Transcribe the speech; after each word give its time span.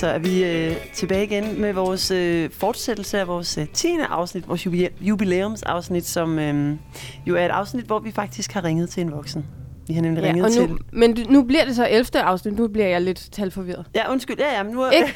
så 0.00 0.06
er 0.06 0.18
vi 0.18 0.44
øh, 0.44 0.76
tilbage 0.94 1.24
igen 1.24 1.60
med 1.60 1.72
vores 1.72 2.10
øh, 2.10 2.50
fortsættelse 2.50 3.18
af 3.20 3.28
vores 3.28 3.58
øh, 3.58 3.66
10. 3.74 3.88
afsnit, 4.08 4.48
vores 4.48 4.66
jubi- 4.66 4.92
jubilæumsafsnit, 5.04 6.06
som 6.06 6.38
øh, 6.38 6.76
jo 7.26 7.36
er 7.36 7.44
et 7.44 7.50
afsnit, 7.50 7.84
hvor 7.84 7.98
vi 7.98 8.12
faktisk 8.12 8.52
har 8.52 8.64
ringet 8.64 8.90
til 8.90 9.00
en 9.00 9.12
voksen. 9.12 9.46
Vi 9.88 9.94
har 9.94 10.02
nemlig 10.02 10.22
Ja, 10.22 10.28
ringet 10.28 10.44
og 10.44 10.52
til... 10.52 10.68
nu, 10.68 10.78
men 10.92 11.18
nu 11.28 11.42
bliver 11.42 11.64
det 11.64 11.76
så 11.76 11.86
11. 11.90 12.20
afsnit. 12.22 12.56
Nu 12.58 12.68
bliver 12.68 12.86
jeg 12.88 13.00
lidt 13.00 13.28
talforvirret. 13.32 13.86
Ja, 13.94 14.12
undskyld. 14.12 14.38
Ja, 14.38 14.56
ja, 14.56 14.62
men 14.62 14.72
nu 14.72 14.86
Ikke? 14.90 15.14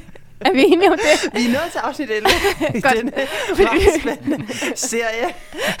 Er 0.46 0.52
vi 0.52 0.62
enige 0.64 0.90
om 0.90 0.98
det? 0.98 1.34
vi 1.34 1.46
er 1.46 1.52
nået 1.52 1.68
til 1.72 1.78
afsnit 1.78 2.10
11 2.10 2.28
i 2.74 2.80
Godt. 2.80 2.94
denne 2.96 3.12
spændende 4.00 4.46
serie. 4.76 5.26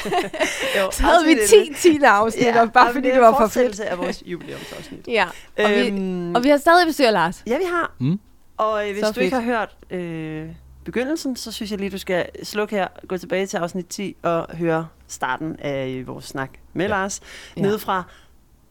jo, 0.78 0.90
Så 0.92 1.02
havde 1.02 1.26
vi 1.26 1.32
afsnit 1.40 1.74
10 1.78 1.90
10. 1.98 1.98
afsnit, 2.04 2.44
Ja, 2.44 2.60
og 2.60 2.72
bare 2.72 2.88
og 2.88 2.94
fordi 2.94 3.06
det 3.06 3.14
det 3.14 3.22
var 3.22 3.36
for 3.40 3.48
fedt. 3.48 3.80
af 3.80 3.98
vores 3.98 4.22
jubilæumsafsnit. 4.26 5.08
Ja, 5.08 5.26
og, 5.58 5.70
vi, 5.70 5.88
Øhm, 5.88 6.34
og 6.34 6.44
vi 6.44 6.48
har 6.48 6.56
stadig 6.56 6.86
besøg 6.86 7.06
af 7.06 7.12
Lars. 7.12 7.42
Ja, 7.46 7.56
vi 7.58 7.64
har. 7.70 7.92
Mm. 7.98 8.20
Og 8.56 8.86
øh, 8.88 8.92
hvis 8.92 9.04
Så 9.06 9.12
du 9.12 9.20
ikke 9.20 9.36
har 9.36 9.42
fedt. 9.42 9.56
hørt 9.90 10.00
øh, 10.00 10.46
begyndelsen, 10.84 11.36
så 11.36 11.52
synes 11.52 11.70
jeg 11.70 11.78
lige, 11.78 11.90
du 11.90 11.98
skal 11.98 12.26
slukke 12.42 12.76
her, 12.76 12.88
gå 13.08 13.16
tilbage 13.16 13.46
til 13.46 13.56
afsnit 13.56 13.86
10 13.86 14.16
og 14.22 14.46
høre 14.56 14.86
starten 15.08 15.56
af 15.58 16.02
vores 16.06 16.24
snak 16.24 16.50
med 16.72 16.84
ja. 16.84 16.90
Lars, 16.90 17.20
Ja. 17.56 17.62
nede 17.62 17.78
fra 17.78 18.02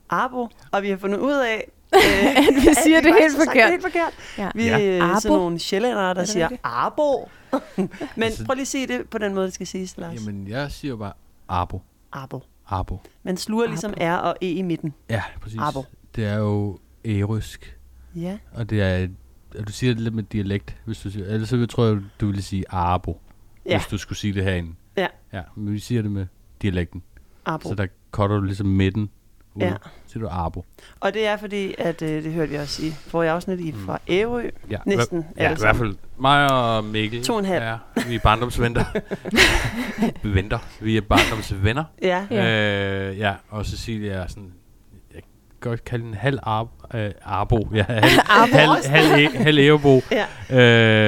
Arbo. 0.09 0.47
Og 0.71 0.83
vi 0.83 0.89
har 0.89 0.97
fundet 0.97 1.19
ud 1.19 1.33
af, 1.33 1.71
At 2.37 2.55
vi 2.55 2.73
siger 2.83 3.01
det 3.01 3.11
faktisk 3.13 3.37
helt 3.37 3.47
forkert. 3.47 3.63
Det 3.63 3.71
helt 3.71 3.81
forkert. 3.81 4.13
Ja. 4.37 4.49
Vi 4.55 4.65
Ja. 4.65 4.97
er 4.97 5.03
Arbo? 5.03 5.19
sådan 5.19 5.37
nogle 5.37 5.59
sjællændere, 5.59 6.07
der 6.07 6.13
det 6.13 6.29
siger 6.29 6.43
rigtigt? 6.45 6.61
Arbo. 6.63 7.29
Men 7.77 8.23
Altså- 8.23 8.45
prøv 8.45 8.53
lige 8.53 8.61
at 8.61 8.67
sige 8.67 8.87
det 8.87 9.09
på 9.09 9.17
den 9.17 9.33
måde, 9.35 9.45
det 9.45 9.53
skal 9.53 9.67
siges, 9.67 9.97
Lars. 9.97 10.15
Jamen, 10.27 10.47
jeg 10.47 10.71
siger 10.71 10.95
bare 10.95 11.13
Arbo. 11.47 11.81
Arbo. 12.11 12.43
Arbo. 12.67 13.01
Man 13.23 13.37
sluger 13.37 13.67
ligesom 13.67 13.93
R 14.01 14.11
og 14.15 14.35
E 14.41 14.51
i 14.51 14.61
midten. 14.61 14.93
Ja, 15.09 15.23
præcis. 15.41 15.59
Arbo. 15.59 15.85
Det 16.15 16.25
er 16.25 16.35
jo 16.37 16.79
ærysk, 17.05 17.77
Ja. 18.15 18.37
og 18.53 18.69
det 18.69 18.81
er, 18.81 19.07
og 19.59 19.67
du 19.67 19.71
siger 19.71 19.93
det 19.93 20.01
lidt 20.03 20.13
med 20.15 20.23
dialekt, 20.23 20.75
hvis 20.85 20.99
du 20.99 21.09
siger, 21.11 21.25
ellers 21.25 21.49
så 21.49 21.65
tror 21.65 21.85
jeg, 21.85 21.97
du 22.21 22.25
ville 22.25 22.41
sige 22.43 22.63
Arbo, 22.69 23.21
Ja. 23.65 23.77
hvis 23.77 23.87
du 23.87 23.97
skulle 23.97 24.19
sige 24.19 24.33
det 24.33 24.43
herinde. 24.43 24.73
Ja. 24.97 25.07
Ja, 25.33 25.41
men 25.55 25.73
vi 25.73 25.79
siger 25.79 26.01
det 26.01 26.11
med 26.11 26.25
dialekten, 26.61 27.03
Arbo. 27.45 27.69
så 27.69 27.75
der 27.75 27.87
cutter 28.11 28.35
du 28.37 28.43
ligesom 28.43 28.67
midten 28.67 29.09
ud. 29.53 29.61
Ja. 29.61 29.73
Så 30.05 30.11
siger 30.13 30.23
du 30.23 30.29
Arbo. 30.31 30.65
Og 30.99 31.13
det 31.13 31.27
er 31.27 31.37
fordi, 31.37 31.75
at 31.77 32.01
øh, 32.01 32.23
det 32.23 32.33
hørte 32.33 32.51
vi 32.51 32.57
også 32.57 32.83
i 32.85 32.91
forrige 33.07 33.31
afsnit 33.31 33.59
i 33.59 33.71
fra 33.85 33.99
Ærø. 34.09 34.49
Ja, 34.69 34.77
Næsten 34.85 35.19
hva- 35.19 35.43
Ja, 35.43 35.51
i 35.51 35.55
hvert 35.59 35.75
fald 35.75 35.95
mig 36.19 36.51
og 36.51 36.83
Mikkel. 36.83 37.23
To 37.23 37.33
og 37.33 37.39
en 37.39 37.45
halv. 37.45 37.63
Ja, 37.63 37.75
vi 38.07 38.15
er 38.15 38.19
barndomsvenner. 38.23 38.83
vi 40.23 40.33
venter. 40.33 40.59
Vi 40.81 40.97
er 40.97 41.01
barndomsvenner. 41.01 41.83
Ja. 42.01 42.25
Ja. 42.31 43.09
Øh, 43.09 43.17
ja, 43.19 43.33
og 43.49 43.65
Cecilie 43.65 44.11
er 44.11 44.27
sådan, 44.27 44.51
jeg 45.13 45.21
kan 45.61 45.69
godt 45.69 45.83
kalde 45.83 46.05
den 46.05 46.13
halv 46.13 46.39
arb, 46.43 46.67
øh, 46.93 47.11
arbo. 47.23 47.67
Ja, 47.73 47.83
halv, 47.89 48.05
halv, 48.59 48.85
halv, 48.85 49.25
e, 49.35 49.37
halv 49.37 49.57
ævebo. 49.59 50.01
Ja. 50.11 50.25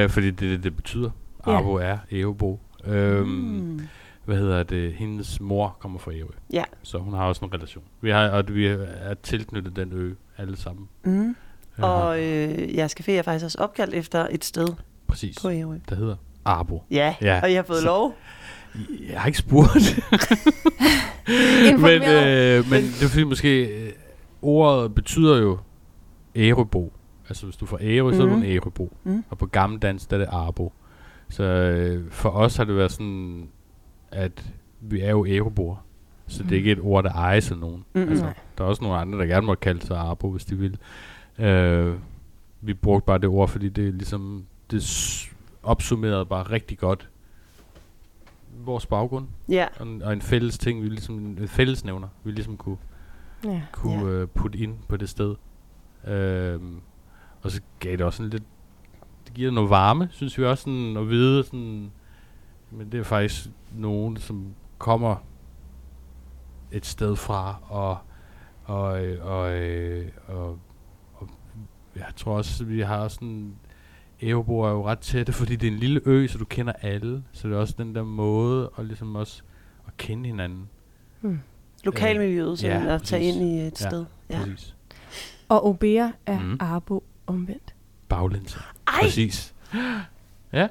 Øh, 0.04 0.10
fordi 0.10 0.32
det 0.32 0.48
er 0.48 0.52
det, 0.52 0.64
det 0.64 0.76
betyder. 0.76 1.10
Ja. 1.48 1.52
Arbo 1.52 1.74
er 1.74 1.98
ævebo. 2.12 2.60
Øhm, 2.86 3.28
Mm. 3.28 3.82
Hvad 4.26 4.38
hedder 4.38 4.64
det? 4.64 4.94
Hendes 4.94 5.40
mor 5.42 5.78
kommer 5.80 6.00
fra 6.00 6.12
Ærø. 6.12 6.28
Ja. 6.54 6.64
Så 6.84 6.98
hun 6.98 7.14
har 7.14 7.26
også 7.26 7.46
en 7.46 7.54
relation. 7.54 7.84
Vi 8.02 8.10
har, 8.10 8.30
og 8.30 8.44
vi 8.48 8.68
er 8.68 9.14
tilknyttet 9.24 9.76
den 9.76 9.92
ø 9.94 10.14
alle 10.38 10.58
sammen. 10.58 10.88
Mm. 11.04 11.30
Øh, 11.30 11.36
Og 11.78 12.20
øh, 12.24 12.76
jeres 12.76 12.96
café 13.00 13.12
er 13.12 13.22
faktisk 13.22 13.46
også 13.46 13.58
opkaldt 13.62 13.94
efter 13.94 14.28
et 14.32 14.46
sted 14.46 14.68
præcis. 15.08 15.38
på 15.42 15.50
Ærø. 15.52 15.76
Der 15.90 15.96
hedder 15.96 16.16
Arbo. 16.46 16.84
Ja, 16.92 17.16
Ja, 17.22 17.40
og 17.44 17.52
I 17.52 17.54
har 17.54 17.64
fået 17.64 17.80
så- 17.80 17.86
lov. 17.86 18.16
Jeg 19.12 19.20
har 19.22 19.28
ikke 19.28 19.38
spurgt. 19.40 20.00
men, 21.82 22.02
øh, 22.04 22.70
men 22.70 22.82
det 22.84 23.04
er 23.04 23.08
fordi 23.10 23.24
måske, 23.24 23.66
øh, 23.66 23.92
ordet 24.42 24.96
betyder 24.96 25.38
jo 25.38 25.58
ærebo. 26.36 26.94
Altså 27.30 27.46
hvis 27.46 27.56
du 27.58 27.66
får 27.66 27.78
ærø, 27.82 28.14
så 28.14 28.22
er 28.22 28.26
du 28.26 28.34
Mhm. 28.36 28.44
en 28.44 28.52
ærebo. 28.52 28.94
Mm. 29.04 29.24
Og 29.30 29.38
på 29.38 29.46
gammeldansk, 29.46 30.10
der 30.10 30.16
er 30.16 30.20
det 30.20 30.28
arbo. 30.32 30.74
Så 31.30 31.44
øh, 31.44 32.12
for 32.12 32.30
os 32.30 32.56
har 32.58 32.64
det 32.64 32.76
været 32.76 32.92
sådan, 32.92 33.48
at 34.12 34.46
vi 34.82 35.02
er 35.02 35.10
jo 35.10 35.26
æreboer. 35.26 35.76
Så 36.28 36.44
det 36.44 36.52
er 36.52 36.56
ikke 36.56 36.72
et 36.72 36.80
ord, 36.82 37.04
der 37.04 37.12
ejes 37.14 37.52
af 37.52 37.58
nogen. 37.58 37.86
Mm-mm. 37.94 38.10
Altså, 38.10 38.26
Nej. 38.26 38.34
der 38.58 38.64
er 38.64 38.68
også 38.68 38.84
nogle 38.84 38.98
andre, 38.98 39.20
der 39.20 39.26
gerne 39.26 39.46
må 39.46 39.56
kalde 39.56 39.86
sig 39.86 39.98
arbo, 39.98 40.32
hvis 40.32 40.46
de 40.46 40.56
vil. 40.56 40.78
Øh, 41.40 41.96
vi 42.62 42.74
brugte 42.74 43.06
bare 43.06 43.18
det 43.18 43.30
ord, 43.30 43.50
fordi 43.50 43.70
det 43.70 43.88
er 43.88 43.92
ligesom, 43.92 44.46
det 44.72 45.30
opsummerede 45.64 46.26
bare 46.26 46.44
rigtig 46.44 46.78
godt 46.78 47.10
vores 48.66 48.86
baggrund 48.86 49.28
Ja, 49.50 49.68
og 49.80 49.88
en, 49.88 50.02
og 50.02 50.14
en 50.14 50.22
fælles 50.22 50.58
ting, 50.58 50.84
vi 50.84 50.90
ligesom 50.90 51.16
en 51.16 51.48
fællesnævner, 51.48 52.08
vi 52.24 52.32
ligesom 52.32 52.58
kunne, 52.58 52.78
Ja. 53.46 53.62
kunne 53.72 54.06
Ja. 54.12 54.12
øh, 54.12 54.28
putte 54.28 54.60
ind 54.60 54.76
på 54.88 54.98
det 54.98 55.10
sted. 55.10 55.36
Øhm, 56.08 56.82
og 57.42 57.52
så 57.52 57.62
gav 57.80 57.92
det 57.92 58.02
også 58.02 58.18
sådan 58.18 58.30
lidt, 58.30 58.44
det 59.26 59.34
giver 59.34 59.52
noget 59.52 59.70
varme, 59.70 60.08
synes 60.12 60.38
vi 60.38 60.46
også 60.46 60.62
sådan, 60.64 60.98
at 60.98 61.10
vide 61.10 61.44
sådan, 61.44 61.92
men 62.72 62.92
det 62.92 63.00
er 63.00 63.04
faktisk 63.04 63.48
nogen, 63.76 64.18
som 64.18 64.54
kommer 64.78 65.16
et 66.72 66.86
sted 66.86 67.16
fra, 67.16 67.56
og, 67.70 67.98
og, 68.64 69.06
øh, 69.06 69.26
og, 69.26 69.52
øh, 69.52 70.08
og, 70.28 70.60
og 71.14 71.30
jeg 71.96 72.06
tror 72.16 72.38
også, 72.38 72.64
vi 72.64 72.82
har 72.82 73.08
sådan, 73.08 73.56
Ævebo 74.22 74.60
er 74.60 74.70
jo 74.70 74.88
ret 74.88 75.00
tætte, 75.00 75.34
fordi 75.34 75.56
det 75.56 75.68
er 75.68 75.72
en 75.72 75.78
lille 75.78 76.02
ø, 76.06 76.28
så 76.28 76.38
du 76.38 76.46
kender 76.46 76.74
alle. 76.82 77.24
Så 77.32 77.48
det 77.48 77.56
er 77.56 77.60
også 77.60 77.76
den 77.78 77.96
der 77.96 78.04
måde 78.04 78.70
at 78.78 78.86
ligesom 78.86 79.16
også 79.16 79.42
at 79.88 79.98
kende 79.98 80.26
hinanden. 80.30 80.70
Hmm. 81.22 81.40
lokalmiljøet, 81.84 82.60
som 82.60 82.70
ja, 82.70 82.86
at 82.96 83.04
tage 83.04 83.24
ind 83.24 83.42
i 83.42 83.60
et 83.60 83.82
Ja, 83.82 83.90
sted. 83.90 84.06
Ja. 84.30 84.40
Præcis. 84.40 84.76
Og 85.50 85.66
Obea 85.66 86.10
er 86.26 86.40
Mhm. 86.40 86.58
Arbo 86.60 87.04
omvendt. 87.28 87.76
Baglæns. 88.10 88.58
Præcis. 89.02 89.54
Ja. 90.54 90.68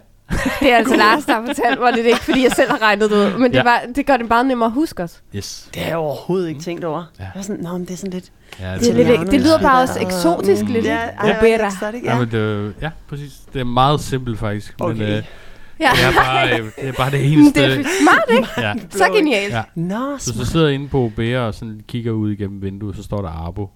Det 0.60 0.72
er 0.72 0.76
altså 0.76 0.96
Lars, 1.04 1.24
der 1.24 1.32
har 1.34 1.46
fortalt 1.46 1.80
mig 1.80 1.92
det. 1.92 1.98
Det 1.98 2.04
er 2.06 2.08
ikke, 2.14 2.24
fordi 2.24 2.42
jeg 2.42 2.52
selv 2.52 2.70
har 2.70 2.82
regnet 2.82 3.10
det 3.10 3.16
ud. 3.16 3.38
Men 3.38 3.50
det, 3.50 3.56
Ja. 3.58 3.62
var, 3.62 3.82
det 3.96 4.06
gør 4.06 4.16
det 4.16 4.28
bare 4.28 4.44
nemmere 4.44 4.66
at 4.66 4.72
huske 4.72 5.02
os. 5.02 5.22
Yes. 5.36 5.68
det 5.74 5.82
har 5.82 5.88
jeg 5.88 5.96
overhovedet 5.96 6.48
ikke 6.48 6.60
tænkt 6.60 6.84
over. 6.84 7.04
Ja. 7.18 7.24
Jeg 7.24 7.32
var 7.34 7.42
sådan, 7.42 7.62
Nå, 7.62 7.72
men 7.72 7.80
det 7.80 7.90
er 7.90 7.96
sådan 7.96 8.10
lidt... 8.12 8.32
Ja, 8.60 8.74
Det, 8.78 8.88
er 8.88 9.18
lidt, 9.18 9.30
det 9.30 9.40
lyder 9.40 9.56
ja. 9.60 9.62
bare 9.62 9.82
også 9.82 10.00
eksotisk 10.00 10.62
lidt. 10.62 10.84
Ja, 10.84 10.98
Ja, 11.24 11.46
ja. 12.04 12.18
men 12.18 12.30
det, 12.30 12.74
ja, 12.82 12.90
præcis. 13.08 13.32
Det 13.52 13.60
er 13.60 13.64
meget 13.64 14.00
simpelt 14.00 14.38
faktisk. 14.38 14.74
Men, 14.80 14.88
Okay. 14.90 15.16
øh, 15.16 15.22
Ja. 15.80 15.90
det, 15.94 16.04
er 16.04 16.12
bare, 16.24 16.58
øh, 16.60 16.64
det 16.80 16.88
er 16.88 16.92
bare 16.92 17.10
det 17.10 17.32
eneste. 17.32 17.60
Det 17.62 17.80
er 17.80 17.84
smart, 18.02 18.24
ikke? 18.30 18.48
ja. 18.58 18.72
Så 18.90 19.04
genialt. 19.14 19.52
Ja. 19.54 19.62
Nå, 19.74 20.18
Så 20.18 20.32
så 20.38 20.46
sidder 20.46 20.66
jeg 20.66 20.74
inde 20.74 20.88
på 20.88 20.98
OBR 21.04 21.36
og 21.38 21.54
sådan 21.54 21.80
kigger 21.88 22.12
ud 22.12 22.30
igennem 22.30 22.62
vinduet, 22.62 22.96
så 22.96 23.02
står 23.02 23.22
der 23.22 23.28
Arbo. 23.28 23.70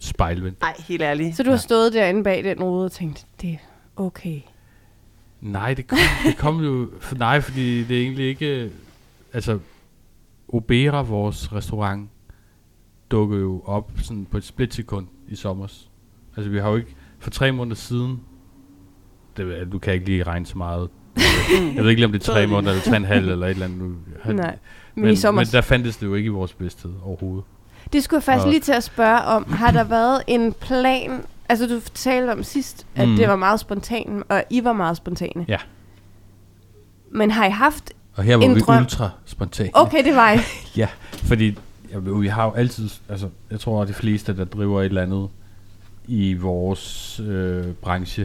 Spejlvendt. 0.00 0.60
Nej, 0.60 0.74
helt 0.88 1.02
ærligt. 1.02 1.36
Så 1.36 1.42
du 1.42 1.48
har 1.50 1.56
Ja. 1.56 1.60
stået 1.60 1.92
derinde 1.92 2.24
bag 2.24 2.44
den 2.44 2.62
rude 2.62 2.84
og 2.84 2.92
tænkt, 2.92 3.24
det 3.42 3.50
er 3.50 3.56
okay. 4.02 4.40
Nej, 5.40 5.74
det 5.74 5.86
kom, 5.86 5.98
det 6.26 6.36
kom 6.36 6.60
jo... 6.64 6.88
For, 7.00 7.14
nej, 7.16 7.40
fordi 7.40 7.84
det 7.84 7.96
er 7.98 8.02
egentlig 8.02 8.26
ikke... 8.28 8.70
Altså, 9.32 9.58
Obera, 10.48 11.02
vores 11.02 11.52
restaurant, 11.52 12.10
dukkede 13.10 13.40
jo 13.40 13.62
op 13.66 13.92
sådan 14.02 14.26
på 14.30 14.36
et 14.36 14.44
splitsekund 14.44 15.06
i 15.28 15.34
sommer. 15.36 15.64
Altså, 16.36 16.50
vi 16.50 16.58
har 16.58 16.68
jo 16.70 16.76
ikke... 16.76 16.94
For 17.18 17.30
tre 17.30 17.52
måneder 17.52 17.76
siden... 17.76 18.20
Det, 19.36 19.72
du 19.72 19.78
kan 19.78 19.94
ikke 19.94 20.06
lige 20.06 20.22
regne 20.22 20.46
så 20.46 20.58
meget. 20.58 20.88
Jeg 21.74 21.82
ved 21.84 21.90
ikke 21.90 22.00
lige, 22.00 22.06
om 22.06 22.12
det 22.12 22.28
er 22.28 22.32
tre 22.32 22.46
måneder, 22.46 22.72
eller 22.72 22.84
tre 22.84 22.92
og 22.92 22.96
en 22.96 23.04
halv, 23.04 23.28
eller 23.28 23.46
et 23.46 23.50
eller 23.50 23.66
andet. 23.66 23.96
Nej. 24.26 24.58
Men, 24.94 25.04
men, 25.04 25.12
i 25.12 25.16
sommer, 25.16 25.40
men 25.42 25.46
der 25.52 25.60
fandtes 25.60 25.96
det 25.96 26.06
jo 26.06 26.14
ikke 26.14 26.26
i 26.26 26.30
vores 26.30 26.52
bevidsthed 26.52 26.92
overhovedet. 27.04 27.44
det 27.92 28.04
skulle 28.04 28.18
jeg 28.18 28.22
faktisk 28.22 28.44
Og- 28.44 28.50
lige 28.50 28.60
til 28.60 28.72
at 28.72 28.84
spørge 28.84 29.20
om. 29.22 29.52
Har 29.52 29.70
der 29.70 29.84
været 29.98 30.22
en 30.26 30.52
plan? 30.52 31.24
Altså, 31.48 31.66
du 31.66 31.80
talte 31.94 32.30
om 32.32 32.42
sidst, 32.42 32.86
at 32.94 33.08
Mm. 33.08 33.16
det 33.16 33.28
var 33.28 33.36
meget 33.36 33.60
spontan, 33.60 34.22
og 34.28 34.44
I 34.50 34.64
var 34.64 34.72
meget 34.72 34.96
spontane. 34.96 35.44
Ja. 35.48 35.58
Men 37.10 37.30
har 37.30 37.46
I 37.46 37.50
haft... 37.50 37.92
Og 38.16 38.24
her 38.24 38.36
var 38.36 38.44
En 38.44 38.54
vi 38.54 38.60
drøm. 38.60 38.82
ultra 38.82 39.10
spontane. 39.24 39.70
Okay, 39.72 40.04
det 40.04 40.14
var 40.14 40.32
I. 40.32 40.38
Fordi 41.28 41.58
ja, 41.92 41.98
vi 41.98 42.26
har 42.28 42.44
jo 42.44 42.50
altid, 42.52 42.90
altså 43.08 43.28
jeg 43.50 43.60
tror 43.60 43.82
at 43.82 43.88
de 43.88 43.92
fleste, 43.92 44.36
der 44.36 44.44
driver 44.44 44.80
et 44.80 44.84
eller 44.86 45.02
andet 45.02 45.28
i 46.06 46.34
vores 46.34 47.20
øh, 47.20 47.64
branche, 47.72 48.22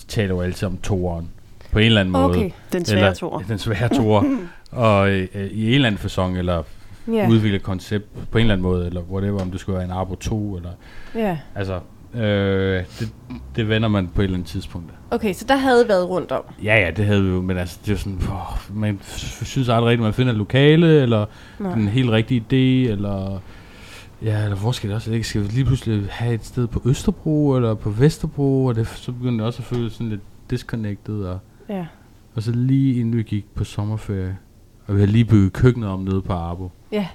de 0.00 0.06
taler 0.08 0.34
jo 0.34 0.40
altid 0.40 0.66
om 0.68 0.78
toeren. 0.78 1.30
På 1.72 1.78
en 1.78 1.86
eller 1.86 2.00
anden 2.00 2.12
måde. 2.12 2.24
Okay, 2.24 2.50
Den 2.72 2.84
svære 2.84 3.14
tor. 3.14 3.38
Den 3.48 3.58
svære 3.58 3.88
toer. 3.88 4.22
og 4.70 5.10
øh, 5.10 5.28
øh, 5.34 5.46
i 5.46 5.66
en 5.68 5.74
eller 5.74 5.86
anden 5.86 5.98
fasong, 5.98 6.38
eller 6.38 6.62
ja. 7.08 7.12
yeah. 7.12 7.30
udvikle 7.30 7.56
et 7.56 7.62
koncept 7.62 8.30
på 8.30 8.38
en 8.38 8.42
eller 8.42 8.54
anden 8.54 8.62
måde, 8.62 8.86
eller 8.86 9.00
whatever, 9.00 9.40
om 9.42 9.50
det 9.50 9.60
skulle 9.60 9.76
være 9.76 9.84
en 9.84 9.90
Arbo 9.92 10.14
2, 10.14 10.56
eller 10.56 10.70
ja. 11.14 11.38
altså, 11.54 11.80
øh, 12.16 12.84
det, 13.00 13.12
det 13.56 13.68
vender 13.68 13.88
man 13.88 14.08
på 14.14 14.20
et 14.20 14.24
eller 14.24 14.36
andet 14.36 14.48
tidspunkt. 14.50 14.92
Okay, 15.10 15.32
så 15.32 15.44
der 15.48 15.56
havde 15.56 15.84
I 15.84 15.88
været 15.88 16.08
rundt 16.08 16.32
om. 16.32 16.42
Ja, 16.64 16.74
ja, 16.84 16.90
det 16.90 17.04
havde 17.06 17.22
vi 17.24 17.30
jo, 17.30 17.40
men 17.42 17.56
altså, 17.58 17.78
det 17.82 17.88
er 17.88 17.92
jo 17.92 17.98
sådan, 17.98 18.18
åh, 18.30 18.76
man 18.76 19.00
synes 19.02 19.68
aldrig 19.68 19.88
rigtigt, 19.90 20.02
man 20.02 20.14
finder 20.14 20.32
et 20.32 20.38
lokale, 20.38 21.02
eller 21.02 21.26
Nej. 21.58 21.74
den 21.74 21.88
helt 21.88 22.10
rigtige 22.10 22.40
idé, 22.40 22.90
eller... 22.92 23.40
Ja, 24.22 24.44
eller 24.44 24.56
hvor 24.56 24.72
skal 24.72 24.88
det 24.88 24.96
også 24.96 25.10
ligge? 25.10 25.24
Skal 25.24 25.42
vi 25.42 25.46
lige 25.48 25.64
pludselig 25.64 26.06
have 26.10 26.34
et 26.34 26.44
sted 26.44 26.66
på 26.66 26.82
Østerbro, 26.84 27.56
eller 27.56 27.74
på 27.74 27.90
Vesterbro, 27.90 28.64
og 28.64 28.74
det, 28.74 28.86
så 28.88 29.12
begyndte 29.12 29.38
det 29.38 29.46
også 29.46 29.62
at 29.62 29.64
føle 29.66 29.90
sådan 29.90 30.08
lidt 30.08 30.20
disconnected, 30.50 31.22
og, 31.24 31.38
Ja. 31.68 31.86
og 32.34 32.42
så 32.42 32.52
lige 32.52 33.00
inden 33.00 33.16
vi 33.16 33.22
gik 33.22 33.46
på 33.54 33.64
sommerferie, 33.64 34.36
og 34.86 34.94
vi 34.94 35.00
havde 35.00 35.12
lige 35.12 35.24
bygget 35.24 35.52
køkkenet 35.52 35.88
om 35.88 36.00
nede 36.00 36.22
på 36.22 36.32
Arbo, 36.32 36.70
Ja. 36.92 37.06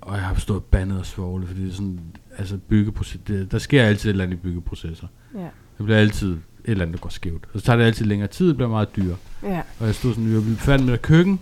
og 0.00 0.14
jeg 0.16 0.22
har 0.24 0.34
stået 0.34 0.64
bandet 0.64 0.98
og 0.98 1.06
svoglet, 1.06 1.48
fordi 1.48 1.62
det 1.62 1.70
er 1.70 1.74
sådan, 1.74 2.00
altså 2.38 2.56
byggeproces, 2.56 3.20
det, 3.26 3.52
der 3.52 3.58
sker 3.58 3.82
altid 3.82 4.10
et 4.10 4.12
eller 4.12 4.24
andet 4.24 4.36
i 4.36 4.40
byggeprocesser. 4.40 5.06
Ja. 5.34 5.48
Det 5.78 5.84
bliver 5.84 5.98
altid 5.98 6.32
et 6.32 6.38
eller 6.64 6.82
andet, 6.84 6.98
der 6.98 7.02
går 7.02 7.10
skævt. 7.10 7.44
Og 7.54 7.60
så 7.60 7.66
tager 7.66 7.76
det 7.76 7.84
altid 7.84 8.06
længere 8.06 8.28
tid, 8.28 8.48
det 8.48 8.56
bliver 8.56 8.68
meget 8.68 8.96
dyrere. 8.96 9.16
Ja. 9.42 9.60
Og 9.78 9.86
jeg 9.86 9.94
stod 9.94 10.14
sådan, 10.14 10.32
jeg 10.32 10.42
blev 10.42 10.56
færdig 10.56 10.86
med 10.86 10.98
køkken. 10.98 11.40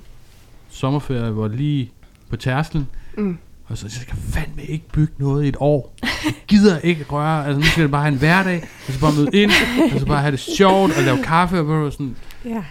Sommerferie 0.68 1.36
var 1.36 1.48
lige 1.48 1.92
på 2.30 2.36
tærsklen. 2.36 2.88
Mm. 3.18 3.38
Og 3.64 3.78
så 3.78 3.86
jeg 3.86 3.92
skal 3.92 4.16
fandme 4.16 4.62
ikke 4.64 4.88
bygge 4.92 5.12
noget 5.18 5.44
i 5.44 5.48
et 5.48 5.56
år. 5.60 5.94
Jeg 6.24 6.34
gider 6.48 6.78
ikke 6.78 7.04
røre. 7.04 7.46
Altså 7.46 7.60
nu 7.60 7.66
skal 7.66 7.82
det 7.82 7.90
bare 7.90 8.02
have 8.02 8.12
en 8.12 8.18
hverdag. 8.18 8.60
Jeg 8.60 8.94
skal 8.94 9.00
bare 9.00 9.12
møde 9.12 9.30
ind. 9.32 9.50
Jeg 9.78 9.90
skal 10.00 10.06
bare 10.06 10.20
have 10.20 10.30
det 10.30 10.40
sjovt 10.40 10.92
og 10.96 11.02
lave 11.02 11.22
kaffe. 11.24 11.58
Og, 11.60 11.66
bare 11.66 11.92
sådan. 11.92 12.16
Ja. 12.44 12.64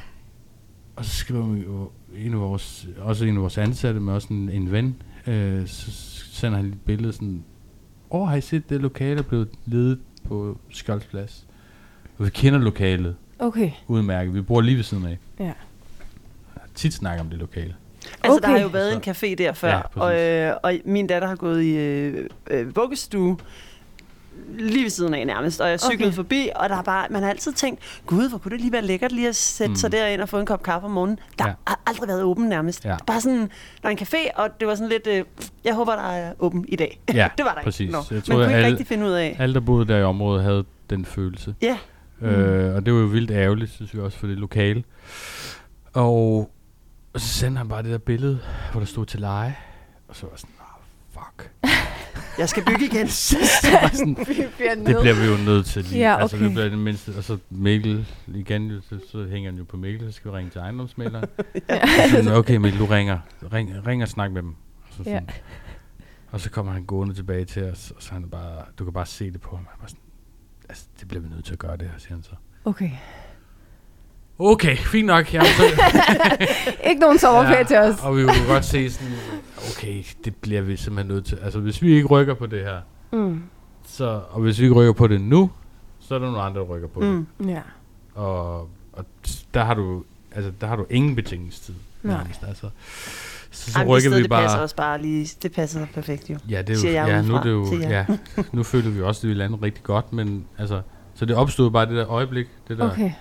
og 0.96 1.06
så 1.06 1.16
skriver 1.16 1.46
vi 1.48 1.62
jo 1.62 1.90
en 2.18 2.34
af 2.34 2.40
vores, 2.40 2.88
også 3.00 3.26
en 3.26 3.36
af 3.36 3.42
vores 3.42 3.58
ansatte, 3.58 4.00
men 4.00 4.16
også 4.16 4.28
en, 4.32 4.50
en 4.50 4.72
ven. 4.72 4.96
Øh, 5.28 5.68
så 5.68 5.92
sender 6.32 6.58
han 6.58 6.66
et 6.68 6.82
billede 6.86 7.14
sådan. 7.14 7.44
Åh, 8.12 8.28
har 8.30 8.36
I 8.36 8.42
set 8.42 8.70
det 8.70 8.82
lokale 8.82 9.20
er 9.20 9.24
blevet 9.24 9.48
ledet 9.66 10.00
på 10.28 10.58
Skjoldsplads? 10.70 11.46
Og 12.18 12.26
vi 12.26 12.30
kender 12.30 12.60
lokalet 12.60 13.16
Okay. 13.40 13.72
udmærket. 13.88 14.34
Vi 14.34 14.42
bor 14.42 14.62
lige 14.62 14.76
ved 14.78 14.84
siden 14.84 15.06
af. 15.06 15.18
Ja. 15.40 15.44
Jeg 15.46 15.54
har 16.54 16.68
tit 16.76 16.94
snakket 16.94 17.22
om 17.22 17.30
det 17.30 17.40
lokale. 17.40 17.76
Altså, 18.24 18.38
okay. 18.38 18.42
der 18.42 18.48
har 18.48 18.60
jo 18.60 18.68
været 18.68 18.94
en 18.96 19.02
café 19.14 19.36
der 19.36 19.54
før, 19.54 19.68
Ja, 19.70 19.76
ja, 19.76 19.82
præcis. 19.88 20.02
og, 20.02 20.22
øh, 20.22 20.56
og 20.64 20.74
min 20.86 21.08
datter 21.08 21.28
har 21.28 21.36
gået 21.36 21.64
i 21.64 21.78
øh, 21.78 22.30
øh, 22.52 22.76
vuggestue 22.76 23.38
lige 24.50 24.84
ved 24.84 24.90
siden 24.90 25.14
af 25.14 25.28
nærmest, 25.28 25.62
og 25.62 25.70
jeg 25.70 25.80
cyklede 25.80 26.08
Okay. 26.08 26.16
forbi, 26.16 26.50
og 26.56 26.70
der 26.70 26.76
er 26.76 26.82
bare, 26.84 27.08
man 27.10 27.22
har 27.24 27.30
altid 27.30 27.54
tænkt, 27.54 28.02
gud, 28.06 28.30
hvor 28.30 28.38
kunne 28.38 28.52
det 28.52 28.60
lige 28.62 28.72
være 28.72 28.82
lækkert 28.82 29.12
lige 29.12 29.28
at 29.28 29.36
sætte 29.36 29.68
Mm. 29.68 29.72
mm. 29.72 29.76
sig 29.76 29.92
derind 29.92 30.22
og 30.22 30.30
få 30.30 30.40
en 30.40 30.46
kop 30.46 30.64
kaffe 30.64 30.86
om 30.86 30.92
morgenen. 30.92 31.20
Der 31.40 31.48
Ja. 31.48 31.54
har 31.68 31.80
aldrig 31.86 32.08
været 32.08 32.24
åben 32.24 32.46
nærmest. 32.50 32.86
Ja. 32.86 32.98
Bare 33.08 33.22
sådan, 33.22 33.40
der 33.82 33.88
er 33.88 33.90
en 33.90 33.98
café, 34.00 34.18
og 34.42 34.50
det 34.60 34.68
var 34.68 34.76
sådan 34.76 34.90
lidt, 34.90 35.08
øh, 35.08 35.24
jeg 35.64 35.74
håber, 35.76 35.96
der 35.96 36.04
er 36.12 36.34
åben 36.40 36.66
i 36.68 36.76
dag. 36.76 37.00
Ja, 37.14 37.30
det 37.38 37.46
var 37.46 37.54
der 37.54 37.64
præcis. 37.64 37.80
ikke. 37.80 37.92
Nå. 37.94 37.98
Jeg 38.00 38.06
Man 38.16 38.22
tror, 38.22 38.34
kunne 38.36 38.44
ikke 38.46 38.56
alle- 38.56 38.68
rigtig 38.68 38.88
finde 38.88 39.06
ud 39.06 39.12
af. 39.12 39.36
Alle, 39.40 39.54
der 39.54 39.60
boede 39.60 39.88
der 39.88 39.98
i 39.98 40.04
området, 40.04 40.44
havde 40.44 40.66
den 40.90 41.06
følelse. 41.06 41.56
Ja, 41.62 41.78
Mm. 42.20 42.28
Øh, 42.28 42.76
og 42.76 42.86
det 42.86 42.94
var 42.94 43.00
jo 43.00 43.06
vildt 43.06 43.32
ærgerligt, 43.32 43.72
synes 43.72 43.94
jeg 43.94 44.02
også, 44.02 44.18
for 44.18 44.28
det 44.28 44.38
lokale. 44.38 44.84
Og, 45.94 46.52
og 47.14 47.20
så 47.22 47.28
sendte 47.28 47.58
han 47.58 47.70
bare 47.70 47.84
det 47.84 47.92
der 47.92 47.98
billede, 47.98 48.40
hvor 48.72 48.80
der 48.80 48.86
stod 48.88 49.06
til 49.06 49.20
leje. 49.20 49.56
Og 50.08 50.16
så 50.16 50.22
var 50.26 50.32
jeg 50.34 50.40
sådan, 50.40 50.56
oh, 50.60 51.24
fuck. 51.24 51.52
jeg 52.42 52.50
skal 52.50 52.66
bygge 52.66 52.86
igen. 52.86 53.08
sådan, 53.10 54.18
Vi 54.28 54.44
bliver 54.58 54.76
det 54.76 54.84
bliver 55.02 55.14
vi 55.22 55.26
jo 55.26 55.38
nødt 55.46 55.66
til 55.66 55.84
lige. 55.84 56.00
Ja, 56.00 56.22
Altså, 56.22 56.36
okay. 56.38 56.46
det 56.46 56.54
bliver 56.54 56.70
det 56.70 56.78
mindste. 56.80 57.14
Og 57.18 57.24
så 57.24 57.38
Mikkel, 57.50 58.08
igen, 58.28 58.82
så, 58.90 59.00
så 59.12 59.28
hænger 59.28 59.52
han 59.52 59.58
jo 59.58 59.64
på 59.64 59.78
Mikkel, 59.78 60.08
så 60.08 60.16
skal 60.16 60.32
vi 60.32 60.38
ringe 60.38 60.52
til 60.52 60.60
ejendomsmæleren. 60.60 61.26
Ja. 61.70 62.10
Sådan, 62.10 62.28
okay 62.28 62.56
Mikkel, 62.56 62.80
du 62.80 62.86
ringer. 62.86 63.20
Ring, 63.54 63.88
ring 63.88 64.02
og 64.04 64.08
snak 64.10 64.32
med 64.32 64.42
dem. 64.42 64.56
Og 64.88 64.88
så, 64.98 65.04
Ja. 65.06 65.20
sådan, 65.20 65.30
og 66.32 66.40
så 66.40 66.50
kommer 66.50 66.72
han 66.72 66.84
gående 66.86 67.14
tilbage 67.14 67.46
til 67.46 67.64
os, 67.64 67.92
og 67.96 68.04
så 68.04 68.12
han 68.14 68.30
bare, 68.30 68.64
du 68.80 68.84
kan 68.84 68.94
bare 68.94 69.06
se 69.06 69.32
det 69.32 69.42
på 69.42 69.56
ham. 69.56 69.66
Han 69.72 69.78
var 69.82 69.88
sådan, 69.88 70.02
altså, 70.70 70.86
det 71.00 71.08
bliver 71.08 71.22
vi 71.22 71.30
nødt 71.30 71.46
til 71.46 71.54
at 71.54 71.60
gøre 71.60 71.78
det 71.78 71.88
her, 71.92 71.98
siger 71.98 72.14
han 72.14 72.24
så. 72.24 72.32
Okay. 72.66 72.90
Okay, 74.44 74.78
fint 74.78 75.06
nok. 75.08 75.34
Jamen, 75.34 75.48
så, 75.48 75.64
Ikke 76.90 77.02
nogen 77.02 77.20
sommerferie 77.20 77.58
ja. 77.58 77.64
til 77.64 77.78
os. 77.78 77.96
Og 78.04 78.18
vi 78.18 78.22
kunne 78.24 78.48
godt 78.48 78.66
se 78.66 78.90
sådan, 78.92 79.14
okay, 79.72 80.04
det 80.26 80.36
bliver 80.36 80.62
vi 80.62 80.78
simpelthen 80.78 81.16
nødt 81.16 81.26
til. 81.26 81.38
Altså, 81.44 81.60
hvis 81.60 81.82
vi 81.82 81.94
ikke 81.96 82.08
rykker 82.08 82.34
på 82.34 82.46
det 82.46 82.60
her, 82.64 82.78
Mm. 83.14 83.44
så, 83.88 84.22
og 84.32 84.42
hvis 84.42 84.60
vi 84.60 84.64
ikke 84.64 84.76
rykker 84.76 84.94
på 84.94 85.08
det 85.08 85.22
nu, 85.22 85.50
så 86.00 86.16
er 86.16 86.20
der 86.20 86.26
nogle 86.26 86.42
andre, 86.42 86.60
der 86.62 86.66
rykker 86.66 86.88
på 86.88 87.00
mm. 87.00 87.28
det. 87.40 87.50
Ja. 87.50 87.62
Og, 88.16 88.60
og 88.94 89.06
der 89.54 89.64
har 89.64 89.74
du, 89.74 90.04
altså, 90.32 90.52
der 90.62 90.68
har 90.68 90.76
du 90.76 90.86
ingen 90.90 91.16
betingelsestid. 91.16 91.74
Nej. 92.04 92.18
nærmest, 92.18 92.44
Altså. 92.48 92.70
Så, 93.52 93.72
så 93.72 93.78
Ej, 93.80 93.84
men 93.86 93.88
det 93.90 93.98
rykker 93.98 94.10
sted, 94.10 94.18
vi 94.18 94.24
det 94.24 94.32
passer 94.32 94.56
bare. 94.58 94.64
også 94.64 94.76
bare 94.76 95.02
lige, 95.02 95.28
det 95.44 95.52
passer 95.52 95.86
perfekt 95.94 96.30
jo. 96.30 96.38
Ja, 96.50 96.62
det 96.62 96.84
er 96.86 96.90
jo, 96.90 96.96
jeg 96.96 97.08
ja, 97.08 97.22
nu, 97.22 97.36
er 97.36 97.44
det 97.44 97.52
jo, 97.52 97.70
til 97.70 97.80
jer. 97.80 97.90
ja, 97.90 98.44
nu 98.52 98.64
føler 98.64 98.90
vi 98.90 99.02
også, 99.02 99.28
at 99.28 99.30
vi 99.30 99.34
landede 99.34 99.62
rigtig 99.62 99.84
godt, 99.84 100.14
men 100.14 100.46
altså, 100.58 100.82
så 101.16 101.26
det 101.26 101.36
opstod 101.36 101.72
bare 101.72 101.86
det 101.86 101.96
der 101.96 102.10
øjeblik, 102.12 102.48
det 102.68 102.78
der, 102.78 102.92
Okay. 102.92 103.12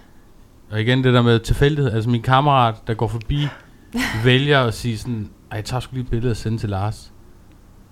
Og 0.71 0.81
igen 0.81 1.05
det 1.05 1.15
der 1.15 1.23
med 1.23 1.39
tilfældighed. 1.39 1.93
Altså 1.93 2.11
min 2.11 2.23
kammerat, 2.23 2.75
der 2.87 2.95
går 2.95 3.07
forbi, 3.09 3.47
vælger 4.25 4.61
at 4.61 4.75
sige 4.75 4.99
sådan, 4.99 5.31
ej, 5.51 5.57
jeg 5.57 5.65
tager 5.65 5.81
sgu 5.81 5.95
lige 5.95 6.05
et 6.05 6.11
billede 6.11 6.31
og 6.31 6.37
sende 6.37 6.59
til 6.59 6.69
Lars. 6.69 7.13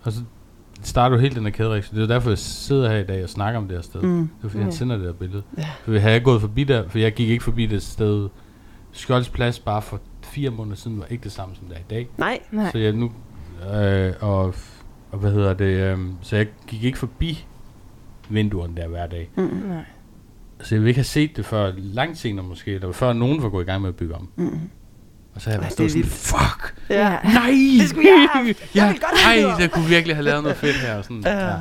Og 0.03 0.13
så 0.13 0.21
starter 0.83 1.17
du 1.17 1.21
helt 1.23 1.37
den 1.37 1.45
her 1.45 1.51
kædereaktion. 1.51 1.97
Det 1.97 2.03
er 2.03 2.07
derfor, 2.07 2.31
jeg 2.31 2.39
sidder 2.39 2.91
her 2.91 2.99
i 2.99 3.05
dag 3.05 3.23
og 3.23 3.29
snakker 3.29 3.61
om 3.61 3.69
det 3.69 3.77
her 3.77 3.83
sted. 3.83 4.01
Mm. 4.03 4.09
Mm. 4.09 4.29
Det 4.39 4.45
er 4.45 4.49
fordi, 4.49 4.59
Ja. 4.59 4.65
han 4.65 4.73
sender 4.73 4.97
det 4.97 5.05
her 5.07 5.13
billede. 5.13 5.43
Ja. 5.59 5.67
For 5.85 5.99
havde 5.99 6.13
jeg 6.15 6.23
gået 6.23 6.41
forbi 6.41 6.65
der, 6.65 6.89
for 6.89 6.99
jeg 6.99 7.13
gik 7.15 7.29
ikke 7.29 7.45
forbi 7.45 7.67
det 7.67 7.83
sted. 7.83 8.29
Skjolds 8.93 9.29
plads 9.29 9.59
bare 9.59 9.83
for 9.83 10.01
fire 10.23 10.51
måneder 10.51 10.77
siden 10.77 10.99
var 11.01 11.07
ikke 11.07 11.25
det 11.25 11.33
samme, 11.33 11.55
som 11.55 11.67
det 11.67 11.77
er 11.77 11.81
i 11.81 11.85
dag. 11.91 12.09
Nej, 12.19 12.39
Nej. 12.53 12.71
Så 12.73 12.79
jeg 12.79 12.93
nu, 12.93 13.13
øh, 13.75 14.13
og, 14.21 14.55
og 15.13 15.19
hvad 15.19 15.33
hedder 15.33 15.55
det, 15.55 15.65
øh, 15.65 15.99
så 16.23 16.37
jeg 16.37 16.47
gik 16.67 16.85
ikke 16.85 16.99
forbi 16.99 17.45
vinduerne 18.29 18.77
der 18.77 18.89
hver 18.89 19.07
dag. 19.07 19.31
mm. 19.37 19.43
Nej. 19.69 19.85
Så 20.63 20.75
jeg 20.75 20.83
vil 20.83 20.89
ikke 20.89 20.99
have 20.99 21.05
set 21.05 21.37
det 21.37 21.47
før 21.47 21.73
langt 21.77 22.19
senere 22.19 22.45
måske, 22.47 22.75
eller 22.75 22.93
før 22.93 23.13
nogen 23.13 23.43
var 23.43 23.49
gået 23.49 23.63
i 23.65 23.67
gang 23.67 23.81
med 23.83 23.89
at 23.89 23.97
bygge 23.97 24.15
om. 24.15 24.29
Mm. 24.37 24.61
Og 25.35 25.41
så 25.41 25.51
har 25.51 25.57
jeg 25.59 25.67
er 25.67 25.71
sådan, 25.71 25.95
vildt. 25.95 26.07
fuck, 26.09 26.75
ja. 26.91 27.19
nej! 27.25 27.51
Det 27.81 27.89
skulle 27.89 28.09
jeg 28.09 28.29
have. 28.33 28.47
Jeg 28.47 28.55
ja, 28.75 28.87
ville 28.87 29.01
godt 29.01 29.21
have 29.21 29.45
ej, 29.47 29.53
det. 29.57 29.61
jeg 29.63 29.71
kunne 29.71 29.89
virkelig 29.89 30.17
have 30.17 30.25
lavet 30.25 30.43
noget 30.43 30.57
fedt 30.59 30.77
her. 30.77 30.95
Og 30.99 31.05
sådan, 31.05 31.23
Ja. 31.25 31.47
ja. 31.49 31.57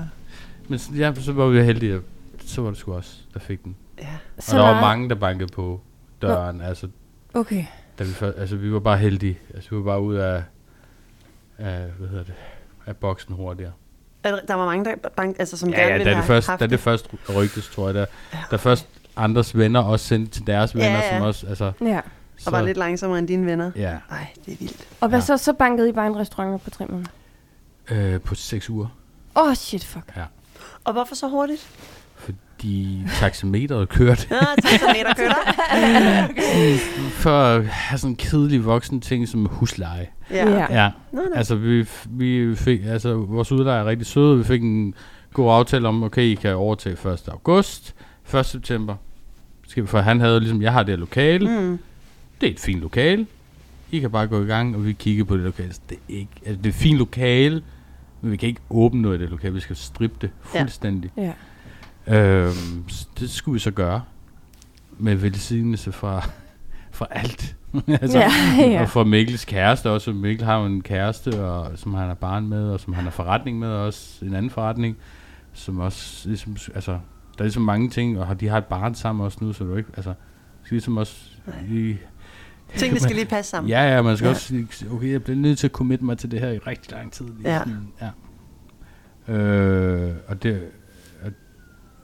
Men 0.67 0.79
så, 0.79 0.91
ja, 0.97 1.13
så 1.15 1.33
var 1.33 1.47
vi 1.47 1.61
heldige, 1.63 1.94
at 1.94 2.01
så 2.39 2.61
var 2.61 2.69
det 2.69 2.79
sgu 2.79 2.94
også, 2.94 3.11
der 3.33 3.39
fik 3.39 3.63
den. 3.63 3.75
ja. 4.01 4.07
Og 4.38 4.44
der 4.51 4.57
var 4.59 4.73
der- 4.73 4.81
mange, 4.81 5.09
der 5.09 5.15
bankede 5.15 5.49
på 5.53 5.81
døren. 6.21 6.61
Altså, 6.61 6.88
Okay. 7.33 7.65
da 7.99 8.03
vi, 8.03 8.09
før, 8.11 8.31
altså, 8.38 8.55
vi 8.55 8.73
var 8.73 8.79
bare 8.79 8.97
heldige. 8.97 9.38
Altså, 9.53 9.69
vi 9.69 9.75
var 9.77 9.83
bare 9.83 10.01
ud 10.01 10.15
af, 10.15 10.44
af 11.57 11.85
hvad 11.99 12.07
hedder 12.09 12.23
det, 12.23 12.33
af 12.85 12.95
boksen 12.97 13.35
hurtigere. 13.35 13.71
Er 14.27 14.39
der- 14.47 14.56
var 14.56 14.65
mange, 14.65 14.85
der 14.85 14.91
bank, 15.18 15.35
altså, 15.39 15.57
som 15.57 15.69
Ja, 15.69 15.75
gerne 15.75 15.88
ja, 15.88 15.94
ville 15.97 16.06
det, 16.09 16.15
have 16.15 16.25
først, 16.27 16.47
haft 16.47 16.59
da 16.59 16.68
det 16.68 16.79
først 16.79 17.07
rygtes, 17.35 17.68
tror 17.68 17.88
jeg, 17.88 17.95
der, 17.95 18.06
Ja. 18.33 18.38
der 18.51 18.57
først 18.57 18.88
andres 19.15 19.57
venner 19.57 19.79
også 19.79 20.06
sendte 20.07 20.31
til 20.31 20.47
deres 20.47 20.75
venner, 20.75 20.88
Ja, 20.89 20.97
ja. 20.97 21.18
som 21.18 21.27
også, 21.27 21.47
altså, 21.47 21.71
Ja. 21.81 22.00
Og 22.45 22.51
var 22.51 22.62
lidt 22.62 22.77
langsommere 22.77 23.19
end 23.19 23.27
dine 23.27 23.45
venner. 23.45 23.71
Ja, 23.75 23.97
Nej, 24.09 24.27
det 24.45 24.53
er 24.53 24.57
vildt. 24.59 24.88
Og 25.01 25.09
hvad 25.09 25.19
Ja. 25.19 25.25
så? 25.25 25.38
Så 25.38 25.53
bankede 25.53 25.89
I 25.89 25.91
bare 25.91 26.07
en 26.07 26.15
restaurant 26.18 26.63
på 26.63 26.69
tre 26.69 26.85
måneder? 26.85 27.09
øh, 27.91 28.21
på 28.21 28.35
seks 28.35 28.69
uger. 28.69 28.88
Åh, 29.35 29.47
oh, 29.50 29.53
shit, 29.56 29.83
fuck. 29.85 30.13
Og 30.83 30.94
hvorfor 30.94 31.15
så 31.15 31.27
hurtigt? 31.27 31.68
Fordi 32.15 33.03
taxameteret 33.19 33.89
kørte. 33.89 34.27
Ja, 34.31 34.38
taxameter 34.69 35.13
kører 35.13 35.33
For 37.21 37.40
at 37.44 37.66
have 37.68 37.97
sådan 37.97 38.11
en 38.11 38.16
kedelig 38.16 38.66
voksen 38.66 39.01
ting 39.01 39.28
som 39.28 39.45
husleje. 39.45 40.07
Ja. 40.31 40.49
Ja. 40.49 40.83
Ja, 40.83 40.91
Nå, 41.11 41.21
nå. 41.21 41.35
altså 41.35 41.55
vi, 41.55 41.85
vi 42.09 42.55
fik, 42.55 42.81
altså 42.85 43.13
vores 43.15 43.51
udlejer 43.51 43.81
er 43.81 43.85
rigtig 43.85 44.07
søde. 44.07 44.37
Vi 44.37 44.43
fik 44.43 44.61
en 44.63 44.93
god 45.33 45.51
aftale 45.51 45.87
om, 45.87 46.03
okay, 46.03 46.21
I 46.21 46.35
kan 46.35 46.55
overtage 46.55 47.09
1. 47.13 47.27
august, 47.27 47.95
1. 48.35 48.45
september. 48.45 48.95
Skal 49.67 49.83
vi, 49.83 49.87
for 49.87 49.99
han 49.99 50.19
havde 50.19 50.39
ligesom, 50.39 50.61
jeg 50.61 50.73
har 50.73 50.83
det 50.83 50.91
her 50.91 50.99
lokale. 50.99 51.61
Mm. 51.61 51.79
Det 52.41 52.47
er 52.47 52.51
et 52.51 52.59
fint 52.59 52.79
lokale. 52.79 53.27
I 53.91 53.99
kan 53.99 54.11
bare 54.11 54.27
gå 54.27 54.41
i 54.41 54.45
gang, 54.45 54.75
og 54.75 54.85
vi 54.85 54.93
kigger 54.93 55.23
på 55.23 55.35
det 55.37 55.43
lokale. 55.43 55.73
Så 55.73 55.79
det 55.89 55.97
er 56.09 56.13
ikke, 56.13 56.31
altså 56.45 56.57
det 56.57 56.65
er 56.65 56.69
et 56.69 56.75
fint 56.75 56.97
lokale, 56.97 57.61
men 58.21 58.31
vi 58.31 58.37
kan 58.37 58.49
ikke 58.49 58.61
åbne 58.69 59.01
noget 59.01 59.17
i 59.17 59.21
det 59.21 59.29
lokale. 59.29 59.53
Vi 59.53 59.59
skal 59.59 59.75
strippe 59.75 60.17
det 60.21 60.29
Ja. 60.55 60.61
fuldstændig. 60.61 61.11
Ja. 61.17 61.33
Øhm, 62.07 62.89
s- 62.89 63.05
det 63.19 63.29
skulle 63.29 63.53
vi 63.53 63.59
så 63.59 63.71
gøre. 63.71 64.01
Med 64.97 65.15
velsignelse 65.15 65.91
fra, 65.91 66.29
fra 66.97 67.07
alt. 67.11 67.56
altså, 68.01 68.18
Ja, 68.19 68.31
ja. 68.59 68.81
Og 68.81 68.89
fra 68.89 69.04
Mikkels 69.04 69.45
kæreste 69.45 69.92
også. 69.92 70.13
Mikkel 70.13 70.45
har 70.45 70.59
jo 70.59 70.66
en 70.66 70.81
kæreste, 70.81 71.44
og, 71.45 71.71
som 71.77 71.94
han 71.94 72.07
har 72.07 72.13
barn 72.13 72.47
med, 72.47 72.69
og 72.69 72.80
som 72.80 72.94
han 72.94 73.04
har 73.04 73.11
forretning 73.11 73.59
med 73.59 73.69
også. 73.69 74.25
En 74.25 74.33
anden 74.33 74.49
forretning. 74.51 74.97
Som 75.54 75.80
også, 75.80 76.30
ligesom, 76.30 76.56
altså, 76.75 76.92
der 76.92 77.39
er 77.39 77.44
ligesom 77.44 77.63
mange 77.63 77.89
ting, 77.89 78.19
og 78.19 78.27
har- 78.27 78.33
de 78.33 78.47
har 78.47 78.57
et 78.57 78.66
barn 78.66 78.95
sammen 78.95 79.25
også 79.25 79.37
nu, 79.42 79.54
så 79.54 79.63
du 79.63 79.75
ikke, 79.75 79.89
altså, 79.95 80.13
skal 80.63 80.75
ligesom 80.75 80.97
også 80.97 81.16
lige, 81.68 81.99
Tingene 82.75 82.99
skal 83.06 83.16
lige 83.16 83.25
passe 83.25 83.51
sammen. 83.51 83.69
Ja, 83.69 83.95
ja, 83.95 84.01
man 84.01 84.18
skal 84.18 84.25
Ja. 84.25 84.31
også 84.31 84.63
okay, 84.92 85.11
jeg 85.11 85.23
bliver 85.23 85.37
nødt 85.37 85.57
til 85.59 85.68
at 85.68 85.71
committe 85.71 86.06
mig 86.06 86.18
til 86.18 86.31
det 86.31 86.39
her 86.39 86.49
i 86.51 86.57
rigtig 86.57 86.92
lang 86.92 87.11
tid. 87.11 87.25
Lige 87.25 87.49
Ja. 87.54 87.59
Sådan, 87.59 87.87
ja. 89.27 89.33
Øh, 89.33 90.16
og 90.27 90.44
det, 90.44 90.61
og 91.25 91.31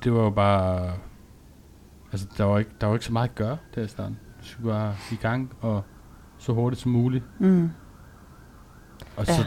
det 0.04 0.14
var 0.14 0.24
jo 0.24 0.30
bare, 0.30 0.92
altså 2.12 2.28
der 2.38 2.44
var 2.44 2.60
ikke, 2.60 2.72
der 2.82 2.88
var 2.88 2.94
ikke 2.96 3.06
så 3.06 3.14
meget 3.14 3.30
at 3.30 3.36
gøre 3.36 3.58
der 3.76 3.82
i 3.84 3.88
starten. 3.88 4.18
Bare 4.66 4.94
i 5.12 5.16
gang, 5.16 5.52
og 5.62 5.84
så 6.40 6.52
hurtigt 6.54 6.82
som 6.82 6.92
muligt. 6.92 7.24
Mm. 7.40 7.70
Og 9.18 9.26
Ja. 9.28 9.34
så 9.34 9.44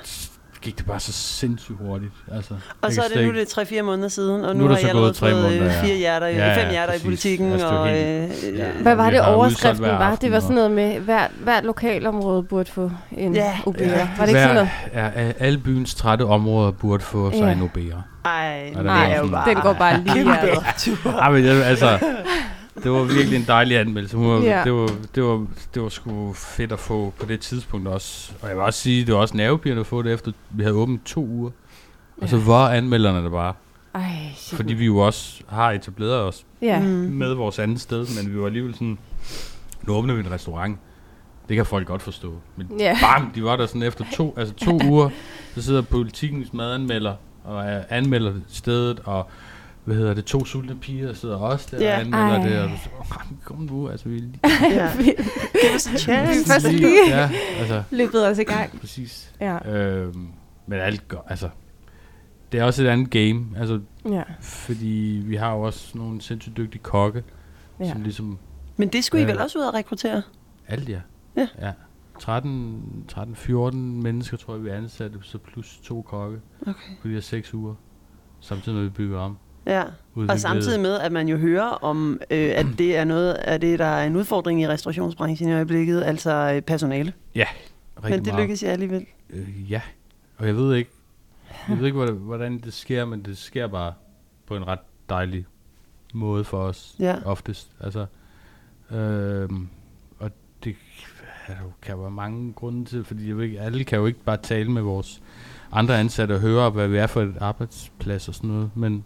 gik 0.63 0.79
det 0.79 0.87
bare 0.87 1.01
så 1.01 1.13
sindssygt 1.13 1.79
hurtigt. 1.81 2.13
Altså, 2.33 2.55
Og 2.83 2.93
så 2.93 3.03
er 3.03 3.09
det 3.19 3.27
nu 3.27 3.33
det 3.35 3.57
er 3.59 3.63
3-4 3.81 3.83
måneder 3.83 4.09
siden, 4.09 4.45
og 4.45 4.57
Nu 4.57 4.59
nu, 4.63 4.65
er 4.65 4.69
der 4.69 4.75
har 4.75 4.81
jeg 4.87 4.93
gået 4.93 5.01
allerede 5.01 5.13
tre 5.13 5.31
fået 5.31 5.43
måneder, 5.43 5.65
ja. 5.73 5.83
fire 5.83 5.97
hjerter, 5.97 6.27
Ja, 6.27 6.47
ja, 6.49 6.63
fem 6.63 6.71
hjerter 6.71 6.93
i 6.93 6.97
præcis. 6.97 7.05
politikken. 7.05 7.53
Altså, 7.53 7.67
og, 7.69 7.89
helt- 7.89 8.45
øh, 8.53 8.59
Ja. 8.59 8.69
øh, 8.69 8.83
Hvad 8.83 8.95
var 8.95 9.11
det 9.11 9.21
overskriften 9.21 9.83
var? 9.83 10.15
Det 10.17 10.33
var 10.33 10.41
sådan 10.41 10.55
noget 10.55 10.71
med, 10.71 11.01
hvert, 11.01 11.31
hvert 11.43 11.65
lokalområde 11.65 12.43
burde 12.43 12.71
få 12.71 12.91
en 13.13 13.35
Ja, 13.35 13.53
OB'er. 13.67 13.83
ja. 13.85 14.09
Var 14.19 14.25
det 14.25 14.29
ikke 14.29 14.41
sådan 14.41 14.55
noget? 14.55 14.71
Ja, 14.95 15.33
alle 15.39 15.59
byens 15.59 15.95
trætte 15.95 16.23
områder 16.23 16.71
burde 16.71 17.03
få 17.03 17.31
sig 17.31 17.39
Ja. 17.41 17.53
en 17.53 17.63
OB'er. 17.63 17.97
Ej, 18.25 18.73
bare... 18.83 19.45
Den 19.49 19.57
går 19.63 19.73
bare 19.73 20.01
lige 20.01 20.23
hjertet. 20.25 21.07
Ja, 21.07 21.31
men 21.31 21.45
altså, 21.47 21.99
det 22.83 22.91
var 22.91 23.03
virkelig 23.05 23.37
en 23.37 23.45
dejlig 23.47 23.79
anmeldelse. 23.79 24.17
Hun 24.17 24.29
var, 24.29 24.41
Ja. 24.41 24.65
det, 24.65 24.73
var, 24.73 24.91
det, 25.15 25.23
var, 25.25 25.47
det 25.75 25.83
var 25.83 25.89
sgu 25.89 26.33
fedt 26.33 26.73
at 26.73 26.79
få 26.79 27.13
på 27.21 27.27
det 27.27 27.41
tidspunkt 27.41 27.89
også. 27.89 28.33
Og 28.43 28.49
jeg 28.49 28.57
vil 28.57 28.65
også 28.65 28.81
sige, 28.81 29.05
det 29.07 29.15
var 29.15 29.21
også 29.21 29.37
nervepirrende 29.37 29.81
at 29.81 29.87
få 29.87 30.03
det 30.03 30.13
efter, 30.13 30.33
vi 30.51 30.63
havde 30.63 30.75
åbent 30.77 31.07
to 31.07 31.27
uger. 31.27 31.51
Og 32.23 32.29
så 32.29 32.37
var 32.39 32.71
anmelderne 32.71 33.23
der 33.25 33.31
bare. 33.31 33.53
Ej, 33.95 34.03
shit. 34.37 34.57
Fordi 34.57 34.75
vi 34.75 34.85
jo 34.85 34.99
også 34.99 35.43
har 35.49 35.71
etableret 35.73 36.21
os 36.21 36.45
Ja. 36.63 36.81
Med 36.81 37.35
vores 37.35 37.59
andet 37.59 37.81
sted, 37.81 38.07
men 38.23 38.35
vi 38.35 38.41
var 38.41 38.47
alligevel 38.47 38.75
sådan, 38.75 38.99
nu 39.83 39.93
åbner 39.95 40.15
vi 40.15 40.21
en 40.21 40.31
restaurant. 40.31 40.79
Det 41.49 41.57
kan 41.57 41.67
folk 41.67 41.87
godt 41.87 42.03
forstå. 42.03 42.35
Men 42.57 42.67
Ja. 42.79 42.99
bam, 43.03 43.31
de 43.35 43.45
var 43.45 43.57
der 43.57 43.67
sådan 43.67 43.83
efter 43.83 44.05
to, 44.15 44.35
altså 44.37 44.55
to 44.55 44.79
uger, 44.91 45.11
så 45.55 45.63
sidder 45.63 45.83
politikens 45.83 46.53
madanmelder 46.53 47.15
og 47.45 47.65
er, 47.65 47.83
anmelder 47.91 48.33
stedet, 48.49 49.01
og 49.05 49.31
hvad 49.87 49.97
hedder 49.97 50.15
det, 50.15 50.25
to 50.25 50.45
sultne 50.45 50.77
piger 50.77 51.13
sidder 51.13 51.37
også 51.37 51.69
der 51.77 51.85
Ja. 51.85 51.95
og 51.95 52.01
anmelder 52.01 52.27
Ej. 52.27 52.49
det, 52.49 52.59
og 52.61 52.69
du 52.71 52.75
siger, 52.83 53.01
"Åh, 53.01 53.37
kom 53.45 53.59
nu, 53.59 53.89
altså 53.89 54.09
vi 54.09 54.17
er 54.17 54.21
lige, 54.21 54.41
Ja. 54.81 54.91
Give 54.97 55.75
us 55.75 55.87
a 55.87 55.97
chance. 55.97 56.47
Først 56.53 56.73
lige 56.73 57.09
ja, 57.09 57.31
altså, 57.59 57.83
løbet 57.91 58.27
os 58.27 58.39
i 58.39 58.43
gang. 58.45 58.81
præcis. 58.81 59.33
Ja. 59.41 59.77
Øhm, 59.77 60.29
men 60.67 60.79
alt 60.81 61.09
går, 61.09 61.27
altså, 61.29 61.49
det 62.53 62.61
er 62.61 62.65
også 62.65 62.83
et 62.85 62.87
andet 62.89 63.11
game, 63.11 63.47
altså, 63.57 63.81
Ja. 64.11 64.23
fordi 64.41 65.23
vi 65.25 65.37
har 65.37 65.53
jo 65.55 65.61
også 65.63 65.99
nogle 65.99 66.21
sindssygt 66.21 66.57
dygtige 66.57 66.83
kokke, 66.83 67.25
ja. 67.81 67.85
Ja. 67.85 67.93
som 67.93 68.03
ligesom 68.03 68.39
Men 68.77 68.89
det 68.89 69.05
skulle 69.05 69.23
I 69.23 69.27
Ja. 69.27 69.33
vel 69.33 69.41
også 69.43 69.59
ud 69.59 69.65
at 69.65 69.75
rekruttere? 69.75 70.23
Alt, 70.69 70.89
ja. 70.89 71.01
Ja. 71.37 71.49
ja. 71.61 71.73
13, 72.21 72.83
13, 73.09 73.37
14 73.37 74.03
mennesker, 74.03 74.37
tror 74.37 74.55
jeg, 74.55 74.65
vi 74.65 74.69
ansatte, 74.69 75.19
så 75.23 75.39
plus 75.39 75.81
to 75.85 76.03
kokke 76.03 76.39
Okay. 76.63 76.73
på 77.03 77.09
de 77.09 77.13
her 77.13 77.21
seks 77.21 77.55
uger. 77.55 77.75
Samtidig 78.41 78.75
med, 78.77 78.85
at 78.87 78.91
vi 78.91 78.95
bygger 78.95 79.19
om. 79.19 79.39
Ja. 79.67 79.83
Udviklede- 80.15 80.35
Og 80.35 80.41
samtidig 80.41 80.81
med, 80.81 80.95
at 81.01 81.13
man 81.13 81.29
jo 81.29 81.37
hører 81.37 81.69
om, 81.69 82.21
øh, 82.31 82.53
at 82.55 82.67
det 82.79 82.97
er 82.97 83.05
noget 83.05 83.33
af 83.33 83.61
det, 83.61 83.79
der 83.79 83.85
er 83.85 84.07
en 84.07 84.17
udfordring 84.17 84.61
i 84.63 84.69
restaurationsbranchen 84.69 85.49
i 85.49 85.53
øjeblikket, 85.53 86.03
altså 86.03 86.53
øh, 86.55 86.63
personale. 86.63 87.13
Rigtig 87.37 88.11
Men 88.11 88.25
det 88.25 88.27
meget. 88.33 88.43
lykkes 88.43 88.63
jeg 88.63 88.73
alligevel. 88.73 89.07
Øh, 89.31 89.71
ja. 89.73 89.81
Og 90.39 90.47
jeg 90.47 90.57
ved 90.57 90.75
ikke, 90.75 90.91
jeg 91.69 91.79
ved 91.79 91.87
ikke, 91.87 92.03
hvordan, 92.03 92.59
det 92.59 92.73
sker, 92.73 93.05
men 93.05 93.23
det 93.23 93.39
sker 93.39 93.67
bare 93.67 93.93
på 94.47 94.57
en 94.57 94.67
ret 94.67 94.79
dejlig 95.09 95.47
måde 96.15 96.45
for 96.45 96.59
os. 96.63 96.95
Ja. 96.99 97.17
Oftest. 97.25 97.71
Altså, 97.81 98.07
øhm, 98.91 99.69
og 100.19 100.31
det 100.65 100.75
kan 101.83 102.01
være 102.01 102.11
mange 102.11 102.53
grunde 102.53 102.85
til, 102.85 103.05
fordi 103.05 103.29
jeg 103.29 103.37
ved 103.37 103.45
ikke, 103.45 103.61
alle 103.61 103.85
kan 103.85 103.99
jo 103.99 104.07
ikke 104.07 104.21
bare 104.25 104.37
tale 104.37 104.71
med 104.71 104.83
vores 104.83 105.23
andre 105.73 106.01
ansatte 106.01 106.33
og 106.33 106.41
høre, 106.41 106.71
hvad 106.71 106.89
vi 106.89 106.97
er 106.97 107.07
for 107.07 107.23
et 107.23 107.35
arbejdsplads 107.41 108.29
og 108.29 108.35
sådan 108.35 108.51
noget, 108.51 108.71
men 108.75 109.05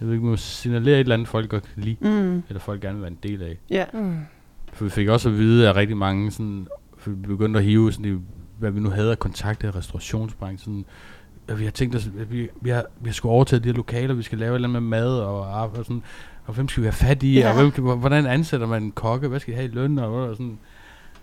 jeg 0.00 0.06
ved 0.08 0.14
ikke, 0.14 0.26
må 0.26 0.36
signalere 0.36 0.94
et 0.94 1.00
eller 1.00 1.14
andet, 1.14 1.28
folk 1.28 1.48
godt 1.50 1.62
kan 1.74 1.82
lide, 1.82 1.96
Mm. 2.00 2.42
eller 2.48 2.60
folk 2.60 2.80
gerne 2.80 2.94
vil 2.94 3.02
være 3.02 3.10
en 3.10 3.18
del 3.22 3.42
af. 3.42 3.58
Ja. 3.70 3.84
Mm. 3.92 4.16
For 4.72 4.84
vi 4.84 4.90
fik 4.90 5.08
også 5.08 5.28
at 5.28 5.38
vide, 5.38 5.68
at 5.68 5.76
rigtig 5.76 5.96
mange 5.96 6.30
sådan, 6.30 6.66
for 6.98 7.10
vi 7.10 7.16
begyndte 7.16 7.58
at 7.58 7.64
hive 7.64 7.92
sådan, 7.92 8.14
i, 8.14 8.18
hvad 8.58 8.70
vi 8.70 8.80
nu 8.80 8.90
havde 8.90 9.10
af 9.10 9.18
kontakter 9.18 9.68
i 9.68 9.70
restaurationsbranchen. 9.70 10.84
At 11.48 11.58
vi 11.58 11.64
har 11.64 11.70
tænkt 11.70 11.94
os, 11.96 12.10
at 12.20 12.32
vi, 12.32 12.48
vi, 12.60 12.70
har, 12.70 12.84
vi 13.00 13.08
har 13.08 13.14
skulle 13.14 13.32
overtage 13.32 13.60
de 13.60 13.68
her 13.68 13.74
lokaler, 13.76 14.14
vi 14.14 14.22
skal 14.22 14.38
lave 14.38 14.50
et 14.50 14.54
eller 14.54 14.68
andet 14.68 14.82
med 14.82 14.90
mad 15.00 15.18
og, 15.18 15.40
og 15.40 15.70
sådan. 15.76 16.02
Og 16.46 16.54
hvem 16.54 16.68
skal 16.68 16.82
vi 16.82 16.86
have 16.86 16.92
fat 16.92 17.22
i? 17.22 17.32
Ja. 17.38 17.48
Og 17.48 17.54
hvem, 17.60 17.70
kan- 17.70 17.84
hvordan 17.98 18.26
ansætter 18.26 18.66
man 18.66 18.82
en 18.82 18.92
kokke? 18.92 19.28
Hvad 19.28 19.40
skal 19.40 19.52
de 19.54 19.56
have 19.58 19.70
i 19.70 19.74
løn? 19.74 19.98
Og, 19.98 20.12
og 20.14 20.36
sådan. 20.36 20.58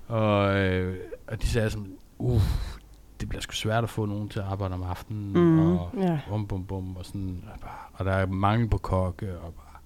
Og, 0.08 0.58
øh, 0.60 0.96
og 1.28 1.42
de 1.42 1.48
sagde 1.48 1.70
sådan, 1.70 1.88
uh, 2.18 2.42
det 3.24 3.30
bliver 3.30 3.42
sgu 3.42 3.54
svært 3.54 3.84
at 3.84 3.90
få 3.90 4.06
nogen 4.06 4.30
til 4.30 4.40
at 4.40 4.46
arbejde 4.46 4.74
om 4.74 4.84
aftenen. 4.84 5.30
Mhm. 5.34 5.60
Og, 5.78 5.90
Ja. 5.98 6.20
bum, 6.30 6.48
bum, 6.48 6.66
bum, 6.66 6.96
og 6.96 7.06
sådan, 7.06 7.44
og, 7.54 7.60
bare, 7.62 7.72
og 7.94 8.06
der 8.06 8.12
er 8.12 8.26
mangel 8.26 8.70
på 8.70 8.78
kokke, 8.78 9.38
og 9.40 9.54
bare, 9.54 9.80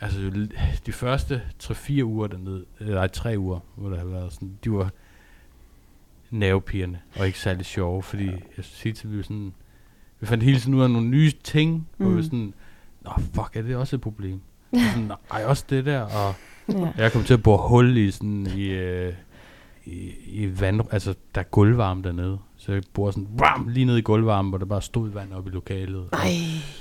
altså 0.00 0.48
de 0.86 0.92
første 0.92 1.42
3-4 1.62 2.02
uger 2.04 2.26
dernede, 2.26 2.64
eller 2.80 2.94
nej, 2.94 3.06
3 3.08 3.38
uger, 3.38 3.60
hvor 3.76 3.88
der 3.90 3.98
har 3.98 4.04
været 4.04 4.32
sådan, 4.32 4.58
de 4.64 4.72
var 4.72 4.90
nervepirrende, 6.30 6.98
og 7.18 7.26
ikke 7.26 7.38
særlig 7.38 7.66
sjove, 7.66 8.02
fordi 8.02 8.26
jeg 8.30 8.40
skal 8.52 8.64
sige 8.64 8.92
til, 8.92 9.10
vi 9.12 9.16
var 9.16 9.22
sådan, 9.22 9.54
vi 10.20 10.26
fandt 10.26 10.44
hele 10.44 10.60
tiden 10.60 10.74
ud 10.74 10.82
af 10.82 10.90
nogle 10.90 11.08
nye 11.08 11.32
ting, 11.44 11.88
hvor 11.96 12.06
vi 12.06 12.10
Mm. 12.10 12.16
var 12.16 12.22
sådan, 12.22 12.54
nå 13.04 13.10
fuck, 13.34 13.56
er 13.56 13.62
det 13.62 13.76
også 13.76 13.96
et 13.96 14.02
problem? 14.02 14.40
Og 14.72 14.78
sådan, 14.92 15.10
nej, 15.32 15.44
også 15.44 15.64
det 15.70 15.86
der, 15.86 16.00
og 16.00 16.34
Ja. 16.68 16.92
jeg 16.96 17.12
kom 17.12 17.24
til 17.24 17.34
at 17.34 17.42
bore 17.42 17.68
hul 17.68 17.96
i 17.96 18.10
sådan, 18.10 18.46
i, 18.56 18.62
øh, 18.64 19.12
i, 19.84 20.10
i 20.26 20.60
vand, 20.60 20.80
altså 20.90 21.14
der 21.34 21.40
er 21.40 21.44
gulvvarme 21.44 22.02
dernede, 22.02 22.38
så 22.56 22.72
jeg 22.72 22.82
borer 22.94 23.10
sådan, 23.10 23.28
bam, 23.38 23.68
lige 23.68 23.84
ned 23.86 23.96
i 23.96 24.00
gulvvarmen, 24.00 24.48
hvor 24.50 24.58
der 24.58 24.66
bare 24.66 24.82
stod 24.82 25.08
vand 25.10 25.32
op 25.32 25.46
i 25.46 25.50
lokalet. 25.50 25.96
og- 25.96 26.08
Ej. 26.12 26.30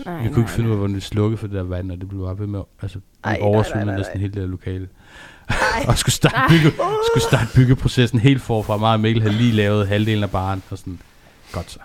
Nej, 0.06 0.14
jeg 0.14 0.32
kunne 0.32 0.42
ikke 0.42 0.52
finde 0.52 0.70
ud 0.70 0.74
af, 0.74 0.78
hvordan 0.78 0.96
vi 0.96 1.00
slukkede 1.02 1.38
for 1.38 1.48
det 1.48 1.56
der 1.56 1.64
vand, 1.64 1.92
og 1.92 1.98
det 2.02 2.10
blev 2.10 2.22
bare 2.22 2.40
ved 2.40 2.48
med, 2.48 2.62
altså, 2.82 3.00
Ej, 3.24 3.34
vi 3.34 3.40
nej, 3.40 3.48
oversvømmede 3.48 3.86
nej, 3.86 3.94
nej, 3.94 4.00
næsten 4.00 4.18
nej. 4.18 4.22
hele 4.22 4.34
det 4.34 4.42
der 4.42 4.48
lokale. 4.48 4.88
og 5.88 5.98
skulle 5.98 6.14
starte, 6.16 6.54
bygge, 6.54 6.72
skulle 7.12 7.24
starte 7.24 7.48
byggeprocessen 7.56 8.20
helt 8.20 8.42
forfra. 8.42 8.78
Mig 8.78 8.94
og 8.94 9.00
Mikkel 9.00 9.22
havde 9.24 9.36
lige 9.36 9.52
lavet 9.52 9.88
halvdelen 9.88 10.24
af 10.24 10.30
baren, 10.32 10.64
og 10.70 10.78
sådan, 10.78 11.00
godt 11.52 11.72
så, 11.72 11.80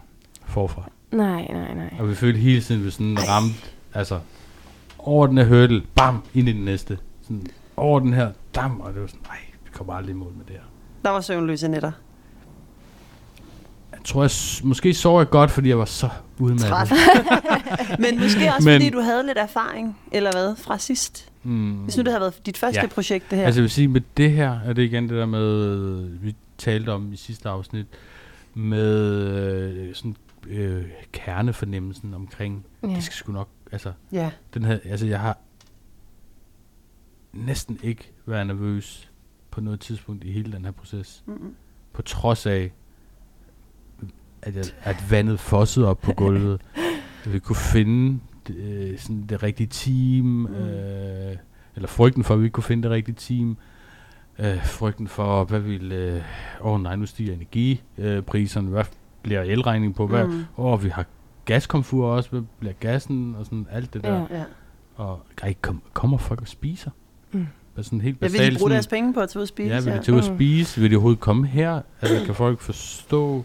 forfra. 0.44 0.90
Nej, 1.12 1.46
nej, 1.52 1.74
nej. 1.74 1.94
Og 1.98 2.08
vi 2.08 2.14
følte 2.14 2.38
hele 2.40 2.60
tiden, 2.60 2.80
at 2.80 2.86
vi 2.86 2.90
sådan 2.90 3.18
ramte, 3.28 3.54
altså, 3.94 4.20
over 4.98 5.26
den 5.26 5.38
her 5.38 5.44
hurdle, 5.44 5.82
bam, 5.94 6.22
ind 6.34 6.48
i 6.48 6.52
den 6.52 6.64
næste. 6.64 6.98
Sådan, 7.22 7.46
over 7.76 8.00
den 8.00 8.12
her, 8.12 8.32
dam, 8.54 8.80
og 8.80 8.92
det 8.92 9.00
var 9.00 9.06
sådan, 9.06 9.20
nej, 9.28 9.38
vi 9.64 9.70
kommer 9.72 9.92
aldrig 9.94 10.10
i 10.12 10.16
mål 10.16 10.32
med 10.36 10.44
det 10.44 10.54
her. 10.54 10.62
Der 11.04 11.10
var 11.10 11.20
søvnløse 11.20 11.68
nætter. 11.68 11.92
Jeg 13.92 14.00
tror, 14.04 14.22
jeg, 14.22 14.30
måske 14.68 14.94
sov 14.94 15.18
jeg 15.18 15.30
godt, 15.30 15.50
fordi 15.50 15.68
jeg 15.68 15.78
var 15.78 15.84
så 15.84 16.06
Træt. 16.08 16.12
udmattet. 16.38 16.98
Men 18.02 18.20
måske 18.20 18.52
også, 18.56 18.68
Men- 18.68 18.74
fordi 18.80 18.90
du 18.90 19.00
havde 19.00 19.26
lidt 19.26 19.38
erfaring, 19.38 19.98
eller 20.12 20.30
hvad, 20.32 20.56
fra 20.56 20.78
sidst. 20.78 21.32
Mm. 21.42 21.72
Hvis 21.72 21.96
nu 21.96 22.02
det 22.02 22.12
havde 22.12 22.20
været 22.20 22.46
dit 22.46 22.58
første 22.58 22.80
Ja. 22.80 22.86
projekt, 22.86 23.30
det 23.30 23.38
her. 23.38 23.46
Altså 23.46 23.60
jeg 23.60 23.62
vil 23.62 23.70
sige, 23.70 23.88
med 23.88 24.00
det 24.16 24.30
her, 24.32 24.60
er 24.60 24.72
det 24.72 24.82
igen 24.82 25.02
det 25.08 25.16
der 25.16 25.26
med, 25.26 26.08
vi 26.08 26.34
talte 26.58 26.92
om 26.92 27.12
i 27.12 27.16
sidste 27.16 27.48
afsnit, 27.48 27.86
med 28.54 28.94
øh, 29.72 29.94
sådan 29.94 30.16
øh, 30.48 30.84
kernefornemmelsen 31.12 32.14
omkring. 32.14 32.64
Ja. 32.82 32.88
det 32.88 33.02
skal 33.04 33.14
sgu 33.14 33.32
nok, 33.32 33.48
altså, 33.72 33.92
ja. 34.12 34.30
den 34.54 34.64
her, 34.64 34.78
altså 34.84 35.06
jeg 35.06 35.20
har 35.20 35.38
næsten 37.32 37.78
ikke 37.82 38.12
været 38.26 38.46
nervøs 38.46 39.10
på 39.56 39.60
noget 39.60 39.80
tidspunkt 39.80 40.24
i 40.24 40.32
hele 40.32 40.52
den 40.52 40.64
her 40.64 40.72
proces. 40.72 41.22
Mm-mm. 41.26 41.54
På 41.92 42.02
trods 42.02 42.46
af, 42.46 42.72
at, 44.42 44.56
jeg, 44.56 44.64
at 44.82 44.96
vandet 45.10 45.40
fossede 45.40 45.88
op 45.88 46.00
på 46.00 46.12
gulvet. 46.12 46.60
at 47.24 47.32
vi 47.32 47.38
kunne 47.38 47.56
finde 47.56 48.20
det, 48.46 48.56
øh, 48.56 48.98
sådan 48.98 49.26
det 49.26 49.42
rigtige 49.42 49.66
team, 49.66 50.24
Mm. 50.26 50.46
øh, 50.54 51.36
eller 51.76 51.88
frygten 51.88 52.24
for, 52.24 52.34
at 52.34 52.40
vi 52.40 52.44
ikke 52.44 52.54
kunne 52.54 52.64
finde 52.64 52.82
det 52.82 52.90
rigtige 52.90 53.14
team. 53.14 53.56
Øh, 54.38 54.64
frygten 54.66 55.08
for, 55.08 55.44
hvad 55.44 55.60
ville... 55.60 55.94
Øh, 55.94 56.22
åh 56.60 56.72
oh, 56.72 56.82
nej, 56.82 56.96
nu 56.96 57.06
stiger 57.06 57.34
energipriserne. 57.34 58.16
Øh, 58.16 58.22
priserne. 58.22 58.68
hvad 58.68 58.84
bliver 59.22 59.42
elregningen 59.42 59.94
på? 59.94 60.06
Hvad, 60.06 60.26
Mm. 60.26 60.44
Åh, 60.56 60.72
oh, 60.72 60.84
vi 60.84 60.88
har 60.88 61.04
gaskomfur 61.44 62.06
også. 62.06 62.30
Hvad 62.30 62.42
bliver 62.58 62.72
gassen? 62.80 63.34
Og 63.38 63.44
sådan 63.44 63.66
alt 63.70 63.94
det 63.94 64.02
der. 64.04 64.14
Ja. 64.14 64.38
Ja. 64.38 64.44
Og 64.96 65.20
ej, 65.42 65.54
kom, 65.60 65.82
kommer 65.92 66.18
folk 66.18 66.40
og 66.40 66.48
spiser? 66.48 66.90
Mm. 67.32 67.46
Altså 67.76 67.88
sådan 67.90 68.00
helt 68.00 68.16
Jeg 68.20 68.32
vil 68.32 68.38
basalt. 68.38 68.52
de 68.52 68.58
bruge 68.58 68.68
sådan- 68.68 68.74
deres 68.74 68.86
penge 68.86 69.14
på 69.14 69.20
at 69.20 69.28
tage 69.28 69.38
ud 69.38 69.42
og 69.42 69.48
spise. 69.48 69.74
Ja, 69.74 69.80
vil 69.80 69.92
de 69.92 70.02
tage 70.02 70.12
ud 70.16 70.20
og 70.22 70.30
Mm. 70.30 70.36
spise? 70.36 70.80
Vil 70.80 70.90
de 70.90 70.96
overhovedet 70.96 71.20
komme 71.20 71.46
her? 71.46 71.82
Altså, 72.00 72.26
kan 72.26 72.34
folk 72.34 72.60
forstå, 72.60 73.44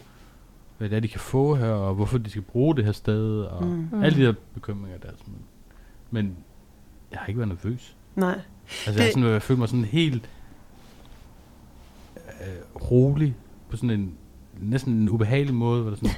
hvad 0.77 0.89
det 0.89 0.95
er, 0.95 0.99
de 0.99 1.07
kan 1.07 1.19
få 1.19 1.55
her, 1.55 1.67
og 1.69 1.95
hvorfor 1.95 2.17
de 2.17 2.29
skal 2.29 2.41
bruge 2.41 2.75
det 2.75 2.85
her 2.85 2.91
sted, 2.91 3.41
og 3.41 3.65
Mm. 3.65 3.87
mm. 3.91 4.03
alle 4.03 4.17
de 4.17 4.25
der 4.25 4.33
bekymringer 4.53 4.97
der. 4.99 5.09
Sådan. 5.17 5.33
Men 6.11 6.35
jeg 7.11 7.19
har 7.19 7.27
ikke 7.27 7.37
været 7.39 7.47
nervøs. 7.63 7.95
Nej. 8.15 8.31
Altså, 8.31 8.41
det... 8.85 8.93
Det- 8.97 9.03
jeg, 9.03 9.11
sådan, 9.13 9.29
jeg 9.29 9.41
føler 9.41 9.59
mig 9.59 9.69
sådan 9.69 9.85
helt 9.85 10.29
øh, 12.41 12.81
rolig, 12.91 13.35
på 13.69 13.77
sådan 13.77 13.89
en 13.89 14.13
næsten 14.61 14.93
en 14.93 15.09
ubehagelig 15.09 15.53
måde, 15.55 15.81
hvor 15.81 15.89
der 15.89 15.97
sådan, 15.97 16.11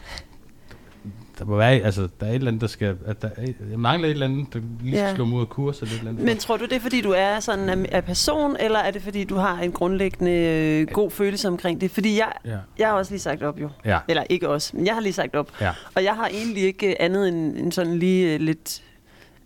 der 1.39 1.45
må 1.45 1.55
være, 1.57 1.71
altså, 1.79 2.07
der 2.19 2.25
er 2.25 2.29
et 2.29 2.35
eller 2.35 2.47
andet, 2.47 2.61
der 2.61 2.67
skal, 2.67 2.97
at 3.05 3.21
der 3.21 3.29
er, 3.37 3.47
jeg 3.71 3.79
mangler 3.79 4.07
et 4.07 4.11
eller 4.11 4.25
andet, 4.25 4.53
der 4.53 4.59
lige 4.81 4.97
skal 4.97 5.07
Ja. 5.07 5.15
slå 5.15 5.23
ud 5.25 5.41
af 5.41 5.49
kurs, 5.49 5.79
eller 5.79 5.93
et 5.93 5.97
eller 5.99 6.11
andet. 6.11 6.25
Men 6.25 6.37
tror 6.37 6.57
du 6.57 6.65
det 6.65 6.73
er, 6.73 6.79
fordi 6.79 7.01
du 7.01 7.11
er 7.11 7.39
sådan 7.39 7.69
af, 7.69 7.89
af 7.91 8.03
person, 8.05 8.55
eller 8.59 8.79
er 8.79 8.91
det, 8.91 9.01
fordi 9.01 9.23
du 9.23 9.35
har 9.35 9.59
en 9.59 9.71
grundlæggende 9.71 10.31
øh, 10.31 10.87
god 10.87 11.11
følelse 11.11 11.47
omkring 11.47 11.81
det? 11.81 11.91
Fordi 11.91 12.17
jeg, 12.17 12.31
ja, 12.45 12.57
jeg 12.79 12.87
har 12.87 12.93
også 12.95 13.11
lige 13.11 13.21
sagt 13.21 13.43
op 13.43 13.61
jo. 13.61 13.69
ja, 13.85 13.99
Eller 14.07 14.23
ikke 14.29 14.49
også, 14.49 14.77
men 14.77 14.85
jeg 14.85 14.93
har 14.93 15.01
lige 15.01 15.13
sagt 15.13 15.35
op. 15.35 15.51
ja. 15.61 15.71
Og 15.95 16.03
jeg 16.03 16.13
har 16.15 16.27
egentlig 16.27 16.63
ikke 16.63 16.87
øh, 16.89 16.95
andet 16.99 17.27
end, 17.27 17.57
end 17.57 17.71
sådan 17.71 17.93
lige 17.99 18.33
øh, 18.33 18.39
lidt 18.39 18.83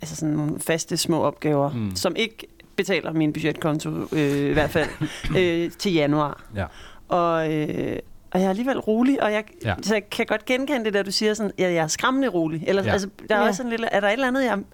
altså 0.02 0.16
sådan 0.16 0.36
nogle 0.36 0.60
faste 0.60 0.98
små 0.98 1.22
opgaver, 1.22 1.72
mm. 1.72 1.96
som 1.96 2.16
ikke 2.16 2.48
betaler 2.76 3.14
min 3.14 3.34
budgetkonto, 3.34 3.90
øh, 4.12 4.50
i 4.50 4.54
hvert 4.54 4.70
fald, 4.70 4.90
øh, 5.38 5.72
til 5.72 5.94
januar. 5.94 6.44
Ja. 6.56 6.66
Og, 7.08 7.54
øh, 7.54 8.00
og 8.32 8.40
jeg 8.40 8.46
er 8.46 8.50
alligevel 8.50 8.80
rolig, 8.80 9.24
og 9.24 9.32
jeg, 9.32 9.44
Ja. 9.64 9.70
ja. 9.70 9.76
så 9.82 9.94
jeg 9.96 10.10
kan 10.10 10.26
godt 10.26 10.46
genkende 10.46 10.86
det, 10.86 10.94
der 10.94 11.04
du 11.04 11.12
siger 11.12 11.34
sådan, 11.34 11.52
ja, 11.60 11.64
jeg 11.74 11.84
er 11.84 11.88
skræmmende 11.88 12.28
rolig. 12.28 12.64
Eller, 12.68 12.82
Ja. 12.82 12.88
ja. 12.88 12.94
altså, 12.94 13.10
der 13.30 13.36
er 13.36 13.40
Ja. 13.42 13.48
også 13.48 13.58
sådan 13.58 13.70
lidt, 13.70 13.82
er 13.92 14.00
der 14.00 14.08
et 14.08 14.14
eller 14.14 14.28
andet, 14.28 14.44
jeg 14.46 14.58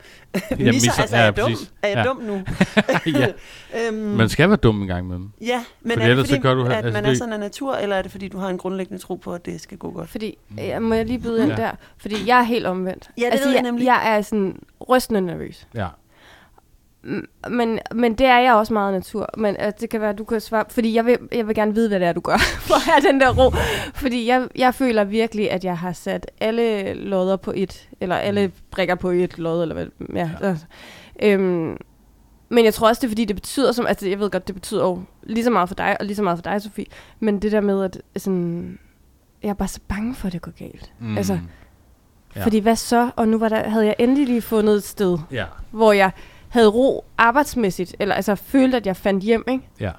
misser? 0.57 0.72
misser- 0.74 1.01
altså, 1.01 1.15
er 1.15 1.19
ja, 1.19 1.25
jeg 1.25 1.38
dum? 1.38 1.51
præcis. 1.51 1.72
Er 1.83 1.88
jeg 1.88 1.98
Ja. 1.98 2.03
dum 2.03 2.17
nu? 2.22 2.41
ja. 3.19 3.27
øhm, 3.88 3.98
Man 3.98 4.29
skal 4.29 4.50
være 4.50 4.57
dum 4.57 4.81
en 4.81 4.88
gang 4.88 5.07
med 5.07 5.15
dem. 5.15 5.29
ja, 5.41 5.63
men 5.81 5.91
Fordi 5.91 6.01
er 6.01 6.05
det 6.05 6.12
ellers 6.12 6.27
så 6.27 6.33
fordi, 6.33 6.41
gør 6.41 6.53
du- 6.53 6.65
at 6.65 6.72
altså, 6.72 6.91
man 7.01 7.05
er 7.12 7.13
sådan 7.15 7.33
af 7.33 7.39
natur, 7.39 7.75
eller 7.75 7.95
er 7.95 8.01
det 8.01 8.12
fordi, 8.12 8.27
du 8.27 8.38
har 8.38 8.50
en 8.50 8.57
grundlæggende 8.57 9.01
tro 9.03 9.15
på, 9.15 9.33
at 9.33 9.45
det 9.45 9.62
skal 9.62 9.77
gå 9.77 9.91
godt? 9.91 10.10
Fordi, 10.10 10.38
jeg 10.57 10.81
må 10.81 10.95
jeg 10.95 11.05
lige 11.05 11.19
byde 11.19 11.41
ind 11.43 11.51
Ja. 11.51 11.55
der? 11.57 11.72
Fordi 11.98 12.15
jeg 12.27 12.39
er 12.39 12.43
helt 12.43 12.65
omvendt. 12.65 13.10
Ja, 13.17 13.25
det 13.25 13.31
altså, 13.31 13.45
ved 13.48 13.53
jeg 13.55 13.63
jeg, 13.63 13.72
nemlig. 13.72 13.86
jeg 13.86 14.17
er 14.17 14.22
sådan 14.22 14.60
rystende 14.89 15.22
nervøs. 15.22 15.67
Ja. 15.75 15.88
Mm, 17.03 17.27
Men, 17.50 17.79
men 17.95 18.13
det 18.13 18.27
er 18.27 18.39
jeg 18.39 18.53
også 18.53 18.74
meget 18.74 18.93
natur. 18.93 19.29
Men 19.38 19.55
uh, 19.60 19.72
det 19.79 19.89
kan 19.89 20.01
være, 20.01 20.10
at 20.10 20.17
du 20.17 20.24
kan 20.24 20.41
svare. 20.41 20.65
Fordi 20.69 20.95
jeg 20.95 21.05
vil, 21.05 21.17
jeg 21.31 21.48
vil 21.48 21.55
gerne 21.55 21.74
vide, 21.74 21.88
hvad 21.88 22.00
det 22.00 22.07
er, 22.07 22.13
du 22.13 22.19
gør, 22.22 22.38
for 22.67 22.75
at 22.75 22.81
have 22.81 23.12
den 23.12 23.22
der 23.22 23.33
ro. 23.33 23.51
Fordi 23.95 24.27
jeg, 24.27 24.48
jeg 24.55 24.75
føler 24.75 25.03
virkelig, 25.03 25.51
at 25.51 25.63
jeg 25.63 25.77
har 25.77 25.93
sat 25.93 26.31
alle 26.39 26.93
lodder 26.93 27.36
på 27.36 27.53
et. 27.55 27.89
Eller 28.01 28.15
alle 28.15 28.51
brikker 28.72 28.95
på 28.95 29.10
et 29.10 29.38
lod, 29.38 29.62
eller 29.62 29.75
hvad. 29.75 29.88
Ja. 30.13 30.29
Ja. 30.41 30.48
ja. 30.48 30.55
Øhm, 31.33 31.77
men 32.50 32.65
jeg 32.65 32.74
tror 32.74 32.88
også, 32.88 33.00
det 33.00 33.07
er 33.07 33.10
fordi, 33.10 33.25
det 33.25 33.36
betyder 33.36 33.72
som... 33.72 33.88
Altså, 33.88 34.10
jeg 34.10 34.19
ved 34.19 34.29
godt, 34.29 34.48
det 34.48 34.55
betyder 34.55 34.83
jo 34.83 35.01
lige 35.24 35.43
så 35.43 35.50
meget 35.50 35.69
for 35.69 35.75
dig, 35.75 35.98
og 36.00 36.05
lige 36.05 36.15
så 36.15 36.24
meget 36.24 36.38
for 36.38 36.43
dig, 36.43 36.62
Sofie. 36.62 36.86
Men 37.19 37.39
det 37.39 37.51
der 37.51 37.62
med, 37.62 37.83
at 37.83 38.01
sådan... 38.17 38.79
Jeg 39.43 39.50
er 39.50 39.53
bare 39.53 39.67
så 39.67 39.79
bange 39.88 40.15
for, 40.15 40.27
at 40.27 40.33
det 40.33 40.41
går 40.41 40.51
galt. 40.51 40.93
Mm. 41.00 41.17
Altså, 41.17 41.39
ja. 42.36 42.43
Fordi 42.43 42.60
hvad 42.60 42.75
så? 42.75 43.10
Og 43.15 43.27
nu 43.27 43.38
var 43.38 43.50
der, 43.50 43.69
havde 43.69 43.86
jeg 43.86 43.95
endelig 44.00 44.27
lige 44.27 44.41
fundet 44.41 44.75
et 44.75 44.83
sted, 44.83 45.17
Ja, 45.31 45.45
hvor 45.72 45.91
jeg 45.91 46.12
havde 46.53 46.67
ro 46.67 47.05
arbejdsmæssigt, 47.17 47.95
eller 48.00 48.15
altså 48.15 48.36
følte, 48.36 48.77
at 48.77 48.88
jeg 48.88 48.98
fandt 48.98 49.24
hjem, 49.24 49.43
ikke? 49.48 49.63
ja. 49.79 49.91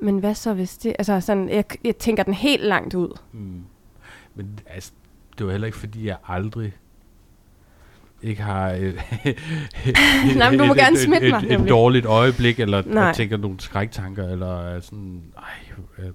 Men 0.00 0.18
hvad 0.18 0.34
så 0.34 0.54
hvis 0.54 0.78
det, 0.78 0.96
altså 0.98 1.20
sådan, 1.20 1.48
jeg, 1.48 1.64
jeg 1.84 1.96
tænker 1.96 2.22
den 2.22 2.34
helt 2.34 2.64
langt 2.64 2.94
ud. 2.94 3.18
Mm. 3.32 3.64
Men 4.34 4.58
altså, 4.66 4.92
det 5.38 5.46
var 5.46 5.52
heller 5.52 5.66
ikke, 5.66 5.78
fordi 5.78 6.06
jeg 6.06 6.16
aldrig 6.28 6.72
ikke 8.22 8.42
har 8.42 8.68
et, 8.70 8.94
Nej, 10.36 10.50
men 10.50 10.58
du 10.58 10.64
må 10.64 10.72
et, 10.72 10.78
gerne 10.78 10.98
smitte 10.98 11.30
mig, 11.30 11.44
et, 11.44 11.60
et 11.60 11.68
dårligt 11.68 12.06
øjeblik, 12.06 12.60
eller 12.60 12.82
Nej. 12.86 13.12
tænker 13.12 13.36
nogle 13.36 13.60
skræktanker, 13.60 14.28
eller 14.28 14.60
er 14.60 14.80
sådan, 14.80 15.22
ej, 15.36 16.04
øh, 16.04 16.10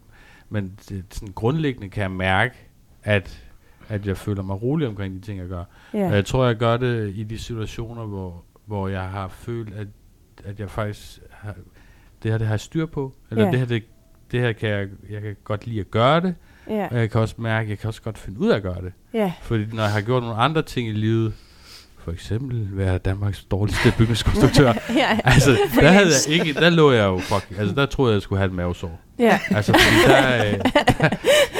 men 0.50 0.74
det, 0.90 1.06
sådan 1.12 1.34
grundlæggende 1.34 1.90
kan 1.90 2.02
jeg 2.02 2.12
mærke, 2.12 2.56
at, 3.04 3.44
at 3.88 4.08
jeg 4.08 4.18
føler 4.18 4.44
mig 4.44 4.62
rolig 4.62 4.88
omkring 4.88 5.14
de 5.14 5.22
ting, 5.22 5.40
jeg 5.40 5.48
gør. 5.48 5.64
Ja. 5.94 6.08
Og 6.10 6.16
jeg 6.16 6.26
tror, 6.26 6.46
jeg 6.46 6.56
gør 6.56 6.78
det 6.78 7.14
i 7.16 7.24
de 7.24 7.38
situationer, 7.38 8.06
hvor, 8.06 8.44
hvor 8.66 8.88
jeg 8.88 9.02
har 9.02 9.28
følt, 9.28 9.74
at, 9.76 9.88
at 10.46 10.60
jeg 10.60 10.70
faktisk 10.70 11.20
har, 11.32 11.54
det 12.24 12.32
her, 12.32 12.38
det 12.38 12.48
har 12.48 12.54
jeg 12.54 12.60
styr 12.60 12.86
på, 12.86 13.14
eller 13.32 13.46
Ja. 13.46 13.52
det 13.52 13.60
her, 13.60 13.66
det, 13.66 13.84
det 14.32 14.40
her 14.42 14.52
kan 14.54 14.70
jeg, 14.70 14.88
jeg 15.10 15.22
kan 15.22 15.36
godt 15.44 15.68
lide 15.68 15.80
at 15.80 15.92
gøre 15.92 16.22
det, 16.22 16.36
Ja, 16.70 16.88
og 16.92 16.98
jeg 16.98 17.10
kan 17.12 17.22
også 17.22 17.36
mærke, 17.38 17.64
at 17.66 17.70
jeg 17.70 17.80
kan 17.80 17.88
også 17.88 18.02
godt 18.02 18.18
finde 18.18 18.40
ud 18.40 18.50
af 18.50 18.56
at 18.56 18.64
gøre 18.64 18.82
det. 18.82 18.94
ja, 19.14 19.34
Fordi 19.42 19.66
når 19.74 19.84
jeg 19.84 19.92
har 19.92 20.02
gjort 20.02 20.24
nogle 20.24 20.38
andre 20.38 20.62
ting 20.62 20.88
i 20.88 20.92
livet, 20.92 21.34
for 22.00 22.12
eksempel 22.12 22.68
være 22.78 22.98
Danmarks 22.98 23.44
dårligste 23.44 23.94
bygningskonstruktør, 23.98 24.74
ja, 24.96 25.20
altså, 25.24 25.52
der, 25.82 25.88
havde 25.92 26.06
jeg 26.28 26.34
ikke, 26.34 26.54
der 26.54 26.70
lå 26.70 26.92
jeg 26.92 27.06
jo 27.06 27.18
fucking, 27.20 27.60
altså 27.60 27.76
der 27.76 27.86
troede 27.86 28.12
jeg, 28.12 28.16
jeg 28.16 28.22
skulle 28.22 28.40
have 28.40 28.48
et 28.48 28.54
mavesår. 28.54 29.00
ja. 29.20 29.40
Altså, 29.52 29.74
fordi 29.74 30.12
der, 30.12 30.46
øh, 30.46 30.54
der, 30.54 31.10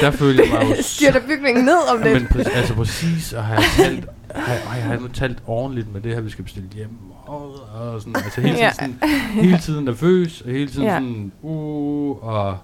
der 0.02 0.12
følte 0.12 0.44
jeg 0.44 0.52
mig 0.52 0.78
jo 0.78 0.84
Styrter 0.84 1.20
bygningen 1.28 1.66
ned 1.66 1.96
om 1.96 2.02
lidt. 2.02 2.36
men 2.36 2.46
altså 2.54 2.74
præcis, 2.74 3.34
og 3.34 3.44
har 3.44 3.54
jeg 3.54 3.64
talt, 3.78 4.06
jeg- 4.36 4.62
ej, 4.68 4.74
jeg 4.76 4.84
har 4.84 5.00
nu 5.00 5.08
talt 5.08 5.44
ordentligt 5.48 5.94
med 5.94 6.02
det 6.02 6.14
her, 6.14 6.22
vi 6.22 6.30
skal 6.30 6.44
bestille 6.44 6.70
hjem, 6.76 6.90
og, 7.26 7.54
og 7.74 8.02
sådan, 8.02 8.16
altså 8.16 8.42
hele 8.42 8.56
tiden, 8.58 8.74
sådan, 8.74 9.10
hele 9.34 9.58
tiden 9.60 9.86
nervøs, 9.86 10.42
og 10.42 10.52
hele 10.52 10.68
tiden 10.70 10.84
Ja. 10.88 10.94
sådan, 10.96 11.32
uh, 11.42 12.24
og 12.28 12.58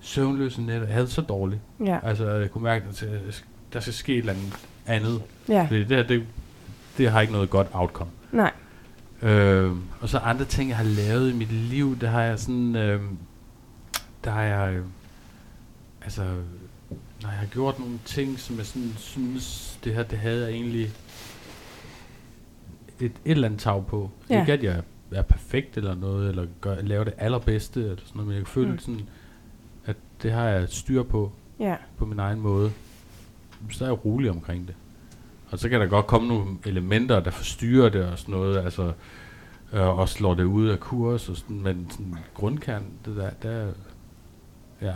søvnløse 0.00 0.62
nætter. 0.62 0.86
Jeg 0.86 0.92
havde 0.94 1.06
det 1.06 1.12
så 1.14 1.20
dårligt. 1.20 1.60
Ja, 1.84 1.98
Altså, 2.02 2.30
jeg 2.30 2.50
kunne 2.50 2.64
mærke, 2.64 2.84
at 2.90 3.00
der- 3.00 3.18
der 3.72 3.80
skal 3.80 3.92
ske 3.92 4.12
et 4.12 4.18
eller 4.18 4.32
andet 4.32 4.52
andet. 4.86 5.22
ja, 5.48 5.66
Fordi 5.66 5.78
det 5.84 5.96
her, 5.96 6.02
det, 6.02 6.22
det 6.98 7.10
har 7.10 7.20
ikke 7.20 7.32
noget 7.32 7.50
godt 7.50 7.66
outcome. 7.72 8.10
nej. 8.32 8.50
Øh, 9.22 9.72
og 10.00 10.08
så 10.08 10.18
andre 10.18 10.44
ting, 10.44 10.68
jeg 10.68 10.76
har 10.76 10.84
lavet 10.84 11.30
i 11.30 11.34
mit 11.36 11.52
liv, 11.52 11.98
der 12.00 12.08
har 12.10 12.22
jeg 12.22 12.38
sådan, 12.38 12.76
øh, 12.76 13.00
der 14.24 14.30
har 14.30 14.42
jeg, 14.42 14.72
øh, 14.74 14.84
altså, 16.02 16.22
når 17.22 17.28
jeg 17.30 17.38
har 17.38 17.46
gjort 17.46 17.78
nogle 17.78 17.98
ting, 18.04 18.38
som 18.38 18.56
jeg 18.58 18.66
sådan 18.66 18.94
synes, 18.98 19.78
det 19.84 19.94
her, 19.94 20.02
det 20.02 20.18
havde 20.18 20.44
jeg 20.44 20.50
egentlig 20.52 20.90
et, 23.00 23.04
et 23.06 23.12
eller 23.24 23.48
andet 23.48 23.60
tag 23.60 23.86
på. 23.86 24.10
Ja. 24.30 24.40
Ikke 24.40 24.52
at 24.52 24.62
jeg 24.64 24.82
er 25.12 25.22
perfekt 25.22 25.76
eller 25.76 25.94
noget, 25.94 26.28
eller 26.28 26.46
gør, 26.60 26.80
laver 26.82 27.04
det 27.04 27.14
allerbedste, 27.18 27.80
eller 27.82 27.96
sådan 27.96 28.10
noget, 28.14 28.28
men 28.28 28.36
jeg 28.36 28.46
føler 28.46 28.66
Mm. 28.68 28.72
mm. 28.72 28.78
sådan, 28.78 29.00
at 29.86 29.96
det 30.22 30.32
har 30.32 30.44
jeg 30.48 30.68
styr 30.68 31.02
på, 31.02 31.32
Ja, 31.60 31.76
på 31.98 32.06
min 32.06 32.18
egen 32.18 32.40
måde. 32.40 32.72
Så 33.70 33.84
er 33.84 33.88
jeg 33.88 34.04
rolig 34.04 34.30
omkring 34.30 34.66
det. 34.66 34.74
Og 35.50 35.58
så 35.58 35.68
kan 35.68 35.80
der 35.80 35.86
godt 35.86 36.06
komme 36.06 36.28
nogle 36.28 36.46
elementer, 36.66 37.20
der 37.20 37.30
forstyrrer 37.30 37.88
det 37.88 38.04
og 38.04 38.18
sådan 38.18 38.32
noget, 38.34 38.58
altså, 38.58 38.92
øh, 39.72 39.98
og 39.98 40.08
slår 40.08 40.34
det 40.34 40.44
ud 40.44 40.68
af 40.68 40.80
kurs, 40.80 41.28
og 41.28 41.36
sådan, 41.36 41.60
men 41.62 41.86
sådan 41.90 42.14
grundkern, 42.34 42.84
det 43.04 43.16
der, 43.16 43.30
der, 43.30 43.50
er- 43.50 43.72
ja, 44.82 44.94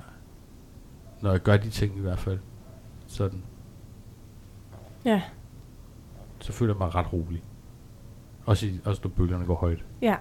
når 1.20 1.30
jeg 1.30 1.40
gør 1.42 1.56
de 1.56 1.70
ting 1.70 1.96
i 1.96 2.00
hvert 2.00 2.18
fald, 2.18 2.38
sådan, 3.06 3.42
ja, 5.04 5.22
så 6.40 6.52
føler 6.52 6.74
jeg 6.74 6.78
mig 6.78 6.94
ret 6.94 7.12
rolig. 7.12 7.42
Også, 8.46 8.66
i, 8.66 8.80
også 8.84 9.00
når 9.04 9.10
bølgerne 9.10 9.44
går 9.44 9.54
højt. 9.54 9.78
ja, 10.02 10.14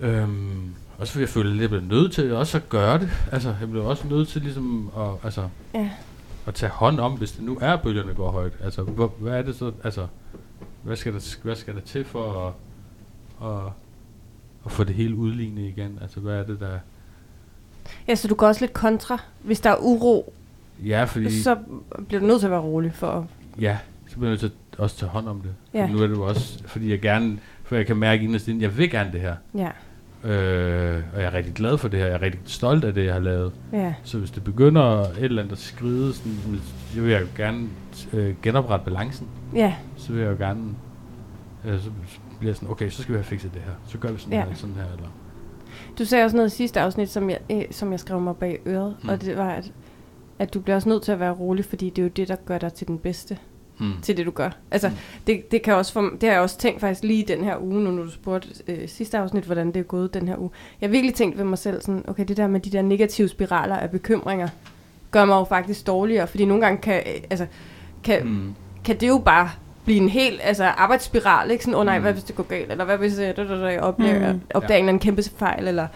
Øhm, 0.00 0.74
også 0.98 1.12
fordi 1.12 1.20
jeg 1.22 1.28
føler, 1.28 1.54
at 1.54 1.60
jeg 1.60 1.68
bliver 1.68 1.84
nødt 1.84 2.12
til 2.12 2.32
også 2.32 2.56
at 2.58 2.68
gøre 2.68 2.98
det. 2.98 3.10
Altså, 3.32 3.54
jeg 3.60 3.70
bliver 3.70 3.84
også 3.84 4.06
nødt 4.08 4.28
til 4.28 4.42
ligesom 4.42 4.90
at, 4.98 5.10
altså, 5.24 5.48
ja, 5.74 5.90
at 6.46 6.54
tage 6.54 6.70
hånd 6.70 7.00
om, 7.00 7.12
hvis 7.12 7.32
det 7.32 7.44
nu 7.44 7.58
er, 7.60 7.72
at 7.72 7.82
bølgerne 7.82 8.14
går 8.14 8.30
højt. 8.30 8.52
Altså, 8.64 8.82
hvor, 8.82 9.12
hvad 9.18 9.32
er 9.38 9.42
det 9.42 9.56
så, 9.56 9.72
altså, 9.84 10.06
hvad 10.82 10.96
skal 10.96 11.12
der, 11.12 11.36
hvad 11.42 11.56
skal 11.56 11.74
der 11.74 11.80
til 11.80 12.04
for 12.04 12.46
at, 12.46 12.52
at, 13.48 13.72
at 14.66 14.72
få 14.72 14.84
det 14.84 14.94
hele 14.94 15.16
udlignet 15.16 15.62
igen? 15.62 15.98
Altså, 16.02 16.20
hvad 16.20 16.34
er 16.34 16.42
det, 16.44 16.60
der... 16.60 16.78
ja, 18.08 18.14
så 18.14 18.28
du 18.28 18.34
går 18.34 18.46
også 18.46 18.60
lidt 18.60 18.72
kontra. 18.72 19.22
Hvis 19.42 19.60
der 19.60 19.70
er 19.70 19.76
uro, 19.80 20.34
Ja, 20.84 21.04
fordi... 21.04 21.42
så 21.42 21.56
bliver 22.08 22.20
du 22.20 22.26
nødt 22.26 22.40
til 22.40 22.46
at 22.46 22.50
være 22.50 22.60
rolig 22.60 22.94
for 22.94 23.06
at 23.10 23.24
Ja, 23.60 23.78
jeg 24.22 24.28
nødt 24.30 24.40
til 24.40 24.46
at 24.72 24.78
også 24.80 24.96
tage 24.96 25.10
hånd 25.10 25.28
om 25.28 25.40
det. 25.40 25.50
Ja. 25.74 25.86
Nu 25.86 25.98
er 26.02 26.06
det 26.06 26.14
jo 26.14 26.22
også, 26.26 26.64
fordi 26.66 26.90
jeg 26.90 27.00
gerne, 27.00 27.38
for 27.64 27.76
jeg 27.76 27.86
kan 27.86 27.96
mærke 27.96 28.24
inderst 28.24 28.48
inden, 28.48 28.62
jeg 28.62 28.78
vil 28.78 28.90
gerne 28.90 29.12
det 29.12 29.20
her. 29.20 29.34
Ja, 29.54 29.68
Øh, 30.24 31.02
og 31.14 31.20
jeg 31.20 31.26
er 31.26 31.34
rigtig 31.34 31.54
glad 31.54 31.78
for 31.78 31.88
det 31.88 31.98
her. 32.00 32.06
Jeg 32.06 32.14
er 32.14 32.22
rigtig 32.22 32.40
stolt 32.44 32.84
af 32.84 32.94
det, 32.94 33.04
jeg 33.04 33.12
har 33.12 33.20
lavet. 33.20 33.52
ja, 33.72 33.94
Så 34.02 34.18
hvis 34.18 34.30
det 34.30 34.44
begynder 34.44 35.00
et 35.00 35.16
eller 35.24 35.42
andet 35.42 35.52
at 35.52 35.58
skride, 35.58 36.14
sådan, 36.14 36.60
så 36.94 37.00
vil 37.00 37.10
jeg 37.10 37.20
jo 37.22 37.26
gerne 37.36 37.68
øh, 38.12 38.34
genoprette 38.42 38.84
balancen. 38.84 39.28
ja, 39.54 39.74
Så 39.96 40.12
vil 40.12 40.22
jeg 40.22 40.30
jo 40.30 40.46
gerne, 40.46 40.64
øh, 41.64 41.80
så 41.80 41.90
bliver 42.38 42.54
sådan, 42.54 42.70
okay, 42.70 42.90
så 42.90 43.02
skal 43.02 43.12
vi 43.12 43.16
have 43.16 43.24
fikset 43.24 43.54
det 43.54 43.62
her. 43.62 43.72
Så 43.86 43.98
gør 43.98 44.12
vi 44.12 44.18
sådan 44.18 44.32
Ja. 44.32 44.44
her, 44.44 44.54
sådan 44.54 44.74
her, 44.74 44.84
eller... 44.96 45.08
Du 45.98 46.04
sagde 46.04 46.24
også 46.24 46.36
noget 46.36 46.52
i 46.52 46.56
sidste 46.56 46.80
afsnit, 46.80 47.08
som 47.10 47.30
jeg, 47.30 47.38
øh, 47.50 47.62
som 47.70 47.90
jeg 47.92 48.00
skrev 48.00 48.20
mig 48.20 48.36
bag 48.36 48.58
øret. 48.66 48.96
Mm. 49.02 49.08
og 49.08 49.20
det 49.20 49.36
var, 49.36 49.50
at, 49.50 49.72
at 50.38 50.54
du 50.54 50.60
bliver 50.60 50.76
også 50.76 50.88
nødt 50.88 51.02
til 51.02 51.12
at 51.12 51.20
være 51.20 51.32
rolig, 51.32 51.64
fordi 51.64 51.90
det 51.90 51.98
er 51.98 52.02
jo 52.02 52.10
det, 52.16 52.28
der 52.28 52.36
gør 52.46 52.58
dig 52.58 52.72
til 52.72 52.86
den 52.86 52.98
bedste 52.98 53.38
Mm. 53.80 53.92
til 54.02 54.16
det, 54.16 54.26
du 54.26 54.30
gør. 54.30 54.50
Altså, 54.70 54.88
Mm. 54.88 54.94
det, 55.26 55.50
det, 55.52 55.62
kan 55.62 55.74
også 55.74 55.92
for, 55.92 56.00
det 56.20 56.22
har 56.28 56.30
jeg 56.34 56.40
også 56.40 56.58
tænkt 56.58 56.80
faktisk 56.80 57.02
lige 57.02 57.24
den 57.28 57.44
her 57.44 57.56
uge, 57.62 57.84
nu 57.84 57.90
når 57.90 58.02
du 58.02 58.10
spurgte 58.10 58.48
øh, 58.68 58.88
sidste 58.88 59.18
afsnit, 59.18 59.44
hvordan 59.44 59.66
det 59.66 59.76
er 59.76 59.82
gået 59.84 60.14
den 60.14 60.28
her 60.28 60.36
uge. 60.36 60.50
Jeg 60.80 60.88
har 60.88 60.90
virkelig 60.90 61.14
tænkt 61.14 61.38
ved 61.38 61.44
mig 61.44 61.58
selv, 61.58 61.80
sådan, 61.80 62.04
okay, 62.08 62.24
det 62.24 62.36
der 62.36 62.46
med 62.46 62.60
de 62.60 62.70
der 62.70 62.82
negative 62.82 63.28
spiraler 63.28 63.76
af 63.76 63.90
bekymringer, 63.90 64.48
gør 65.10 65.24
mig 65.24 65.34
jo 65.34 65.44
faktisk 65.44 65.86
dårligere, 65.86 66.26
fordi 66.26 66.44
nogle 66.44 66.64
gange 66.64 66.82
kan, 66.82 66.94
øh, 67.06 67.22
altså, 67.30 67.46
kan, 68.04 68.24
Mm. 68.26 68.54
kan 68.84 69.00
det 69.00 69.08
jo 69.08 69.18
bare 69.24 69.50
blive 69.84 69.98
en 70.00 70.08
helt 70.08 70.40
altså, 70.42 70.64
arbejdsspiral, 70.64 71.50
ikke? 71.50 71.64
Sådan, 71.64 71.74
åh 71.74 71.80
oh, 71.80 71.86
nej, 71.86 71.98
Mm. 71.98 72.02
hvad 72.02 72.12
hvis 72.12 72.24
det 72.24 72.36
går 72.36 72.42
galt, 72.44 72.70
eller 72.72 72.84
hvad 72.84 72.98
hvis 72.98 73.18
øh, 73.18 73.26
da, 73.26 73.32
da, 73.32 73.60
da, 73.60 73.66
jeg 73.66 73.80
opdager, 73.80 74.32
Mm. 74.32 74.40
opdager 74.54 74.78
en 74.78 74.84
eller 74.84 74.88
anden 74.88 74.98
kæmpe 75.00 75.22
fejl, 75.36 75.68
eller 75.68 75.86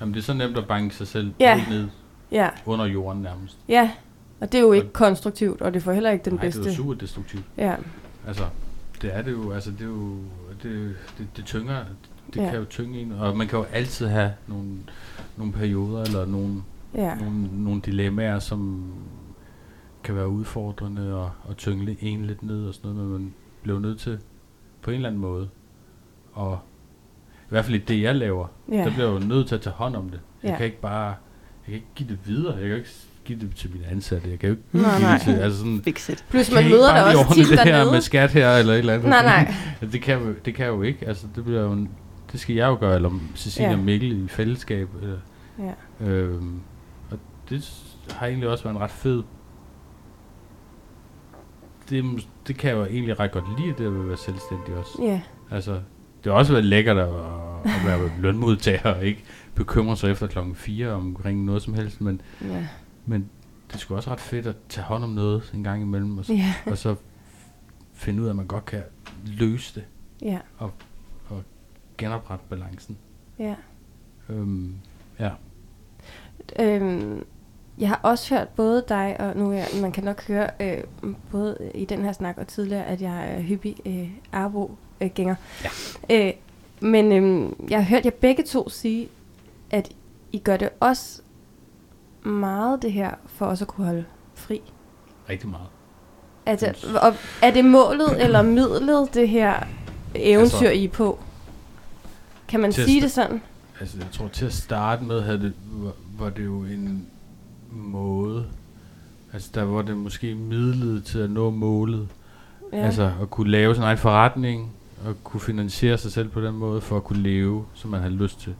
Jamen, 0.00 0.14
det 0.14 0.20
er 0.20 0.24
så 0.24 0.34
nemt 0.34 0.58
at 0.58 0.66
banke 0.68 0.94
sig 0.94 1.06
selv 1.06 1.32
Ja. 1.40 1.56
helt 1.56 1.68
ned 1.70 1.88
ja, 2.32 2.48
under 2.66 2.84
jorden 2.86 3.22
nærmest. 3.22 3.58
ja. 3.68 3.90
Og 4.40 4.52
det 4.52 4.58
er 4.58 4.62
jo 4.62 4.72
ikke 4.72 4.86
Og- 4.86 4.92
konstruktivt, 4.92 5.62
og 5.62 5.74
det 5.74 5.82
får 5.82 5.92
heller 5.92 6.10
ikke 6.10 6.24
den 6.24 6.32
Nej, 6.32 6.42
bedste. 6.44 6.60
det 6.60 6.66
er 6.66 6.70
jo 6.70 6.76
super 6.76 6.94
destruktivt. 6.94 7.44
Ja, 7.56 7.76
Altså, 8.26 8.44
det 9.02 9.16
er 9.16 9.22
det 9.22 9.32
jo, 9.32 9.52
altså 9.52 9.70
det 9.70 9.80
er 9.80 9.84
jo, 9.84 10.16
det, 10.62 10.96
det, 11.18 11.26
det 11.36 11.44
tynger, 11.44 11.84
det 12.26 12.36
Ja. 12.36 12.42
ja. 12.44 12.50
kan 12.50 12.58
jo 12.58 12.64
tynge 12.64 13.00
en, 13.00 13.12
og 13.12 13.36
man 13.36 13.48
kan 13.48 13.58
jo 13.58 13.64
altid 13.72 14.06
have 14.06 14.32
nogle, 14.46 14.68
nogle 15.36 15.52
perioder, 15.52 16.02
eller 16.02 16.26
nogle, 16.26 16.62
ja, 16.94 17.14
nogle, 17.14 17.64
nogle 17.64 17.80
dilemmaer, 17.80 18.38
som 18.38 18.84
kan 20.04 20.14
være 20.16 20.28
udfordrende 20.28 21.14
og, 21.16 21.30
og 21.44 21.56
tynge 21.56 21.96
en 22.00 22.24
lidt 22.24 22.42
ned 22.42 22.66
og 22.66 22.74
sådan 22.74 22.90
noget, 22.90 23.10
men 23.10 23.12
man 23.20 23.34
bliver 23.62 23.78
nødt 23.80 23.98
til 24.00 24.18
på 24.82 24.90
en 24.90 24.94
eller 24.96 25.08
anden 25.08 25.20
måde, 25.22 25.48
og 26.32 26.58
i 27.42 27.48
hvert 27.48 27.64
fald 27.64 27.74
i 27.76 27.84
det, 27.84 28.02
jeg 28.02 28.14
laver, 28.16 28.46
ja, 28.68 28.76
der 28.76 28.90
bliver 28.94 29.12
jeg 29.12 29.22
jo 29.22 29.26
nødt 29.28 29.48
til 29.48 29.54
at 29.54 29.60
tage 29.60 29.74
hånd 29.74 29.96
om 29.96 30.08
det. 30.08 30.20
Jeg 30.42 30.50
Ja. 30.50 30.56
kan 30.56 30.66
ikke 30.66 30.80
bare, 30.80 31.06
jeg 31.06 31.14
kan 31.66 31.74
ikke 31.74 31.86
give 31.94 32.08
det 32.08 32.18
videre, 32.26 32.56
jeg 32.56 32.68
kan 32.68 32.76
ikke 32.76 32.90
give 33.36 33.40
det 33.48 33.56
til 33.56 33.70
mine 33.72 33.86
ansatte, 33.86 34.30
jeg 34.30 34.38
kan 34.38 34.48
jo 34.48 34.52
ikke 34.54 34.62
Nej, 34.72 34.96
give 34.98 35.02
nej. 35.08 35.14
det 35.16 35.22
til, 35.22 35.32
altså 35.32 35.58
sådan, 35.58 35.80
Fix 35.84 36.08
it. 36.08 36.24
Plus 36.30 36.52
man 36.54 36.64
møder 36.64 37.08
lige 37.10 37.18
også 37.18 37.34
tit 37.34 37.48
det 37.48 37.58
her 37.58 37.64
dernede. 37.64 37.92
med 37.92 38.00
skat 38.00 38.30
her, 38.30 38.50
eller 38.56 38.72
et 38.72 38.78
eller 38.78 38.94
andet. 38.94 39.08
Nej, 39.08 39.22
nej. 39.22 39.54
Det 39.92 40.02
kan, 40.02 40.18
jo- 40.18 40.34
det 40.44 40.54
kan 40.54 40.64
jeg 40.64 40.72
jo 40.72 40.82
ikke. 40.82 41.06
Altså, 41.08 41.26
det 41.36 41.44
bliver 41.44 41.60
jo 41.62 41.72
en, 41.72 41.88
det 42.32 42.40
skal 42.40 42.54
jeg 42.56 42.66
jo 42.66 42.76
gøre, 42.80 42.94
eller 42.94 43.10
Cecilia 43.36 43.70
Ja. 43.70 43.76
ja. 43.76 43.82
Mikkel 43.82 44.24
i 44.24 44.28
fællesskab. 44.28 44.88
Eller, 45.02 45.16
Ja. 45.58 46.06
øhm, 46.06 46.60
og 47.10 47.18
det 47.50 47.70
har 48.10 48.26
egentlig 48.26 48.48
også 48.48 48.64
været 48.64 48.76
en 48.76 48.80
ret 48.82 48.90
fed... 48.90 49.22
Det, 51.90 52.04
det 52.46 52.56
kan 52.56 52.70
jeg 52.70 52.76
jo 52.76 52.84
egentlig 52.84 53.20
ret 53.20 53.32
godt 53.32 53.44
lide, 53.60 53.74
det 53.78 53.86
at 53.86 54.08
være 54.08 54.16
selvstændig 54.16 54.74
også. 54.74 54.98
Ja, 55.02 55.20
Altså, 55.50 55.72
det 56.24 56.32
har 56.32 56.38
også 56.38 56.52
været 56.52 56.64
lækkert 56.64 56.96
at, 56.98 57.08
at 57.64 57.86
være 57.86 58.10
lønmodtager 58.20 58.94
og 58.94 59.04
ikke 59.04 59.24
bekymre 59.54 59.96
sig 59.96 60.10
efter 60.10 60.26
klokken 60.26 60.54
4 60.54 60.88
omkring 60.92 61.44
noget 61.44 61.62
som 61.62 61.74
helst, 61.74 62.00
men, 62.00 62.20
ja, 62.42 62.66
men 63.06 63.30
det 63.68 63.74
er 63.74 63.78
sgu 63.78 63.96
også 63.96 64.10
ret 64.10 64.20
fedt 64.20 64.46
at 64.46 64.56
tage 64.68 64.84
hånd 64.84 65.04
om 65.04 65.10
noget 65.10 65.50
en 65.54 65.64
gang 65.64 65.82
imellem, 65.82 66.18
og, 66.18 66.24
så- 66.24 66.32
ja, 66.34 66.54
og 66.66 66.78
så 66.78 66.94
finde 67.92 68.20
ud 68.22 68.26
af, 68.26 68.30
at 68.30 68.36
man 68.36 68.46
godt 68.46 68.64
kan 68.64 68.82
løse 69.26 69.74
det. 69.74 69.84
ja, 70.22 70.38
genoprette 71.98 72.44
balancen. 72.48 72.98
Ja. 73.38 73.54
Øhm, 74.28 74.74
ja. 75.18 75.30
Øhm, 76.58 77.24
jeg 77.78 77.88
har 77.88 78.00
også 78.02 78.34
hørt 78.34 78.48
både 78.48 78.84
dig, 78.88 79.16
og 79.20 79.36
nu 79.36 79.52
er 79.52 79.80
man 79.82 79.92
kan 79.92 80.04
nok 80.04 80.26
høre 80.28 80.50
øh, 80.60 80.84
både 81.30 81.70
i 81.74 81.84
den 81.84 82.04
her 82.04 82.12
snak 82.12 82.38
og 82.38 82.46
tidligere, 82.48 82.84
at 82.86 83.00
jeg 83.02 83.32
er 83.36 83.40
hyppig 83.40 83.76
øh, 83.86 84.10
Arbo-gænger. 84.32 85.34
Ja. 86.10 86.26
Øh, 86.28 86.32
men 86.80 87.12
øh, 87.12 87.52
jeg 87.70 87.78
har 87.78 87.84
hørt 87.84 88.04
jer 88.04 88.10
begge 88.10 88.42
to 88.42 88.68
sige, 88.68 89.08
at 89.70 89.92
I 90.32 90.38
gør 90.38 90.56
det 90.56 90.68
også 90.80 91.22
meget 92.22 92.82
det 92.82 92.92
her, 92.92 93.10
for 93.26 93.46
os 93.46 93.62
at 93.62 93.68
kunne 93.68 93.86
holde 93.86 94.04
fri. 94.34 94.60
Rigtig 95.28 95.48
meget. 95.48 95.66
Altså, 96.46 96.74
og 97.02 97.14
er 97.42 97.50
det 97.50 97.64
målet 97.64 98.24
eller 98.24 98.42
midlet, 98.42 99.14
det 99.14 99.28
her 99.28 99.54
eventyr, 100.14 100.56
altså, 100.56 100.70
I 100.70 100.84
er 100.84 100.88
på? 100.88 101.18
Kan 102.48 102.60
man 102.60 102.72
sige 102.72 103.00
det 103.00 103.10
sådan? 103.10 103.42
Altså, 103.80 103.96
jeg 103.98 104.06
tror 104.12 104.28
til 104.28 104.46
at 104.46 104.52
starte 104.52 105.04
med, 105.04 105.22
havde 105.22 105.40
det, 105.40 105.52
var, 105.72 105.92
var 106.18 106.30
det 106.30 106.44
jo 106.44 106.62
en 106.62 107.06
måde, 107.70 108.46
altså 109.32 109.50
der 109.54 109.62
var 109.62 109.82
det 109.82 109.96
måske 109.96 110.34
midlet 110.34 111.04
til 111.04 111.18
at 111.18 111.30
nå 111.30 111.50
målet. 111.50 112.08
Ja. 112.72 112.78
Altså 112.78 113.12
at 113.22 113.30
kunne 113.30 113.50
lave 113.50 113.74
sin 113.74 113.84
egen 113.84 113.98
forretning, 113.98 114.72
og 115.06 115.14
kunne 115.24 115.40
finansiere 115.40 115.98
sig 115.98 116.12
selv 116.12 116.28
på 116.28 116.40
den 116.40 116.54
måde, 116.54 116.80
for 116.80 116.96
at 116.96 117.04
kunne 117.04 117.22
leve, 117.22 117.64
som 117.74 117.90
man 117.90 118.00
havde 118.00 118.14
lyst 118.14 118.40
til. 118.40 118.54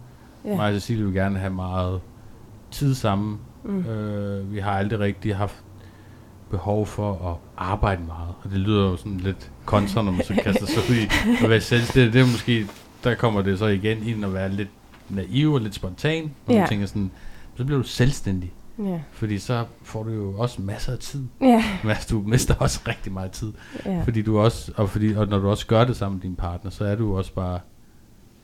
Ja. 0.45 0.57
Mig 0.57 0.67
og 0.67 0.73
Cecilie 0.75 1.05
vil 1.05 1.15
gerne 1.15 1.39
have 1.39 1.53
meget 1.53 2.01
tid 2.71 2.95
sammen. 2.95 3.41
Mm. 3.65 3.79
Øh, 3.87 4.53
vi 4.55 4.59
har 4.59 4.71
aldrig 4.73 4.99
rigtig 5.01 5.37
haft 5.37 5.55
behov 6.51 6.87
for 6.87 7.31
at 7.31 7.37
arbejde 7.57 8.03
meget. 8.07 8.35
Og 8.45 8.51
det 8.51 8.59
lyder 8.59 8.91
jo 8.91 8.97
sådan 8.97 9.17
lidt 9.17 9.51
kontra, 9.65 10.03
når 10.03 10.13
man 10.13 10.25
så 10.25 10.35
kaster 10.45 10.67
sig 10.67 10.83
ud 10.91 10.97
i 10.97 11.09
at 11.45 11.51
være 11.51 11.61
selvstændig. 11.61 12.13
Det 12.13 12.21
er 12.21 12.27
måske, 12.27 12.67
der 13.05 13.15
kommer 13.15 13.43
det 13.43 13.59
så 13.59 13.67
igen 13.67 14.03
ind 14.09 14.25
og 14.25 14.35
være 14.35 14.49
lidt 14.49 14.69
naiv 15.09 15.53
og 15.53 15.61
lidt 15.61 15.75
spontan. 15.75 16.31
Og 16.47 16.53
Ja. 16.53 16.59
man 16.59 16.69
tænker 16.69 16.87
sådan, 16.87 17.11
så 17.57 17.65
bliver 17.65 17.79
du 17.83 17.87
selvstændig. 17.89 18.53
Ja. 18.79 19.01
Fordi 19.13 19.39
så 19.39 19.65
får 19.83 20.03
du 20.03 20.11
jo 20.11 20.35
også 20.39 20.63
masser 20.63 20.93
af 20.93 20.99
tid. 20.99 21.25
Ja. 21.41 21.65
Men 21.85 21.97
du 22.11 22.23
mister 22.27 22.55
også 22.55 22.81
rigtig 22.89 23.13
meget 23.13 23.31
tid. 23.31 23.53
Ja. 23.87 24.03
Fordi 24.03 24.23
du 24.23 24.39
også, 24.39 24.73
og, 24.77 24.91
fordi, 24.91 25.13
og 25.15 25.27
når 25.29 25.39
du 25.39 25.49
også 25.51 25.67
gør 25.67 25.85
det 25.85 25.97
sammen 25.97 26.17
med 26.19 26.23
din 26.23 26.37
partner, 26.37 26.71
så 26.71 26.85
er 26.85 26.95
du 26.95 27.17
også 27.17 27.33
bare 27.35 27.61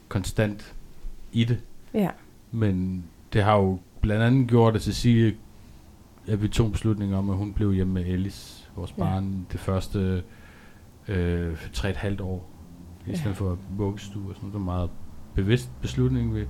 konstant 0.09 0.75
i 1.33 1.45
det. 1.45 1.59
Ja. 1.95 2.09
Men 2.53 3.05
det 3.33 3.43
har 3.43 3.57
jo 3.57 3.79
blandt 4.01 4.23
andet 4.25 4.49
gjort, 4.49 4.77
at 4.77 4.83
Cecilie, 4.83 5.35
at 6.27 6.43
vi 6.43 6.49
tog 6.49 6.67
en 6.67 6.73
beslutning 6.73 7.15
om, 7.17 7.31
at 7.31 7.37
hun 7.37 7.53
blev 7.53 7.73
hjemme 7.73 7.93
med 7.95 8.05
Ellis, 8.07 8.71
vores 8.77 8.95
Ja. 8.99 9.03
barn, 9.03 9.47
det 9.53 9.61
første 9.61 10.23
øh, 11.09 11.57
tre 11.73 11.91
et 11.91 11.97
halvt 11.97 12.21
år, 12.21 12.51
i 13.07 13.11
Ja. 13.11 13.17
stedet 13.17 13.37
for 13.37 13.59
vuggestue 13.77 14.23
og 14.29 14.35
sådan 14.35 14.41
noget. 14.49 14.53
Det 14.53 14.61
var 14.61 14.65
meget 14.65 14.91
bevidst 15.35 15.71
beslutning, 15.81 16.35
vi, 16.35 16.45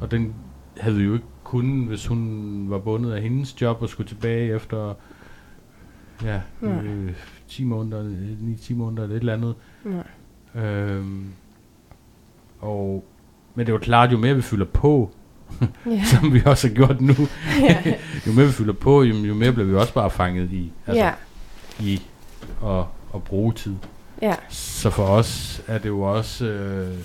og 0.00 0.10
den 0.10 0.34
havde 0.80 0.96
vi 0.96 1.02
jo 1.04 1.12
ikke 1.12 1.24
kunnet, 1.44 1.88
hvis 1.88 2.06
hun 2.06 2.66
var 2.70 2.78
bundet 2.78 3.12
af 3.12 3.22
hendes 3.22 3.60
job 3.62 3.82
og 3.82 3.88
skulle 3.88 4.08
tilbage 4.08 4.54
efter 4.54 4.94
ja, 6.24 6.40
Nej. 6.60 6.84
øh, 6.84 7.12
10 7.48 7.64
måneder, 7.64 8.02
9-10 8.56 8.74
måneder 8.74 9.02
eller 9.02 9.16
et 9.16 9.20
eller 9.20 9.34
andet. 9.34 9.54
Nej. 9.84 10.06
Øhm, 10.64 11.26
og, 12.60 13.04
men 13.54 13.66
det 13.66 13.72
er 13.72 13.74
jo 13.74 13.78
klart, 13.82 14.12
jo 14.12 14.18
mere 14.18 14.34
vi 14.34 14.42
fylder 14.42 14.64
på, 14.66 15.10
Ja. 15.86 16.04
som 16.20 16.32
vi 16.34 16.42
også 16.46 16.68
har 16.68 16.74
gjort 16.74 17.00
nu, 17.00 17.14
ja. 17.68 17.82
jo 18.26 18.32
mere 18.32 18.46
vi 18.46 18.52
fylder 18.52 18.72
på, 18.72 19.02
jo, 19.02 19.14
jo 19.14 19.34
mere 19.34 19.52
bliver 19.52 19.66
vi 19.66 19.74
også 19.74 19.94
bare 19.94 20.10
fanget 20.10 20.52
i, 20.52 20.72
altså, 20.86 21.04
ja. 21.04 21.12
i 21.80 22.02
at, 22.64 22.84
at 23.14 23.22
bruge 23.24 23.52
tid. 23.52 23.74
Ja. 24.22 24.34
Så 24.48 24.90
for 24.90 25.04
os 25.04 25.62
er 25.66 25.78
det 25.78 25.88
jo 25.88 26.00
også, 26.00 26.44
øh, 26.44 26.98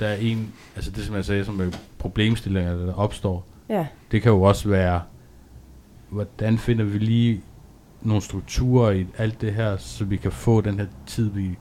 der 0.00 0.06
er 0.06 0.14
en, 0.16 0.52
altså 0.76 0.90
det 0.90 1.04
som 1.04 1.14
jeg 1.14 1.24
sagde, 1.24 1.44
som 1.44 1.60
er 1.60 1.70
problemstillinger, 1.98 2.76
der 2.76 2.94
opstår, 2.94 3.46
Ja. 3.68 3.86
det 4.12 4.22
kan 4.22 4.32
jo 4.32 4.42
også 4.42 4.68
være, 4.68 5.00
hvordan 6.08 6.58
finder 6.58 6.84
vi 6.84 6.98
lige 6.98 7.40
nogle 8.02 8.22
strukturer 8.22 8.90
i 8.90 9.06
alt 9.18 9.40
det 9.40 9.54
her, 9.54 9.76
så 9.76 10.04
vi 10.04 10.16
kan 10.16 10.32
få 10.32 10.60
den 10.60 10.78
her 10.78 10.86
tid, 11.06 11.30
vi 11.30 11.58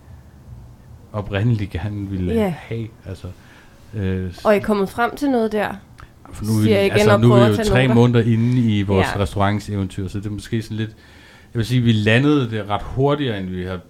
oprindeligt 1.13 1.71
gerne 1.71 2.07
ville 2.07 2.33
Ja. 2.33 2.53
have. 2.57 2.87
Altså, 3.05 3.27
øh, 3.93 4.33
Og 4.43 4.55
I 4.55 4.57
er 4.57 4.63
kommet 4.63 4.89
frem 4.89 5.15
til 5.15 5.29
noget 5.31 5.51
der? 5.51 5.75
For 6.33 6.45
nu 6.45 6.51
er 6.51 6.63
siger 6.63 6.79
igen 6.81 6.91
altså, 6.91 7.11
og 7.13 7.19
nu 7.19 7.31
er 7.31 7.47
vi 7.47 7.53
at 7.53 7.59
jo 7.59 7.63
tre 7.63 7.87
noter. 7.87 7.95
måneder 7.95 8.21
inde 8.33 8.61
i 8.77 8.81
vores 8.81 9.07
Ja. 9.15 9.19
restaurantseventyr, 9.19 10.07
så 10.07 10.17
det 10.19 10.25
er 10.25 10.29
måske 10.29 10.61
sådan 10.61 10.77
lidt... 10.77 10.89
Jeg 11.53 11.59
vil 11.59 11.65
sige, 11.65 11.81
vi 11.81 11.91
landede 11.91 12.49
det 12.51 12.67
ret 12.69 12.81
hurtigere, 12.81 13.39
end 13.39 13.49
vi 13.49 13.63
havde, 13.63 13.81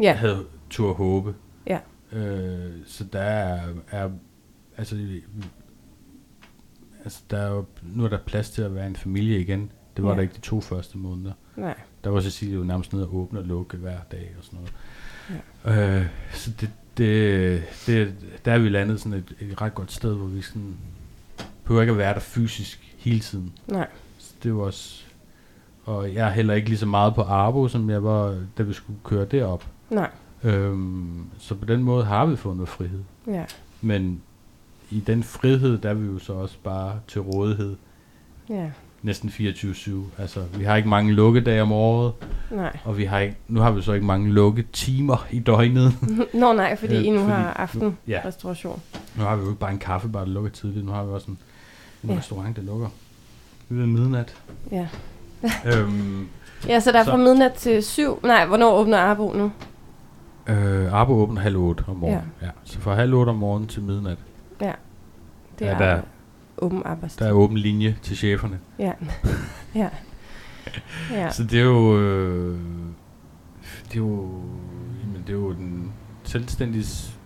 Ja. 0.00 0.12
havde 0.14 0.44
tur 0.70 0.92
håbe. 0.94 1.34
Ja. 1.66 1.78
Øh, 2.12 2.70
så 2.86 3.04
der 3.12 3.20
er, 3.20 3.60
er 3.90 4.08
altså, 4.76 4.96
altså 7.04 7.20
der 7.30 7.38
er 7.38 7.50
jo, 7.50 7.64
nu 7.94 8.04
er 8.04 8.08
der 8.08 8.18
plads 8.26 8.50
til 8.50 8.62
at 8.62 8.74
være 8.74 8.86
en 8.86 8.96
familie 8.96 9.40
igen. 9.40 9.70
Det 9.96 10.04
var 10.04 10.10
Ja. 10.10 10.16
der 10.16 10.22
ikke 10.22 10.34
de 10.34 10.40
to 10.40 10.60
første 10.60 10.98
måneder. 10.98 11.32
Nej. 11.56 11.74
Der 12.04 12.10
var 12.10 12.20
Cecilie 12.20 12.54
jo 12.54 12.64
nærmest 12.64 12.92
nede 12.92 13.06
og 13.06 13.16
åbne 13.16 13.38
og 13.38 13.44
lukke 13.44 13.76
hver 13.76 13.98
dag 14.12 14.34
og 14.38 14.44
sådan 14.44 14.58
noget. 14.58 14.72
Ja. 15.78 15.98
Øh, 16.00 16.06
så 16.32 16.50
det, 16.60 16.70
det, 16.98 17.62
det, 17.86 18.14
der 18.44 18.52
er 18.52 18.58
vi 18.58 18.68
landet 18.68 19.00
sådan 19.00 19.18
et, 19.18 19.34
et 19.40 19.62
ret 19.62 19.74
godt 19.74 19.92
sted, 19.92 20.14
hvor 20.14 20.26
vi 20.26 20.42
sådan 20.42 20.76
behøver 21.64 21.82
ikke 21.82 21.90
at 21.92 21.98
være 21.98 22.14
der 22.14 22.20
fysisk 22.20 22.94
hele 22.98 23.20
tiden. 23.20 23.52
Nej. 23.66 23.86
Så 24.18 24.32
det 24.42 24.56
var 24.56 24.62
også... 24.62 25.02
Og 25.84 26.14
jeg 26.14 26.26
er 26.28 26.30
heller 26.32 26.54
ikke 26.54 26.68
lige 26.68 26.78
så 26.78 26.86
meget 26.86 27.14
på 27.14 27.22
Arbo, 27.22 27.68
som 27.68 27.90
jeg 27.90 28.04
var, 28.04 28.38
da 28.58 28.62
vi 28.62 28.72
skulle 28.72 28.98
køre 29.04 29.24
derop. 29.24 29.66
Nej. 29.90 30.10
Øhm, 30.42 31.24
så 31.38 31.54
på 31.54 31.64
den 31.64 31.82
måde 31.82 32.04
har 32.04 32.26
vi 32.26 32.36
fået 32.36 32.56
noget 32.56 32.68
frihed. 32.68 33.00
Ja. 33.26 33.44
Men 33.80 34.20
i 34.90 35.00
den 35.00 35.22
frihed, 35.22 35.78
der 35.78 35.90
er 35.90 35.94
vi 35.94 36.06
jo 36.06 36.18
så 36.18 36.32
også 36.32 36.56
bare 36.64 36.94
til 37.08 37.20
rådighed 37.20 37.76
Ja. 38.48 38.70
næsten 39.02 39.28
24-7. 39.28 39.90
Altså, 40.18 40.40
vi 40.58 40.64
har 40.64 40.76
ikke 40.76 40.88
mange 40.88 41.12
lukkedage 41.12 41.62
om 41.62 41.72
året, 41.72 42.12
Nej. 42.50 42.76
og 42.84 42.98
vi 42.98 43.04
har 43.04 43.18
ikke, 43.18 43.36
nu 43.48 43.60
har 43.60 43.70
vi 43.70 43.82
så 43.82 43.92
ikke 43.92 44.06
mange 44.06 44.32
lukketimer 44.32 45.26
i 45.30 45.38
døgnet. 45.38 45.92
Nå 46.34 46.52
nej, 46.52 46.76
fordi 46.76 46.96
Øh, 46.96 47.04
I 47.04 47.10
nu 47.10 47.18
fordi 47.18 47.30
har 47.32 47.42
nu- 47.74 47.82
aftenrestauration. 47.84 48.80
Ja. 48.94 48.98
Nu 49.20 49.24
har 49.24 49.36
vi 49.36 49.42
jo 49.42 49.48
ikke 49.48 49.60
bare 49.60 49.72
en 49.72 49.78
kaffebar, 49.78 50.20
der 50.24 50.26
lukker 50.32 50.50
tidligt. 50.50 50.86
Nu 50.86 50.92
har 50.92 51.04
vi 51.04 51.10
også 51.12 51.30
en, 51.30 51.38
en 52.02 52.08
Ja. 52.08 52.12
ja. 52.14 52.18
restaurant, 52.18 52.56
der 52.56 52.62
lukker 52.62 52.88
ved 53.68 53.86
midnat. 53.86 54.42
Ja. 54.70 54.88
øhm, 55.64 56.28
Ja, 56.68 56.80
så 56.80 56.92
der 56.92 56.98
er 56.98 57.04
Så- 57.04 57.10
fra 57.10 57.16
midnat 57.16 57.52
til 57.52 57.82
syv. 57.82 58.20
Nej, 58.22 58.46
hvornår 58.46 58.70
åbner 58.74 58.98
Arbo 58.98 59.32
nu? 59.32 59.52
øh, 60.46 60.92
Arbo 60.92 61.12
åbner 61.12 61.40
halv 61.40 61.56
otte 61.56 61.84
om 61.88 61.96
morgenen. 61.96 62.32
Ja. 62.40 62.46
ja. 62.46 62.52
Så 62.64 62.78
fra 62.80 62.94
halv 62.94 63.14
otte 63.14 63.30
om 63.30 63.36
morgenen 63.36 63.68
til 63.68 63.82
midnat, 63.82 64.18
Det 64.60 64.66
Ja, 65.60 65.66
er 65.66 65.78
der- 65.78 66.02
åben 66.58 66.82
arbejdstid. 66.84 67.24
der 67.26 67.30
er 67.32 67.34
åben 67.36 67.58
linje 67.58 67.96
til 68.02 68.16
cheferne. 68.16 68.58
Ja. 68.78 68.92
ja. 69.74 69.88
Ja. 71.10 71.30
Så 71.30 71.44
det 71.44 71.60
er 71.60 71.64
jo... 71.64 71.98
Øh, 71.98 72.58
det 73.84 73.94
er 73.94 73.98
jo... 73.98 74.30
Jamen, 75.02 75.22
det 75.26 75.28
er 75.28 75.32
jo 75.32 75.52
den 75.52 75.92
selvstændiges 76.24 77.18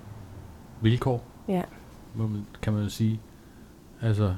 vilkår, 0.81 1.25
Ja. 1.49 1.63
må 2.15 2.27
man, 2.27 2.47
kan 2.63 2.73
man 2.73 2.83
jo 2.83 2.89
sige. 2.89 3.21
Altså, 4.03 4.35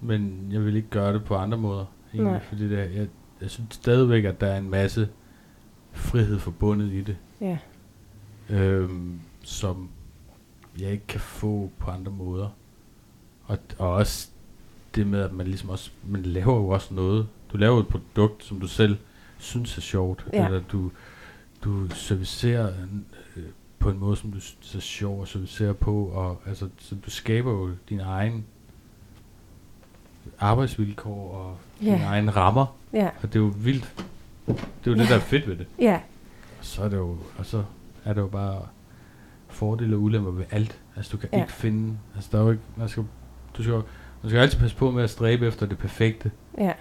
men 0.00 0.48
jeg 0.50 0.64
vil 0.64 0.76
ikke 0.76 0.88
gøre 0.90 1.12
det 1.12 1.24
på 1.24 1.34
andre 1.36 1.58
måder. 1.58 1.84
Egentlig, 2.14 2.32
Nej. 2.32 2.42
fordi 2.44 2.68
det, 2.68 2.78
jeg, 2.78 3.08
jeg 3.40 3.50
synes 3.50 3.74
stadigvæk, 3.74 4.24
at 4.24 4.40
der 4.40 4.46
er 4.46 4.58
en 4.58 4.70
masse 4.70 5.08
frihed 5.92 6.38
forbundet 6.38 6.92
i 6.92 7.00
det, 7.02 7.16
Ja. 7.40 7.58
øhm, 8.50 9.20
som 9.42 9.88
jeg 10.80 10.90
ikke 10.90 11.06
kan 11.06 11.20
få 11.20 11.70
på 11.78 11.90
andre 11.90 12.12
måder. 12.12 12.48
Og, 13.44 13.58
og 13.78 13.90
også 13.92 14.28
det 14.94 15.06
med, 15.06 15.20
at 15.20 15.32
man 15.32 15.46
ligesom 15.46 15.70
også, 15.70 15.90
man 16.06 16.22
laver 16.22 16.54
jo 16.56 16.68
også 16.68 16.94
noget. 16.94 17.28
Du 17.52 17.56
laver 17.56 17.80
et 17.80 17.88
produkt, 17.88 18.44
som 18.44 18.60
du 18.60 18.66
selv 18.66 18.96
synes 19.38 19.76
er 19.76 19.80
sjovt. 19.80 20.26
Ja. 20.32 20.44
Eller 20.46 20.60
du, 20.72 20.90
du 21.64 21.88
servicerer 21.88 22.72
øh, 23.36 23.42
på 23.78 23.90
en 23.90 23.98
måde, 23.98 24.16
som 24.16 24.32
du 24.32 24.40
synes 24.40 24.74
er 24.74 24.80
sjov 24.80 25.22
at 25.22 25.28
servicere 25.28 25.74
på. 25.74 26.06
Og, 26.06 26.40
altså, 26.46 26.68
så 26.78 26.94
du 27.06 27.10
skaber 27.10 27.50
jo 27.52 27.70
dine 27.88 28.02
egne 28.02 28.42
arbejdsvilkår 30.38 31.34
og 31.34 31.56
Ja. 31.86 31.92
dine 31.92 32.04
egne 32.04 32.30
rammer. 32.30 32.76
Ja. 32.92 33.06
Og 33.22 33.32
det 33.32 33.36
er 33.36 33.40
jo 33.40 33.52
vildt. 33.56 33.94
Det 34.46 34.54
er 34.56 34.90
jo 34.90 34.94
det, 34.94 34.98
Ja. 35.00 35.08
der 35.08 35.14
er 35.14 35.20
fedt 35.20 35.48
ved 35.48 35.56
det. 35.56 35.66
Ja. 35.78 35.94
Og 36.58 36.64
så 36.64 36.82
er 36.82 36.88
det 36.88 36.96
jo, 36.96 37.16
og 37.38 37.46
så 37.46 37.64
er 38.04 38.12
det 38.12 38.20
jo 38.20 38.26
bare 38.26 38.62
fordele 39.48 39.96
og 39.96 40.02
ulemper 40.02 40.30
ved 40.30 40.44
alt. 40.50 40.78
Altså 40.96 41.10
du 41.12 41.16
kan 41.16 41.28
Ja. 41.32 41.40
ikke 41.40 41.52
finde, 41.52 41.98
altså 42.14 42.28
der 42.32 42.38
er 42.38 42.42
jo 42.42 42.50
ikke, 42.50 42.62
man 42.76 42.88
skal, 42.88 43.04
du 43.56 43.62
skal, 43.62 43.74
man 44.22 44.30
skal 44.30 44.38
altid 44.38 44.58
passe 44.58 44.76
på 44.76 44.90
med 44.90 45.02
at 45.04 45.10
stræbe 45.10 45.46
efter 45.46 45.66
det 45.66 45.78
perfekte 45.78 46.30
Ja. 46.58 46.72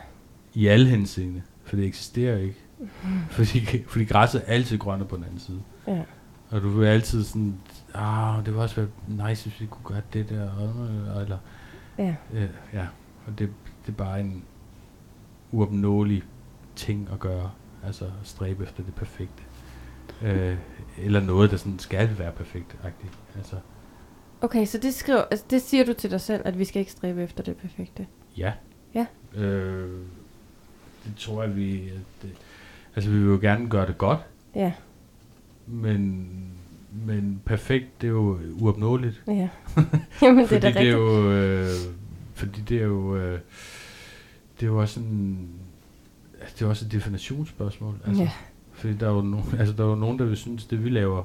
i 0.54 0.68
alle 0.68 0.88
henseende, 0.90 1.42
for 1.64 1.76
det 1.76 1.86
eksisterer 1.86 2.38
ikke. 2.38 2.56
Fordi, 3.30 3.84
fordi 3.88 4.06
græsset 4.06 4.42
er 4.46 4.54
altid 4.54 4.78
grønne 4.78 5.06
på 5.06 5.16
den 5.16 5.24
anden 5.24 5.40
side. 5.40 5.62
Ja. 5.88 6.02
Og 6.50 6.62
du 6.62 6.70
vil 6.70 6.86
altid 6.88 7.24
sådan, 7.24 7.56
ah, 7.94 8.38
det 8.38 8.46
ville 8.46 8.62
også 8.62 8.76
være 8.76 9.28
nice, 9.30 9.50
hvis 9.50 9.62
vi 9.62 9.66
kunne 9.66 9.84
gøre 9.96 10.02
det 10.14 10.30
der, 10.30 10.50
eller, 11.22 11.38
Ja. 11.98 12.16
øh, 12.34 12.50
ja, 12.74 12.86
og 13.28 13.40
det, 13.40 13.50
det 13.86 13.92
er 13.92 13.98
bare 13.98 14.20
en 14.20 14.44
uopnåelig 15.52 16.24
ting 16.76 17.10
at 17.14 17.20
gøre, 17.20 17.52
altså 17.86 18.06
at 18.06 18.12
stræbe 18.24 18.64
efter 18.64 18.84
det 18.84 18.96
perfekte. 18.96 19.44
Øh, 20.22 20.58
eller 20.98 21.20
noget, 21.22 21.52
der 21.52 21.58
sådan 21.58 21.80
skal 21.80 22.10
være 22.18 22.32
perfekt, 22.32 22.78
-agtigt. 22.84 23.38
Altså, 23.38 23.56
Okay, 24.42 24.66
så 24.66 24.78
det, 24.78 24.94
skriver, 24.94 25.22
altså 25.32 25.46
det 25.50 25.62
siger 25.62 25.86
du 25.86 25.94
til 25.94 26.12
dig 26.12 26.22
selv, 26.22 26.42
at 26.46 26.60
vi 26.60 26.66
skal 26.66 26.80
ikke 26.80 26.92
stræbe 26.92 27.24
efter 27.24 27.44
det 27.44 27.58
perfekte. 27.58 28.08
Ja. 28.38 28.54
Ja. 28.96 29.06
Øh, 29.36 30.00
det 31.06 31.16
tror 31.18 31.44
jeg, 31.44 31.56
vi... 31.56 31.90
at 31.90 32.00
Det, 32.22 32.30
altså, 32.96 33.12
vi 33.12 33.18
vil 33.18 33.26
jo 33.28 33.40
gerne 33.42 33.70
gøre 33.70 33.88
det 33.88 33.98
godt, 33.98 34.20
Ja, 34.56 34.74
men, 35.68 36.28
men 37.06 37.42
perfekt, 37.46 38.02
det 38.02 38.08
er 38.08 38.12
jo 38.12 38.40
uopnåeligt. 38.62 39.24
ja. 39.28 39.50
Jamen, 40.22 40.46
det 40.48 40.52
er 40.52 40.60
da 40.60 40.68
det 40.68 40.76
er 40.76 40.80
rigtigt. 40.80 40.94
jo... 40.94 41.32
Øh, 41.32 41.68
fordi 42.38 42.62
det 42.62 42.78
er 42.78 42.84
jo... 42.86 43.16
Øh, 43.18 43.40
det 44.60 44.64
er 44.64 44.68
jo 44.68 44.80
også 44.82 44.94
sådan... 44.94 45.50
altså, 46.42 46.56
Det 46.56 46.62
er 46.62 46.66
jo 46.66 46.70
også 46.70 46.86
et 46.86 46.92
definitionsspørgsmål. 46.92 47.96
Altså, 48.06 48.24
Ja. 48.24 48.32
Fordi 48.74 48.94
der 48.94 49.08
er, 49.08 49.14
jo 49.14 49.22
nogen, 49.22 49.46
altså, 49.60 49.74
der 49.74 49.84
er 49.84 49.88
jo 49.90 49.96
nogen, 49.96 50.20
der 50.20 50.26
vil 50.26 50.38
synes, 50.38 50.66
det 50.66 50.84
vi 50.84 50.90
laver, 50.90 51.24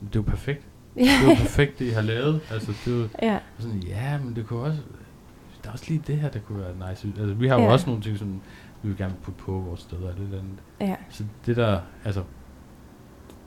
det 0.00 0.06
er 0.06 0.10
jo 0.16 0.22
perfekt. 0.22 0.66
Ja. 0.96 1.00
Det 1.02 1.08
er 1.10 1.28
jo 1.28 1.34
perfekt, 1.34 1.78
det 1.78 1.84
I 1.84 1.88
har 1.90 2.00
lavet. 2.02 2.40
Altså, 2.50 2.72
det 2.84 2.92
er 2.94 2.96
jo 2.98 3.08
ja, 3.22 3.38
sådan, 3.58 3.78
ja, 3.78 4.18
men 4.18 4.36
det 4.36 4.46
kunne 4.46 4.60
også... 4.60 4.80
Der 5.62 5.68
er 5.68 5.72
også 5.72 5.84
lige 5.88 6.02
det 6.06 6.16
her, 6.16 6.28
der 6.30 6.38
kunne 6.40 6.58
være 6.60 6.90
nice. 6.90 7.08
Altså, 7.18 7.34
vi 7.34 7.48
har 7.48 7.54
jo 7.56 7.62
Ja. 7.62 7.72
også 7.72 7.86
nogle 7.86 8.02
ting, 8.02 8.18
som 8.18 8.40
vi 8.82 8.88
vil 8.88 8.96
gerne 8.98 9.14
putte 9.22 9.40
på 9.40 9.52
vores 9.52 9.80
steder. 9.80 10.00
Eller 10.08 10.20
et 10.20 10.24
eller 10.24 10.38
andet. 10.38 10.58
ja, 10.80 10.96
Så 11.10 11.24
det 11.46 11.56
der, 11.56 11.80
altså... 12.04 12.22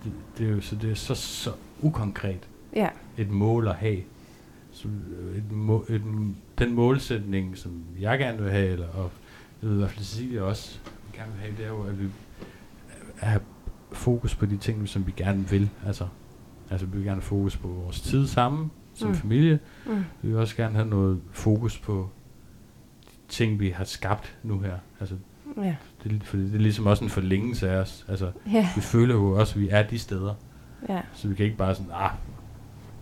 Det, 0.04 0.12
det 0.38 0.48
er 0.48 0.52
jo 0.52 0.62
så, 0.62 0.76
det 0.76 0.92
er 0.92 0.96
så, 0.96 1.16
så 1.16 1.52
ukonkret 1.82 2.48
ja, 2.76 2.90
et 3.18 3.30
mål 3.30 3.68
at 3.68 3.76
have. 3.76 4.02
Øh, 4.86 5.38
et 5.38 5.52
må, 5.52 5.86
et, 5.90 6.02
den 6.60 6.74
målsætning, 6.74 7.58
som 7.58 7.84
jeg 8.00 8.20
gerne 8.20 8.42
vil 8.44 8.52
have, 8.52 8.68
eller, 8.68 8.88
og 8.88 9.12
jeg 9.62 9.70
ved 9.70 9.76
i 9.76 9.80
hvert 9.80 9.92
fald 9.92 10.04
Cecilia 10.06 10.42
også 10.42 10.80
gerne 11.14 11.32
vil 11.32 11.42
have, 11.42 11.54
det 11.58 11.66
er 11.66 11.70
jo, 11.70 11.82
at 11.84 12.00
vi 12.04 12.08
have 13.18 13.42
fokus 13.92 14.36
på 14.36 14.46
de 14.46 14.58
ting, 14.58 14.90
som 14.90 15.08
vi 15.08 15.14
gerne 15.18 15.50
vil. 15.50 15.70
Altså, 15.86 16.08
altså 16.70 16.86
vi 16.86 16.98
vil 16.98 17.04
gerne 17.06 17.16
have 17.22 17.22
fokus 17.22 17.58
på 17.58 17.68
vores 17.68 18.02
tid 18.02 18.28
sammen, 18.28 18.72
som 18.94 19.08
Mm. 19.10 19.16
familie. 19.16 19.60
mm, 19.86 20.04
Vi 20.22 20.28
vil 20.30 20.38
også 20.38 20.56
gerne 20.56 20.76
have 20.76 20.88
noget 20.90 21.22
fokus 21.32 21.80
på 21.80 22.10
de 23.06 23.10
ting, 23.28 23.60
vi 23.60 23.70
har 23.70 23.84
skabt 23.84 24.38
nu 24.44 24.60
her. 24.60 24.78
Altså, 25.00 25.16
ja, 25.58 25.76
det, 26.04 26.12
er- 26.12 26.26
fordi 26.26 26.44
det 26.44 26.54
er 26.56 26.60
ligesom 26.60 26.86
også 26.86 27.04
en 27.04 27.10
forlængelse 27.10 27.70
af 27.70 27.76
os. 27.78 28.06
Altså, 28.08 28.32
ja, 28.52 28.70
vi 28.76 28.82
føler 28.82 29.16
jo 29.16 29.32
også, 29.40 29.56
at 29.56 29.62
vi 29.62 29.70
er 29.70 29.84
de 29.88 30.00
steder. 30.00 30.34
ja. 30.90 31.02
Så 31.14 31.28
vi 31.28 31.36
kan 31.36 31.46
ikke 31.46 31.58
bare 31.58 31.76
sådan, 31.76 31.92
ah, 31.94 32.12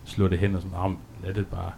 slå 0.04 0.28
det 0.28 0.38
hen 0.38 0.54
og 0.54 0.62
sådan, 0.62 0.76
ah, 0.78 0.92
lad 1.24 1.34
det 1.34 1.46
bare. 1.46 1.72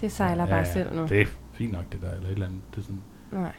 Det 0.00 0.12
sejler 0.12 0.46
bare 0.46 0.66
selv 0.66 0.96
nu. 0.96 1.06
Det 1.06 1.20
er 1.20 1.26
fint 1.52 1.72
nok 1.72 1.92
det 1.92 2.00
der, 2.02 2.10
eller 2.10 2.26
et 2.28 2.32
eller 2.32 2.46
andet. 2.46 2.60
Det 2.70 2.78
er, 2.80 2.82
sådan, 2.84 3.02
Nej. 3.32 3.52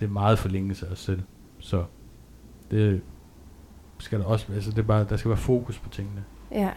det 0.00 0.06
er 0.06 0.10
meget 0.10 0.38
forlængelse 0.38 0.86
af 0.86 0.90
os 0.92 0.98
selv. 0.98 1.22
Så 1.58 1.84
det 2.70 3.02
skal 3.98 4.18
der 4.18 4.24
også, 4.24 4.46
altså 4.54 4.70
det 4.70 4.78
er 4.78 4.82
bare, 4.82 5.04
der 5.04 5.16
skal 5.16 5.28
være 5.28 5.38
fokus 5.38 5.78
på 5.78 5.88
tingene. 5.88 6.24
Ja, 6.52 6.70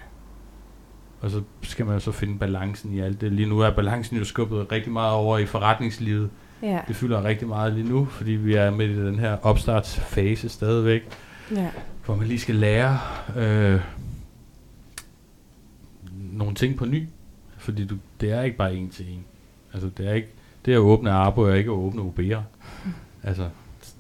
Og 1.22 1.30
så 1.30 1.42
skal 1.62 1.86
man 1.86 1.94
jo 1.94 2.00
så 2.00 2.12
finde 2.12 2.40
balancen 2.40 2.94
i 2.94 3.00
alt 3.00 3.22
det. 3.22 3.32
Lige 3.32 3.50
nu 3.50 3.60
er 3.60 3.72
balancen 3.76 4.18
jo 4.18 4.24
skubbet 4.26 4.72
rigtig 4.72 4.92
meget 4.92 5.14
over 5.14 5.38
i 5.38 5.46
forretningslivet. 5.46 6.30
ja, 6.62 6.82
Det 6.88 6.96
fylder 6.96 7.24
rigtig 7.24 7.48
meget 7.48 7.74
lige 7.74 7.90
nu, 7.90 8.06
fordi 8.06 8.32
vi 8.32 8.54
er 8.56 8.72
midt 8.72 8.92
i 8.92 9.06
den 9.06 9.20
her 9.20 9.38
opstartsfase 9.42 10.50
stadigvæk, 10.50 11.02
ja, 11.52 11.72
hvor 12.06 12.16
man 12.16 12.28
lige 12.28 12.40
skal 12.40 12.56
lære 12.56 13.00
øh, 13.36 13.82
nogle 16.14 16.56
ting 16.56 16.78
på 16.78 16.86
ny. 16.86 17.08
Fordi 17.64 17.86
du, 17.86 17.98
det 18.22 18.32
er 18.32 18.42
ikke 18.42 18.58
bare 18.58 18.76
en 18.76 18.90
til 18.90 19.10
en. 19.14 19.26
Altså 19.74 19.90
det 19.98 20.08
er 20.10 20.14
ikke, 20.14 20.28
det 20.66 20.74
at 20.74 20.78
åbne 20.78 21.12
Arbo 21.12 21.42
er 21.42 21.54
ikke 21.54 21.72
at 21.72 21.76
åbne 21.76 22.02
OB'er. 22.02 22.40
Altså, 23.24 23.50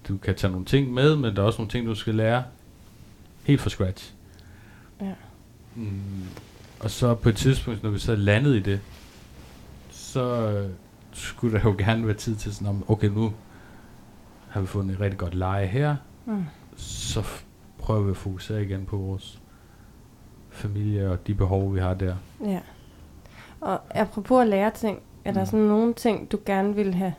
du 0.07 0.17
kan 0.17 0.35
tage 0.35 0.51
nogle 0.51 0.65
ting 0.65 0.93
med, 0.93 1.15
men 1.15 1.35
der 1.35 1.41
er 1.41 1.45
også 1.45 1.57
nogle 1.59 1.71
ting, 1.71 1.85
du 1.87 1.95
skal 1.95 2.15
lære 2.15 2.43
helt 3.43 3.61
fra 3.61 3.69
scratch. 3.69 4.13
Ja. 5.01 5.13
Mm, 5.75 6.23
og 6.79 6.91
så 6.91 7.15
på 7.15 7.29
et 7.29 7.35
tidspunkt, 7.35 7.83
når 7.83 7.89
vi 7.89 7.99
så 7.99 8.15
landet 8.15 8.55
i 8.55 8.59
det, 8.59 8.79
så 9.91 10.49
øh, 10.51 10.69
skulle 11.13 11.57
der 11.57 11.63
jo 11.63 11.75
gerne 11.77 12.07
være 12.07 12.15
tid 12.15 12.35
til 12.35 12.55
sådan, 12.55 12.83
okay, 12.87 13.07
nu 13.07 13.33
har 14.49 14.61
vi 14.61 14.67
fundet 14.67 14.93
et 14.95 14.99
rigtig 15.01 15.19
godt 15.19 15.33
leje 15.35 15.65
her, 15.65 15.95
mm, 16.25 16.43
så 16.75 17.19
f- 17.19 17.43
prøver 17.77 18.01
vi 18.03 18.09
at 18.11 18.17
fokusere 18.17 18.63
igen 18.63 18.85
på 18.85 18.97
vores 18.97 19.39
familie 20.49 21.11
og 21.11 21.27
de 21.27 21.33
behov, 21.33 21.75
vi 21.75 21.79
har 21.79 21.93
der. 21.93 22.15
ja. 22.45 22.59
Og 23.63 23.79
apropos 23.95 24.41
at 24.41 24.47
lære 24.47 24.71
ting, 24.71 24.99
er 25.25 25.31
der 25.33 25.39
Mm. 25.39 25.45
sådan 25.45 25.59
nogle 25.59 25.93
ting, 25.93 26.31
du 26.31 26.39
gerne 26.45 26.75
ville 26.75 26.93
have 26.93 27.13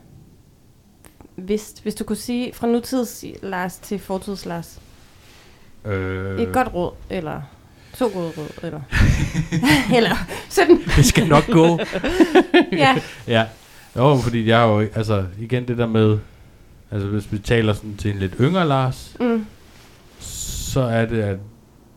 vidst? 1.37 1.83
Hvis 1.83 1.95
du 1.95 2.05
kunne 2.05 2.17
sige 2.17 2.53
fra 2.55 2.67
nutids 2.67 3.25
Lars 3.43 3.77
til 3.79 3.99
fortids 3.99 4.47
Lars. 4.47 4.81
Øh, 5.85 6.41
Et 6.41 6.53
godt 6.53 6.75
råd, 6.75 6.93
eller 7.11 7.41
to 7.95 8.09
gode 8.15 8.33
råd, 8.39 8.49
eller... 8.63 8.81
eller 9.97 10.17
sådan. 10.49 10.79
det 10.97 11.05
skal 11.05 11.27
nok 11.29 11.47
gå. 11.47 11.67
Ja, 12.73 12.97
ja. 13.29 13.47
Jo, 13.97 14.17
fordi 14.17 14.47
jeg 14.49 14.59
har 14.59 14.67
jo, 14.67 14.79
altså 14.95 15.25
igen 15.39 15.69
det 15.69 15.79
der 15.79 15.87
med, 15.87 16.19
altså 16.91 17.09
hvis 17.09 17.33
vi 17.33 17.39
taler 17.39 17.73
sådan 17.73 17.97
til 17.97 18.11
en 18.11 18.19
lidt 18.19 18.35
yngre 18.41 18.67
Lars, 18.69 19.17
mm, 19.21 19.47
så 20.19 20.81
er 20.81 21.07
det, 21.07 21.23
at 21.23 21.39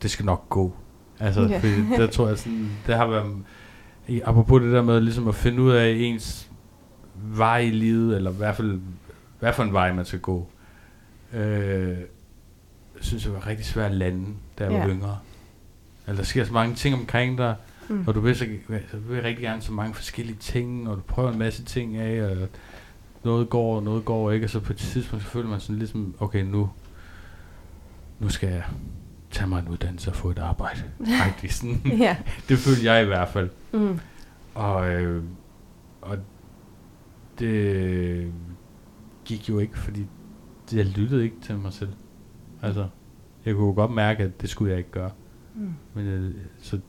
det 0.01 0.11
skal 0.11 0.25
nok 0.25 0.49
gå. 0.49 0.73
Altså, 1.19 1.41
Ja. 1.41 1.57
fordi 1.57 1.73
der 1.97 2.07
tror 2.07 2.27
jeg 2.27 2.37
sådan, 2.37 2.69
det 2.87 2.95
har 2.95 3.07
været, 3.07 3.25
apropos 4.25 4.61
det 4.61 4.71
der 4.73 4.81
med 4.81 5.01
ligesom 5.01 5.27
at 5.27 5.35
finde 5.35 5.61
ud 5.61 5.71
af 5.71 5.89
ens 5.99 6.49
vej 7.15 7.57
i 7.59 7.69
livet, 7.69 8.15
eller 8.15 8.31
i 8.31 8.35
hvert 8.35 8.55
fald, 8.55 8.79
hvad 9.39 9.53
for 9.53 9.63
en 9.63 9.73
vej 9.73 9.93
man 9.93 10.05
skal 10.05 10.19
gå, 10.19 10.47
øh, 11.33 11.97
synes 13.01 13.25
jeg 13.25 13.33
var 13.33 13.47
rigtig 13.47 13.65
svært 13.65 13.91
at 13.91 13.97
lande, 13.97 14.25
da 14.59 14.63
jeg 14.63 14.73
Ja. 14.73 14.79
var 14.79 14.87
yngre. 14.89 15.17
Altså, 16.07 16.21
der 16.21 16.25
sker 16.25 16.45
så 16.45 16.53
mange 16.53 16.75
ting 16.75 16.95
omkring 16.95 17.37
dig, 17.37 17.55
mm, 17.89 18.03
og 18.07 18.15
du 18.15 18.19
vil, 18.19 18.35
så, 18.35 18.45
så 18.91 18.97
vil 18.97 19.21
rigtig 19.21 19.43
gerne 19.43 19.61
så 19.61 19.71
mange 19.71 19.93
forskellige 19.93 20.37
ting, 20.39 20.89
og 20.89 20.95
du 20.97 21.01
prøver 21.01 21.31
en 21.31 21.39
masse 21.39 21.63
ting 21.63 21.97
af, 21.97 22.21
og 22.31 22.47
noget 23.23 23.49
går, 23.49 23.75
og 23.75 23.83
noget 23.83 24.05
går 24.05 24.31
ikke, 24.31 24.45
og 24.45 24.49
så 24.49 24.59
på 24.59 24.73
et 24.73 24.77
tidspunkt, 24.79 25.25
så 25.25 25.31
føler 25.31 25.49
man 25.49 25.59
sådan 25.59 25.75
ligesom, 25.75 26.15
okay, 26.19 26.41
nu, 26.43 26.69
nu 28.19 28.29
skal 28.29 28.49
jeg 28.49 28.63
tage 29.31 29.47
mig 29.49 29.59
en 29.59 29.67
uddannelse 29.67 30.09
og 30.11 30.15
få 30.15 30.29
et 30.29 30.39
arbejde. 30.39 30.79
Rigtig 31.25 31.53
sådan. 31.53 31.81
ja, 31.97 32.17
Det 32.49 32.57
følte 32.57 32.85
jeg 32.85 33.03
i 33.03 33.05
hvert 33.05 33.29
fald. 33.29 33.49
mm, 33.73 33.99
Og, 34.55 34.89
øh, 34.91 35.23
og 36.01 36.17
det 37.39 38.31
gik 39.25 39.49
jo 39.49 39.59
ikke, 39.59 39.79
fordi 39.79 40.05
jeg 40.73 40.85
lyttede 40.85 41.23
ikke 41.23 41.35
til 41.41 41.57
mig 41.57 41.73
selv. 41.73 41.89
Altså, 42.61 42.87
jeg 43.45 43.55
kunne 43.55 43.73
godt 43.73 43.91
mærke, 43.91 44.23
at 44.23 44.41
det 44.41 44.49
skulle 44.49 44.69
jeg 44.71 44.77
ikke 44.77 44.91
gøre. 44.91 45.11
mm, 45.55 45.73
Men 45.93 46.05
øh, 46.07 46.33
så 46.59 46.79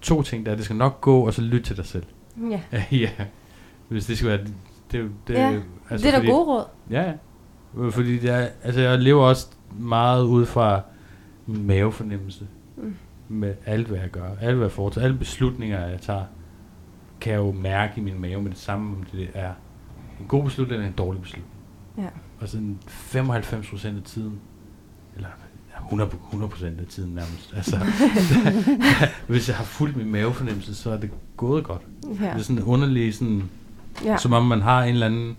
to 0.00 0.22
ting 0.22 0.46
der, 0.46 0.54
det 0.54 0.64
skal 0.64 0.76
nok 0.76 1.00
gå, 1.00 1.26
og 1.26 1.34
så 1.34 1.42
lytte 1.42 1.66
til 1.66 1.76
dig 1.76 1.86
selv. 1.86 2.04
ja. 2.50 2.60
ja, 2.92 3.10
hvis 3.88 4.06
det 4.06 4.16
skal 4.18 4.28
være... 4.30 4.38
Det, 4.92 5.10
det, 5.28 5.34
Ja, 5.34 5.60
altså 5.90 6.06
det 6.06 6.14
er 6.14 6.20
da 6.20 6.26
gode 6.26 6.44
råd. 6.44 6.64
Ja, 6.90 7.12
Fordi 7.90 8.18
det 8.18 8.30
er, 8.30 8.48
altså 8.62 8.80
jeg 8.80 8.98
lever 8.98 9.22
også 9.24 9.46
meget 9.78 10.22
ud 10.24 10.46
fra 10.46 10.80
mavefornemmelse. 11.46 12.46
Mm. 12.76 12.94
Med 13.28 13.54
alt, 13.66 13.86
hvad 13.86 13.98
jeg 13.98 14.10
gør. 14.10 14.28
Alt, 14.40 14.56
hvad 14.56 14.66
jeg 14.66 14.72
foretager. 14.72 15.04
Alle 15.04 15.18
beslutninger, 15.18 15.86
jeg 15.86 16.00
tager, 16.00 16.24
kan 17.20 17.32
jeg 17.32 17.38
jo 17.38 17.52
mærke 17.52 17.92
i 17.96 18.00
min 18.00 18.20
mave 18.20 18.42
med 18.42 18.50
det 18.50 18.58
samme, 18.58 18.96
om 18.96 19.02
det 19.12 19.30
er 19.34 19.52
en 20.20 20.26
god 20.28 20.44
beslutning 20.44 20.74
eller 20.76 20.88
en 20.88 20.94
dårlig 20.98 21.22
beslutning. 21.22 21.52
Ja. 21.98 22.08
Og 22.40 22.48
sådan 22.48 22.78
95% 22.88 23.86
af 23.86 24.02
tiden, 24.04 24.40
eller 25.16 25.28
ja, 25.90 26.04
100%, 26.04 26.10
100% 26.32 26.64
af 26.64 26.86
tiden 26.88 27.14
nærmest. 27.14 27.52
Altså, 27.56 27.76
hvis 29.28 29.48
jeg 29.48 29.56
har 29.56 29.64
fulgt 29.64 29.96
min 29.96 30.12
mavefornemmelse, 30.12 30.74
så 30.74 30.90
er 30.90 30.96
det 30.96 31.10
gået 31.36 31.64
godt. 31.64 31.82
Ja, 32.04 32.08
Det 32.10 32.32
er 32.32 32.38
sådan 32.38 32.62
underlig, 32.62 33.14
sådan, 33.14 33.42
ja. 34.04 34.16
som 34.16 34.32
om 34.32 34.46
man 34.46 34.62
har 34.62 34.82
en 34.82 34.92
eller 34.92 35.06
anden, 35.06 35.36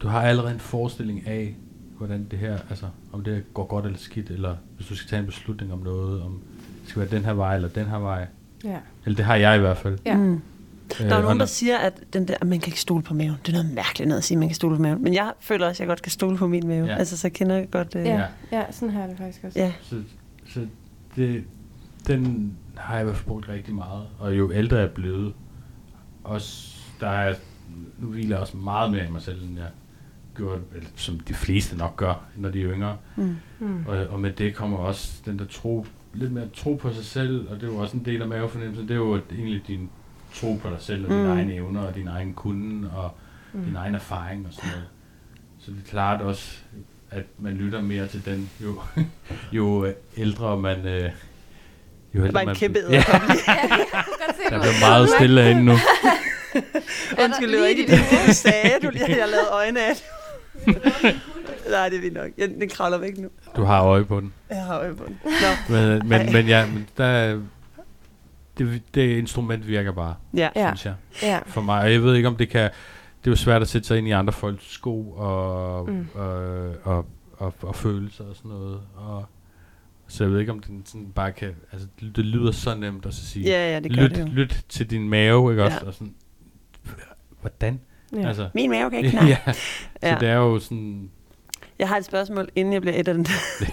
du 0.00 0.08
har 0.08 0.22
allerede 0.22 0.52
en 0.54 0.60
forestilling 0.60 1.26
af, 1.26 1.56
hvordan 1.98 2.26
det 2.30 2.38
her, 2.38 2.58
altså 2.70 2.86
om 3.12 3.24
det 3.24 3.44
går 3.54 3.66
godt 3.66 3.84
eller 3.84 3.98
skidt, 3.98 4.30
eller 4.30 4.56
hvis 4.76 4.86
du 4.86 4.96
skal 4.96 5.08
tage 5.10 5.20
en 5.20 5.26
beslutning 5.26 5.72
om 5.72 5.78
noget, 5.78 6.22
om 6.22 6.40
det 6.82 6.90
skal 6.90 7.00
være 7.02 7.10
den 7.10 7.24
her 7.24 7.32
vej 7.32 7.54
eller 7.54 7.68
den 7.68 7.86
her 7.86 7.98
vej. 7.98 8.26
ja. 8.64 8.78
Eller 9.04 9.16
det 9.16 9.24
har 9.24 9.36
jeg 9.36 9.56
i 9.56 9.60
hvert 9.60 9.76
fald. 9.76 9.98
Ja. 10.06 10.16
Mm. 10.16 10.40
Der 10.98 11.04
er 11.04 11.06
Øh, 11.10 11.16
og 11.16 11.22
nogen, 11.22 11.36
når- 11.36 11.42
der 11.44 11.46
siger, 11.46 11.78
at, 11.78 12.00
den 12.12 12.28
der, 12.28 12.34
at 12.40 12.46
man 12.46 12.60
kan 12.60 12.68
ikke 12.68 12.80
stole 12.80 13.02
på 13.02 13.14
maven. 13.14 13.36
Det 13.46 13.48
er 13.48 13.62
noget 13.62 13.74
mærkeligt 13.74 14.08
noget 14.08 14.18
at 14.18 14.24
sige, 14.24 14.36
at 14.36 14.38
man 14.38 14.48
kan 14.48 14.54
stole 14.54 14.76
på 14.76 14.82
maven. 14.82 15.02
Men 15.02 15.14
jeg 15.14 15.32
føler 15.40 15.66
også, 15.66 15.76
at 15.76 15.80
jeg 15.80 15.88
godt 15.88 16.02
kan 16.02 16.12
stole 16.12 16.36
på 16.36 16.46
min 16.46 16.66
mave. 16.68 16.86
Ja. 16.86 16.96
Altså, 16.96 17.16
så 17.16 17.30
kender 17.30 17.56
jeg 17.56 17.70
godt... 17.70 17.94
Øh, 17.96 18.04
Ja, 18.04 18.22
ja. 18.52 18.64
sådan 18.72 18.90
har 18.94 19.00
jeg 19.00 19.08
det 19.08 19.18
faktisk 19.18 19.44
også. 19.44 19.58
ja. 19.58 19.72
Så, 19.82 20.02
så 20.48 20.66
det, 21.16 21.44
den 22.06 22.52
har 22.76 22.94
jeg 22.94 23.02
i 23.02 23.04
hvert 23.04 23.16
fald 23.16 23.26
brugt 23.26 23.48
rigtig 23.48 23.74
meget. 23.74 24.04
Og 24.18 24.38
jo 24.38 24.52
ældre 24.52 24.76
jeg 24.76 24.84
er 24.86 24.90
blevet, 24.90 25.32
også, 26.24 26.76
der 27.00 27.08
er 27.08 27.34
nu 27.98 28.06
hviler 28.08 28.28
jeg 28.36 28.38
også 28.38 28.56
meget 28.56 28.90
mere 28.90 29.06
i 29.06 29.10
mig 29.10 29.22
selv, 29.22 29.42
end 29.42 29.56
jeg 29.58 29.66
gjorde, 30.36 30.60
eller, 30.74 30.88
som 30.96 31.20
de 31.20 31.34
fleste 31.34 31.76
nok 31.76 31.96
gør, 31.96 32.24
når 32.36 32.48
de 32.50 32.62
er 32.62 32.70
yngre. 32.72 32.96
Mm. 33.16 33.36
Mm. 33.58 33.84
Og, 33.86 34.06
og 34.06 34.20
med 34.20 34.32
det 34.32 34.54
kommer 34.54 34.78
også 34.78 35.12
den 35.26 35.38
der 35.38 35.44
tro, 35.50 35.86
lidt 36.14 36.32
mere 36.32 36.48
tro 36.56 36.74
på 36.74 36.92
sig 36.92 37.04
selv, 37.04 37.48
og 37.50 37.56
det 37.56 37.62
er 37.62 37.66
jo 37.72 37.76
også 37.76 37.96
en 37.96 38.04
del 38.04 38.22
af 38.22 38.28
mavefornemmelsen, 38.28 38.88
det 38.88 38.94
er 38.94 38.98
jo 38.98 39.14
at 39.14 39.20
egentlig 39.38 39.62
din 39.68 39.90
tro 40.34 40.54
på 40.62 40.68
dig 40.70 40.76
selv, 40.80 41.04
og 41.04 41.10
dine 41.10 41.22
Mm. 41.22 41.30
egne 41.38 41.54
evner, 41.54 41.80
og 41.80 41.94
din 41.94 42.08
egen 42.08 42.34
kunde, 42.34 42.90
og 42.96 43.10
Mm. 43.52 43.64
din 43.64 43.76
egen 43.76 43.94
erfaring 43.94 44.46
og 44.46 44.52
sådan 44.52 44.70
noget. 44.70 44.84
Så 45.60 45.70
det 45.70 45.78
er 45.86 45.90
klart 45.90 46.20
også, 46.20 46.52
at 47.10 47.24
man 47.38 47.52
lytter 47.52 47.82
mere 47.82 48.06
til 48.06 48.24
den, 48.24 48.50
jo, 48.62 48.80
jo 49.52 49.84
øh, 49.84 49.92
ældre 50.16 50.56
man, 50.60 50.86
øh, 50.86 51.10
Jo 52.14 52.24
Det 52.24 52.34
var 52.34 52.40
en 52.40 52.46
man- 52.46 52.56
kæmpe 52.56 52.78
Ja, 52.90 52.96
der 54.50 54.60
blev 54.60 54.72
meget 54.80 55.08
stille 55.18 55.42
herinde 55.42 55.64
nu. 55.64 55.72
Undskyld, 57.24 57.52
det 57.52 57.60
var 57.60 57.66
ikke 57.66 57.86
det, 57.86 57.98
du 58.28 58.32
sagde. 58.32 58.70
Du 58.82 58.90
lige 58.90 59.04
jeg 59.08 59.28
lavede 59.28 59.48
øjne 59.52 59.80
af. 59.80 59.92
Nej, 61.70 61.88
det 61.88 61.96
er 61.96 62.00
vildt 62.00 62.14
nok. 62.14 62.30
Jeg, 62.38 62.48
den 62.48 62.68
kravler 62.68 62.98
væk 62.98 63.18
nu. 63.18 63.28
Du 63.56 63.62
har 63.64 63.82
øje 63.84 64.04
på 64.04 64.20
den. 64.20 64.32
Jeg 64.50 64.64
har 64.64 64.78
øje 64.78 64.94
på 64.94 65.04
den. 65.06 65.18
Nå. 65.24 65.74
Men, 65.74 66.08
men, 66.08 66.20
Ej. 66.20 66.32
men 66.32 66.46
ja, 66.46 66.66
men 66.66 66.88
der, 66.96 67.40
det, 68.58 68.82
det 68.94 69.18
instrument 69.18 69.66
virker 69.68 69.92
bare, 69.92 70.14
Ja. 70.34 70.48
Synes 70.54 70.84
jeg. 70.86 70.94
Ja. 71.22 71.38
For 71.46 71.60
mig. 71.60 71.80
Og 71.82 71.92
jeg 71.92 72.02
ved 72.02 72.14
ikke, 72.14 72.28
om 72.28 72.36
det 72.36 72.48
kan... 72.48 72.62
Det 73.20 73.30
er 73.30 73.32
jo 73.32 73.36
svært 73.36 73.62
at 73.62 73.68
sætte 73.68 73.86
sig 73.88 73.98
ind 73.98 74.08
i 74.08 74.10
andre 74.10 74.32
folks 74.32 74.70
sko 74.72 75.10
og, 75.10 75.88
Mm. 75.90 76.06
og, 76.14 76.34
og, 76.84 77.06
og, 77.38 77.54
og 77.62 77.74
følelser 77.76 78.24
og 78.24 78.36
sådan 78.36 78.50
noget. 78.50 78.80
Og, 78.96 79.24
så 80.08 80.24
jeg 80.24 80.32
ved 80.32 80.40
ikke, 80.40 80.52
om 80.52 80.60
den 80.60 80.82
sådan 80.86 81.12
bare 81.14 81.32
kan... 81.32 81.48
Altså, 81.72 81.88
det, 82.00 82.16
det 82.16 82.24
lyder 82.24 82.52
så 82.52 82.74
nemt 82.74 83.06
at 83.06 83.14
så 83.14 83.26
sige... 83.26 83.44
Ja, 83.44 83.72
ja, 83.74 83.80
det 83.80 83.94
gør 83.96 84.02
lyt, 84.02 84.10
det 84.10 84.20
jo. 84.20 84.26
lyt 84.26 84.64
til 84.68 84.90
din 84.90 85.08
mave, 85.08 85.52
ikke 85.52 85.62
Ja. 85.62 85.66
også? 85.74 85.86
Og 85.86 85.94
sådan, 85.94 86.14
hvordan? 87.40 87.80
Ja. 88.12 88.28
Altså, 88.28 88.48
Min 88.54 88.70
mave 88.70 88.90
kan 88.90 88.98
ikke 88.98 89.10
knap. 89.10 89.28
ja, 89.34 89.38
så 89.52 89.58
Ja. 90.02 90.16
det 90.20 90.28
er 90.28 90.34
jo 90.34 90.58
sådan... 90.58 91.10
Jeg 91.78 91.88
har 91.88 91.96
et 91.96 92.04
spørgsmål, 92.04 92.48
inden 92.54 92.72
jeg 92.74 92.80
bliver 92.82 92.96
et 93.00 93.08
af 93.08 93.14
den 93.14 93.24
der 93.26 93.32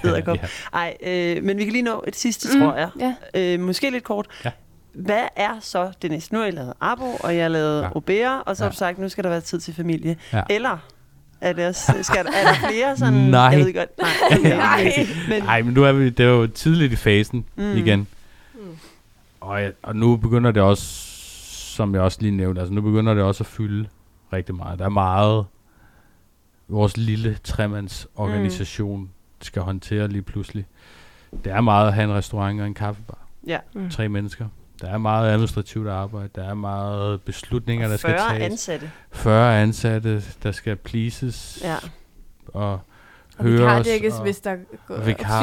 æderkop. 0.10 0.38
ja. 0.38 0.48
Ej, 0.74 0.98
øh, 1.04 1.44
men 1.44 1.58
vi 1.58 1.64
kan 1.64 1.74
lige 1.74 1.82
nå 1.82 2.04
et 2.08 2.16
sidste, 2.16 2.50
Mm, 2.58 2.62
tror 2.62 2.76
jeg. 2.76 2.90
Ja. 3.00 3.16
Øh, 3.54 3.60
måske 3.60 3.90
lidt 3.90 4.04
kort. 4.04 4.28
Ja. 4.46 4.52
Hvad 4.94 5.24
er 5.36 5.58
så 5.62 5.92
det 6.02 6.12
næste? 6.12 6.34
Nu 6.34 6.40
har 6.40 6.46
jeg 6.46 6.54
lavet 6.54 6.74
Abo, 6.82 7.06
og 7.20 7.36
jeg 7.36 7.44
har 7.44 7.50
lavet 7.50 7.80
ja. 7.82 7.86
Ja. 7.86 7.92
Aubert, 7.96 8.44
og 8.46 8.58
så 8.58 8.64
har 8.64 8.68
Ja. 8.68 8.72
du 8.72 8.78
sagt, 8.78 9.00
nu 9.00 9.10
skal 9.10 9.24
der 9.24 9.30
være 9.30 9.42
tid 9.42 9.60
til 9.60 9.74
familie. 9.74 10.18
Ja. 10.34 10.42
Eller 10.50 10.78
er, 11.42 11.54
det 11.54 11.68
også, 11.68 11.94
skal 12.02 12.26
der, 12.26 12.32
er 12.32 12.44
der 12.44 12.70
flere 12.70 12.98
sådan... 12.98 13.14
Nej. 13.32 13.42
Jeg 13.42 13.60
ved 13.60 13.74
godt. 13.74 13.90
Nej, 14.02 14.10
okay. 14.40 14.56
Nej. 14.58 15.08
Men, 15.30 15.42
Ej, 15.44 15.62
men 15.62 15.74
nu 15.74 15.84
er 15.84 15.92
vi, 15.92 16.10
det 16.10 16.26
er 16.26 16.30
jo 16.30 16.48
tidligt 16.48 16.94
i 16.94 16.96
fasen 16.96 17.46
mm. 17.56 17.78
igen. 17.78 18.08
Mm. 18.54 18.60
Og, 19.42 19.62
jeg, 19.62 19.72
og 19.84 19.96
nu 19.96 20.16
begynder 20.16 20.52
det 20.52 20.62
også, 20.64 20.84
som 21.76 21.94
jeg 21.94 22.02
også 22.02 22.18
lige 22.22 22.32
nævnte, 22.32 22.62
altså 22.62 22.74
nu 22.74 22.82
begynder 22.82 23.14
det 23.14 23.24
også 23.24 23.44
at 23.44 23.48
fylde 23.48 23.88
rigtig 24.34 24.56
meget. 24.56 24.80
Der 24.80 24.86
er 24.86 24.90
meget, 24.90 25.46
vores 26.68 26.98
lille 26.98 27.38
tremandsorganisation 27.44 29.00
mm. 29.02 29.10
skal 29.42 29.62
håndtere 29.62 30.08
lige 30.08 30.22
pludselig. 30.22 30.66
Det 31.44 31.52
er 31.52 31.62
meget 31.62 31.88
at 31.88 31.94
have 31.94 32.04
en 32.10 32.14
restaurant 32.16 32.62
og 32.62 32.68
en 32.68 32.74
kaffebar. 32.74 33.18
Ja. 33.48 33.58
Mm. 33.76 33.90
Tre 33.90 34.10
mennesker. 34.10 34.46
Der 34.82 34.88
er 34.90 34.98
meget 34.98 35.32
administrativt 35.32 35.90
arbejde. 35.90 36.30
Der 36.36 36.44
er 36.50 36.54
meget 36.54 37.22
beslutninger, 37.22 37.88
der 37.88 37.98
skal 37.98 38.10
40 38.20 38.30
tages. 38.30 38.52
ansatte. 38.52 38.92
40 39.12 39.62
ansatte, 39.62 40.24
der 40.44 40.52
skal 40.52 40.76
pleases 40.76 41.60
Ja. 41.64 41.76
og 42.48 42.80
høres. 43.40 43.60
vikardækkes, 43.62 44.14
og- 44.14 44.22
hvis 44.22 44.40
der 44.40 44.56
går 44.88 45.02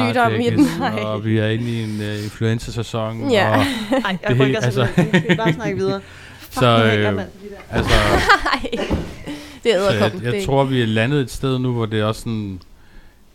sygdom 0.09 0.31
i 0.33 0.49
den. 0.49 0.67
Nej. 0.79 0.99
og 1.13 1.25
vi 1.25 1.37
er 1.37 1.47
inde 1.47 1.65
i 1.71 1.83
en 1.83 1.99
uh, 1.99 2.23
influenza-sæson. 2.23 3.31
Ja. 3.31 3.49
Og, 3.57 3.63
Ej, 4.05 4.17
jeg 4.29 4.39
rykker 4.39 4.57
er-. 4.59 4.65
Altså, 4.65 4.87
vi 5.29 5.35
bare 5.35 5.53
snakke 5.53 5.77
videre. 5.77 6.01
så 6.51 6.67
øh, 6.85 7.25
altså. 7.69 7.93
Det 9.63 9.75
er 9.75 9.79
så 9.79 9.91
jeg, 10.23 10.33
jeg 10.33 10.43
tror, 10.45 10.63
vi 10.63 10.81
er 10.81 10.85
landet 10.85 11.21
et 11.21 11.31
sted 11.31 11.59
nu, 11.59 11.73
hvor 11.73 11.85
det 11.85 11.99
er 11.99 12.05
også 12.05 12.21
sådan, 12.21 12.61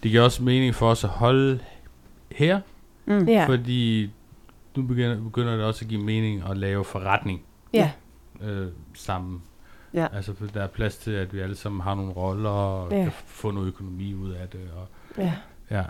det 0.02 0.10
giver 0.10 0.22
også 0.22 0.42
mening 0.42 0.74
for 0.74 0.90
os 0.90 1.04
at 1.04 1.10
holde 1.10 1.58
her, 2.32 2.60
Mm. 3.08 3.28
Ja. 3.28 3.46
fordi 3.48 4.10
nu 4.76 4.82
begynder, 4.82 5.16
begynder 5.22 5.56
det 5.56 5.64
også 5.64 5.84
at 5.84 5.88
give 5.88 6.02
mening 6.02 6.42
at 6.50 6.56
lave 6.56 6.84
forretning 6.84 7.42
Ja. 7.72 7.90
øh, 8.42 8.66
sammen. 8.94 9.42
Ja. 9.94 10.06
Altså, 10.12 10.34
for 10.38 10.46
der 10.46 10.62
er 10.62 10.66
plads 10.66 10.96
til, 10.96 11.10
at 11.10 11.34
vi 11.34 11.40
alle 11.40 11.56
sammen 11.56 11.80
har 11.80 11.94
nogle 11.94 12.12
roller, 12.12 12.50
og 12.50 12.90
ja. 12.92 13.02
kan 13.02 13.12
få 13.26 13.50
noget 13.50 13.66
økonomi 13.68 14.14
ud 14.14 14.30
af 14.30 14.48
det, 14.48 14.60
og 14.76 14.88
Ja. 15.18 15.32
Ja, 15.70 15.82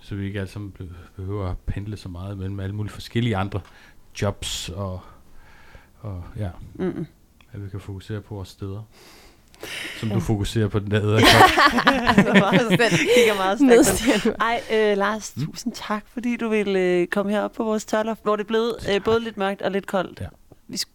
så 0.00 0.14
vi 0.14 0.26
ikke 0.26 0.38
alle 0.40 0.50
sammen 0.50 0.70
be- 0.70 0.88
behøver 1.16 1.48
at 1.50 1.56
pendle 1.66 1.96
så 1.96 2.08
meget 2.08 2.38
mellem 2.38 2.60
alle 2.60 2.74
mulige 2.74 2.92
forskellige 2.92 3.36
andre 3.36 3.60
jobs, 4.22 4.68
og, 4.68 5.00
og 6.04 6.22
ja, 6.38 6.48
Mm. 6.74 7.06
at 7.52 7.64
vi 7.64 7.68
kan 7.70 7.80
fokusere 7.80 8.20
på 8.20 8.34
vores 8.34 8.48
steder. 8.48 8.82
Som 10.00 10.08
du 10.08 10.20
fokuserer 10.20 10.68
på 10.68 10.78
den 10.78 10.90
der 10.90 11.02
æderkop. 11.06 11.50
Kigger 13.14 13.34
meget 13.36 13.58
stærkt. 13.88 14.36
Ej, 14.40 14.60
øh, 14.72 14.96
Lars, 14.98 15.32
Mm. 15.36 15.46
tusind 15.46 15.72
tak, 15.72 16.04
fordi 16.12 16.36
du 16.36 16.48
ville 16.48 16.78
øh, 16.80 17.06
komme 17.06 17.32
herop 17.32 17.52
på 17.52 17.64
vores 17.64 17.84
tørloft, 17.84 18.20
hvor 18.22 18.36
det 18.36 18.42
er 18.44 18.48
blevet 18.48 18.74
øh, 18.94 19.04
både 19.04 19.20
lidt 19.20 19.36
mørkt 19.36 19.62
og 19.62 19.70
lidt 19.70 19.86
koldt. 19.86 20.20
Ja. 20.20 20.26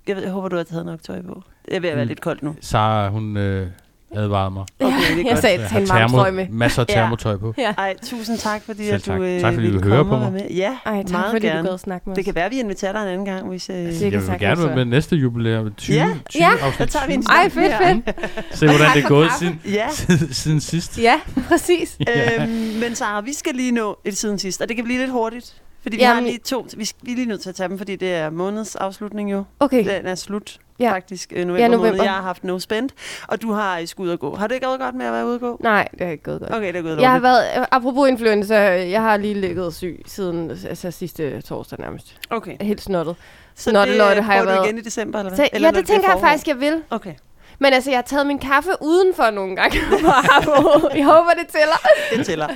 Jeg, 0.07 0.15
ved, 0.15 0.23
jeg 0.23 0.31
håber, 0.31 0.49
du 0.49 0.55
har 0.55 0.63
taget 0.63 0.85
nok 0.85 1.03
tøj 1.03 1.21
på. 1.21 1.43
Det 1.65 1.75
er 1.75 1.79
ved 1.79 1.89
at 1.89 1.95
være 1.95 2.05
Mm. 2.05 2.09
lidt 2.09 2.21
koldt 2.21 2.43
nu. 2.43 2.55
Sara, 2.61 3.09
hun 3.09 3.37
øh, 3.37 3.67
advarede 4.15 4.51
mig. 4.51 4.65
Okay, 4.79 4.95
det 4.97 5.11
er 5.11 5.15
jeg 5.17 5.25
godt. 5.25 5.39
sagde, 5.41 5.67
tag 5.69 5.81
en 5.81 5.89
varm 5.89 6.09
trøje 6.09 6.31
med. 6.31 6.47
Masser 6.49 6.81
af 6.81 6.85
Ja. 6.89 6.93
termotøj 6.93 7.37
på. 7.37 7.53
Ja. 7.57 7.73
Ej, 7.77 7.95
tusind 8.05 8.37
tak, 8.37 8.61
fordi 8.65 8.83
Selv 8.85 8.93
at 8.95 9.05
du 9.05 9.11
øh, 9.23 9.41
Tak, 9.41 9.53
fordi 9.53 9.67
du 9.67 9.71
ville 9.71 9.81
vil 9.81 9.89
høre 9.91 9.97
komme 9.97 10.09
på 10.19 10.25
og 10.25 10.31
mig. 10.31 10.41
med. 10.41 10.51
Ja, 10.55 10.71
Ej, 10.85 11.01
tak 11.03 11.11
meget 11.11 11.31
fordi 11.31 11.47
gerne. 11.47 11.59
du 11.63 11.67
gad 11.69 11.77
snakke 11.77 12.09
med 12.09 12.13
os. 12.13 12.15
Det 12.15 12.25
kan 12.25 12.35
være, 12.35 12.45
at 12.45 12.51
vi 12.51 12.59
inviterer 12.59 12.91
dig 12.91 13.01
en 13.01 13.07
anden 13.07 13.25
gang, 13.25 13.47
hvis... 13.49 13.69
Øh... 13.69 13.75
Det 13.75 14.01
Jeg 14.01 14.11
vil 14.11 14.21
sagtens 14.21 14.39
gerne 14.41 14.57
være 14.57 14.67
være. 14.67 14.75
med 14.75 14.85
næste 14.85 15.15
jubilæum. 15.15 15.73
20, 15.77 15.97
Ja, 15.97 16.07
20 16.29 16.43
ja, 16.43 16.49
afsnit 16.61 16.91
så 16.91 16.97
tager 16.99 17.07
vi 17.07 17.13
en 17.13 17.23
20. 17.25 17.35
Ej, 17.35 17.49
fedt, 17.49 17.73
fedt. 18.05 18.57
Se, 18.57 18.65
hvordan 18.67 18.87
det 18.95 19.03
er 19.03 19.07
gået 19.07 19.29
siden, 19.39 19.61
Ja, 19.65 19.87
siden, 19.91 20.33
siden 20.33 20.59
sidst. 20.61 20.99
Ja, 21.01 21.19
præcis. 21.49 21.97
Ja. 22.07 22.43
øhm, 22.43 22.51
men 22.81 22.95
Sara, 22.95 23.21
vi 23.21 23.33
skal 23.33 23.55
lige 23.55 23.71
nå 23.71 23.97
et 24.05 24.17
siden 24.17 24.39
sidst, 24.39 24.61
og 24.61 24.67
det 24.67 24.75
kan 24.75 24.85
blive 24.85 24.99
lidt 24.99 25.11
hurtigt. 25.11 25.53
Fordi 25.81 25.97
vi 25.97 26.03
har 26.03 26.13
Jamen- 26.13 26.23
lige 26.29 26.39
to, 26.39 26.67
vi, 26.77 26.89
vi 27.01 27.11
er 27.11 27.15
lige 27.15 27.27
nødt 27.27 27.41
til 27.41 27.49
at 27.49 27.55
tage 27.55 27.69
dem, 27.69 27.77
fordi 27.77 27.95
det 27.95 28.13
er 28.13 28.29
månedsafslutning 28.29 29.31
jo. 29.31 29.43
Okay. 29.59 29.77
Den 29.97 30.05
er 30.05 30.15
slut 30.15 30.57
Ja. 30.79 30.91
faktisk, 30.91 31.33
øh, 31.35 31.45
november, 31.45 31.61
Ja, 31.61 31.67
november. 31.67 31.87
måned. 31.89 32.03
Jeg 32.03 32.11
har 32.13 32.21
haft 32.21 32.43
no 32.43 32.59
spend, 32.59 32.89
og 33.27 33.41
du 33.41 33.51
har 33.51 33.85
skulle 33.85 34.07
ud 34.07 34.13
og 34.13 34.19
gå. 34.19 34.35
Har 34.35 34.47
det 34.47 34.55
ikke 34.55 34.67
gået 34.67 34.79
godt 34.79 34.95
med 34.95 35.05
at 35.05 35.13
være 35.13 35.25
ude 35.25 35.33
og 35.35 35.39
gå? 35.39 35.57
Nej, 35.63 35.87
det 35.91 36.01
er 36.01 36.09
ikke 36.11 36.23
gået 36.23 36.39
godt. 36.39 36.53
Okay, 36.55 36.67
det 36.67 36.75
er 36.75 36.81
gået 36.81 37.01
Jeg 37.01 37.11
har 37.11 37.19
været, 37.19 37.65
apropos 37.71 38.09
influenza, 38.09 38.55
jeg 38.89 39.01
har 39.01 39.17
lige 39.17 39.33
ligget 39.33 39.73
syg 39.75 40.01
siden 40.05 40.51
altså, 40.51 40.91
sidste 40.91 41.41
torsdag 41.41 41.79
nærmest. 41.79 42.15
Okay. 42.29 42.55
Helt 42.61 42.81
snottet. 42.81 43.15
Så 43.55 43.71
Nå, 43.71 43.79
det 43.81 43.87
det, 43.87 44.23
har 44.23 44.35
jeg 44.35 44.45
været. 44.45 44.65
igen 44.65 44.77
i 44.77 44.81
december, 44.81 45.19
eller 45.19 45.29
hvad? 45.29 45.37
Så, 45.37 45.49
eller 45.53 45.67
ja, 45.67 45.71
det 45.71 45.85
bliver 45.85 45.97
tænker 45.97 46.11
jeg 46.11 46.19
faktisk, 46.19 46.47
jeg 46.47 46.59
vil. 46.59 46.81
Okay, 46.89 47.13
Men 47.59 47.73
altså, 47.73 47.89
jeg 47.89 47.97
har 47.97 48.01
taget 48.03 48.27
min 48.27 48.39
kaffe 48.39 48.69
udenfor 48.81 49.29
nogle 49.29 49.55
gange 49.55 49.77
på. 49.89 50.89
Jeg 50.95 51.05
håber, 51.05 51.31
det 51.39 51.47
tæller. 51.47 51.87
det 52.15 52.25
tæller. 52.25 52.47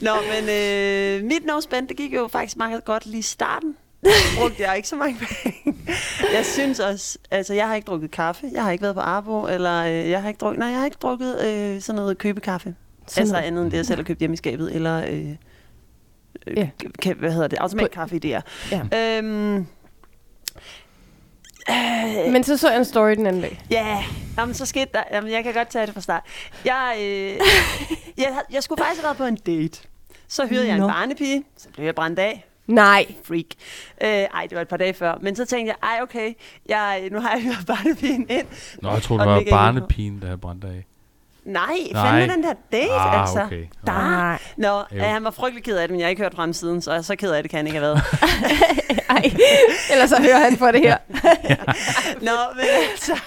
Nå, 0.00 0.10
men 0.32 0.48
øh, 0.50 1.24
mit 1.24 1.46
no 1.46 1.60
spend, 1.60 1.88
det 1.88 1.96
gik 1.96 2.14
jo 2.14 2.28
faktisk 2.28 2.56
meget 2.56 2.84
godt 2.84 3.06
lige 3.06 3.18
i 3.18 3.22
starten. 3.22 3.76
brugte 4.38 4.62
jeg 4.62 4.76
ikke 4.76 4.88
så 4.88 4.96
mange 4.96 5.18
penge. 5.18 5.76
Jeg 6.32 6.44
synes 6.46 6.80
også, 6.80 7.18
altså 7.30 7.54
jeg 7.54 7.68
har 7.68 7.74
ikke 7.74 7.86
drukket 7.86 8.10
kaffe, 8.10 8.46
jeg 8.52 8.64
har 8.64 8.70
ikke 8.70 8.82
været 8.82 8.94
på 8.94 9.00
Arbo, 9.00 9.46
eller 9.46 9.84
øh, 9.84 10.10
jeg 10.10 10.22
har 10.22 10.28
ikke 10.28 10.38
drukket, 10.38 10.58
nej, 10.58 10.68
jeg 10.68 10.78
har 10.78 10.84
ikke 10.84 10.98
drukket 11.02 11.44
øh, 11.46 11.80
sådan 11.80 11.96
noget 11.96 12.18
købekaffe. 12.18 12.74
Sådan 13.06 13.20
altså 13.22 13.32
noget. 13.34 13.46
andet 13.46 13.62
end 13.62 13.70
det, 13.70 13.76
jeg 13.76 13.86
selv 13.86 13.98
har 13.98 14.04
købt 14.04 14.18
hjemme 14.18 14.34
i 14.34 14.36
skabet, 14.36 14.74
eller 14.74 15.04
øh, 15.10 15.28
øh, 16.46 16.68
kan, 17.02 17.16
hvad 17.18 17.32
hedder 17.32 17.48
det, 17.48 17.58
automatkaffe 17.58 18.16
i 18.16 18.18
DR. 18.18 18.40
Ja. 18.70 19.18
Øhm, 19.18 19.66
øh, 21.70 22.32
Men 22.32 22.44
så 22.44 22.56
så 22.56 22.68
jeg 22.70 22.78
en 22.78 22.84
story 22.84 23.10
den 23.10 23.26
anden 23.26 23.42
dag. 23.42 23.60
Ja, 23.70 24.04
jamen, 24.38 24.54
så 24.54 24.66
skete 24.66 24.90
der. 24.94 25.02
Jamen, 25.12 25.30
jeg 25.32 25.44
kan 25.44 25.54
godt 25.54 25.68
tage 25.68 25.86
det 25.86 25.94
fra 25.94 26.00
start. 26.00 26.22
Jeg, 26.64 26.96
øh, 27.00 27.40
jeg, 28.24 28.38
jeg 28.52 28.62
skulle 28.62 28.82
faktisk 28.84 29.00
have 29.00 29.04
været 29.04 29.16
på 29.16 29.24
en 29.24 29.36
date. 29.36 29.82
Så 30.28 30.46
hyrede 30.46 30.66
jeg 30.68 30.76
en 30.76 30.82
barnepige, 30.82 31.44
så 31.56 31.68
blev 31.72 31.84
jeg 31.84 31.94
brændt 31.94 32.18
af. 32.18 32.44
Nej. 32.66 33.06
Freak. 33.24 33.44
Øh, 34.00 34.08
ej, 34.08 34.46
det 34.46 34.56
var 34.56 34.62
et 34.62 34.68
par 34.68 34.76
dage 34.76 34.94
før. 34.94 35.18
Men 35.20 35.36
så 35.36 35.44
tænkte 35.44 35.74
jeg, 35.82 35.88
ej 35.88 36.02
okay, 36.02 36.32
jeg, 36.68 37.08
nu 37.12 37.20
har 37.20 37.30
jeg 37.30 37.42
hyret 37.46 37.66
barnepigen 37.66 38.26
ind. 38.30 38.46
Nå, 38.82 38.90
jeg 38.90 39.02
troede, 39.02 39.22
Og 39.26 39.40
det 39.40 39.50
var 39.50 39.56
barnepigen, 39.56 40.22
der 40.22 40.36
brændte 40.36 40.68
af. 40.68 40.84
Nej, 41.44 41.64
Nej. 41.92 42.10
fandme 42.10 42.34
den 42.34 42.42
der 42.42 42.52
date, 42.72 42.90
Ah, 42.92 43.20
altså. 43.20 43.42
okay. 43.42 43.64
Der. 43.86 43.92
Nej. 43.92 44.38
Nå, 44.56 44.68
Jo. 44.68 44.96
øh, 44.96 45.02
han 45.02 45.24
var 45.24 45.30
frygtelig 45.30 45.64
ked 45.64 45.76
af 45.76 45.88
det, 45.88 45.90
men 45.90 46.00
jeg 46.00 46.06
har 46.06 46.10
ikke 46.10 46.22
hørt 46.22 46.34
fra 46.34 46.42
ham 46.42 46.52
siden, 46.52 46.82
så 46.82 47.02
så 47.02 47.16
ked 47.16 47.30
af 47.32 47.42
det 47.42 47.50
kan 47.50 47.56
han 47.56 47.66
ikke 47.66 47.78
have 47.78 47.88
været. 47.88 48.00
Ej. 49.10 49.22
Ellers 49.92 50.10
så 50.10 50.16
hører 50.22 50.38
han 50.38 50.56
for 50.56 50.70
det 50.70 50.80
her. 50.80 50.96
Nå, 52.28 52.32
men 52.56 52.64
altså, 52.90 53.20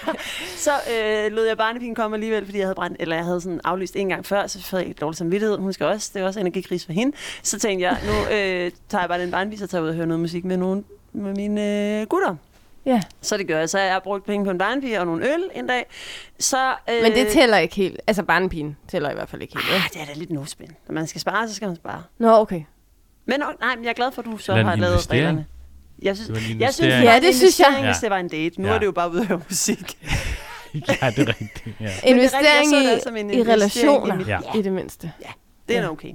så 0.56 0.70
øh, 0.70 1.32
lod 1.32 1.46
jeg 1.46 1.56
barnepigen 1.56 1.94
komme 1.94 2.16
alligevel, 2.16 2.44
fordi 2.44 2.58
jeg 2.58 2.66
havde 2.66 2.74
brændt, 2.74 2.96
eller 3.00 3.16
jeg 3.16 3.24
havde 3.24 3.40
sådan 3.40 3.60
aflyst 3.64 3.96
en 3.96 4.08
gang 4.08 4.26
før, 4.26 4.46
så 4.46 4.62
fik 4.62 4.88
jeg 4.88 5.00
dårlig 5.00 5.16
samvittighed. 5.18 5.58
Hun 5.58 5.72
skal 5.72 5.86
også, 5.86 6.10
det 6.14 6.22
er 6.22 6.26
også 6.26 6.40
energikris 6.40 6.86
for 6.86 6.92
hende. 6.92 7.16
Så 7.42 7.58
tænkte 7.58 7.86
jeg, 7.86 7.96
nu 8.06 8.12
øh, 8.36 8.70
tager 8.88 9.02
jeg 9.02 9.08
bare 9.08 9.20
den 9.20 9.30
barnepige, 9.30 9.58
så 9.58 9.66
tager 9.66 9.80
jeg 9.80 9.84
ud 9.84 9.88
og 9.88 9.94
hører 9.94 10.06
noget 10.06 10.20
musik 10.20 10.44
med 10.44 10.56
nogle 10.56 10.84
med 11.12 11.34
mine 11.34 12.00
øh, 12.00 12.06
gutter. 12.06 12.36
Ja. 12.86 13.00
Så 13.20 13.36
det 13.36 13.48
gør 13.48 13.58
jeg. 13.58 13.68
Så 13.70 13.78
jeg 13.78 13.92
har 13.92 14.00
brugt 14.00 14.26
penge 14.26 14.44
på 14.44 14.50
en 14.50 14.58
barnepige 14.58 15.00
og 15.00 15.06
nogle 15.06 15.32
øl 15.34 15.50
en 15.54 15.66
dag. 15.66 15.84
Så, 16.38 16.70
øh, 16.90 17.02
Men 17.02 17.12
det 17.12 17.28
tæller 17.28 17.58
ikke 17.58 17.74
helt. 17.74 18.00
Altså, 18.06 18.22
barnepigen 18.22 18.76
tæller 18.88 19.10
i 19.10 19.14
hvert 19.14 19.28
fald 19.28 19.42
ikke 19.42 19.54
helt. 19.58 19.82
Ah, 19.84 19.88
det 19.92 20.00
er 20.02 20.04
da 20.06 20.12
lidt 20.14 20.30
no-spin. 20.30 20.70
Når 20.88 20.94
man 20.94 21.06
skal 21.06 21.20
spare, 21.20 21.48
så 21.48 21.54
skal 21.54 21.66
man 21.68 21.76
spare. 21.76 22.02
Nå, 22.18 22.36
okay. 22.38 22.62
Men 23.26 23.40
nej, 23.60 23.74
men 23.76 23.84
jeg 23.84 23.90
er 23.90 23.94
glad 23.94 24.12
for, 24.12 24.22
at 24.22 24.26
du 24.26 24.36
så 24.38 24.52
en 24.52 24.66
har 24.66 24.76
lavet 24.76 24.92
investering. 24.92 25.20
reglerne. 25.26 25.46
Jeg 26.02 26.16
synes, 26.16 26.26
Det 26.28 26.36
var 26.36 26.54
en 26.54 26.60
jeg 26.60 26.74
synes, 26.74 26.94
det 26.94 27.02
Ja, 27.02 27.16
en 27.16 27.22
det 27.22 27.34
synes 27.34 27.60
jeg. 27.60 27.68
hvis 27.76 27.84
Ja. 27.84 27.92
det 28.00 28.10
var 28.10 28.16
en 28.18 28.28
date. 28.28 28.60
Nu 28.60 28.68
Ja. 28.68 28.74
er 28.74 28.78
det 28.78 28.86
jo 28.86 28.92
bare 28.92 29.18
at 29.20 29.26
høre 29.26 29.40
musik. 29.48 29.78
ja, 30.74 31.10
det 31.10 31.28
er 31.28 31.28
rigtigt. 31.28 31.66
Ja. 31.80 31.90
Investering 32.04 32.46
jeg 32.46 32.64
så 32.70 32.76
det 32.90 32.98
i, 32.98 33.02
som 33.02 33.16
en 33.16 33.30
i 33.30 33.32
investering 33.32 33.48
i 33.48 33.52
relationer, 33.52 34.16
mit- 34.16 34.28
Ja. 34.28 34.38
i 34.58 34.62
det 34.62 34.72
mindste. 34.72 35.12
Det 35.68 35.76
er 35.76 35.80
Ja. 35.80 35.86
ja. 35.86 35.90
okay. 35.92 36.12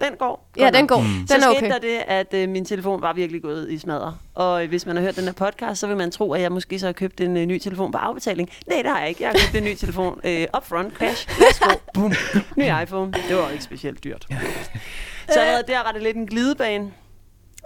Den 0.00 0.16
går. 0.18 0.50
Ja, 0.56 0.70
den 0.70 0.86
går. 0.86 1.00
Mm. 1.00 1.06
Den 1.06 1.28
Så 1.28 1.34
er 1.34 1.40
skete 1.40 1.56
okay. 1.56 1.70
der 1.70 1.78
det, 1.78 1.98
at 2.06 2.34
øh, 2.34 2.48
min 2.48 2.64
telefon 2.64 3.02
var 3.02 3.12
virkelig 3.12 3.42
gået 3.42 3.70
i 3.70 3.78
smadret. 3.78 4.14
Og 4.34 4.62
øh, 4.62 4.68
hvis 4.68 4.86
man 4.86 4.96
har 4.96 5.02
hørt 5.02 5.16
den 5.16 5.24
her 5.24 5.32
podcast, 5.32 5.80
så 5.80 5.86
vil 5.86 5.96
man 5.96 6.10
tro, 6.10 6.32
at 6.32 6.40
jeg 6.40 6.52
måske 6.52 6.78
så 6.78 6.86
har 6.86 6.92
købt 6.92 7.20
en 7.20 7.36
øh, 7.36 7.46
ny 7.46 7.58
telefon 7.58 7.92
på 7.92 7.98
afbetaling. 7.98 8.50
Nej, 8.66 8.82
det 8.82 8.90
har 8.90 9.00
jeg 9.00 9.08
ikke. 9.08 9.22
Jeg 9.22 9.30
har 9.30 9.38
købt 9.46 9.56
en 9.56 9.64
ny 9.64 9.74
telefon 9.74 10.20
øh, 10.24 10.46
upfront, 10.56 10.94
cash, 10.98 11.28
værsgo, 11.40 11.70
boom. 11.94 12.12
Ny 12.56 12.82
iPhone. 12.82 13.12
Det 13.28 13.36
var 13.36 13.50
ikke 13.50 13.64
specielt 13.64 14.04
dyrt. 14.04 14.26
Så 15.28 15.40
allerede 15.40 15.64
der 15.66 15.82
var 15.84 15.92
det 15.92 16.02
lidt 16.02 16.16
en 16.16 16.26
glidebane. 16.26 16.92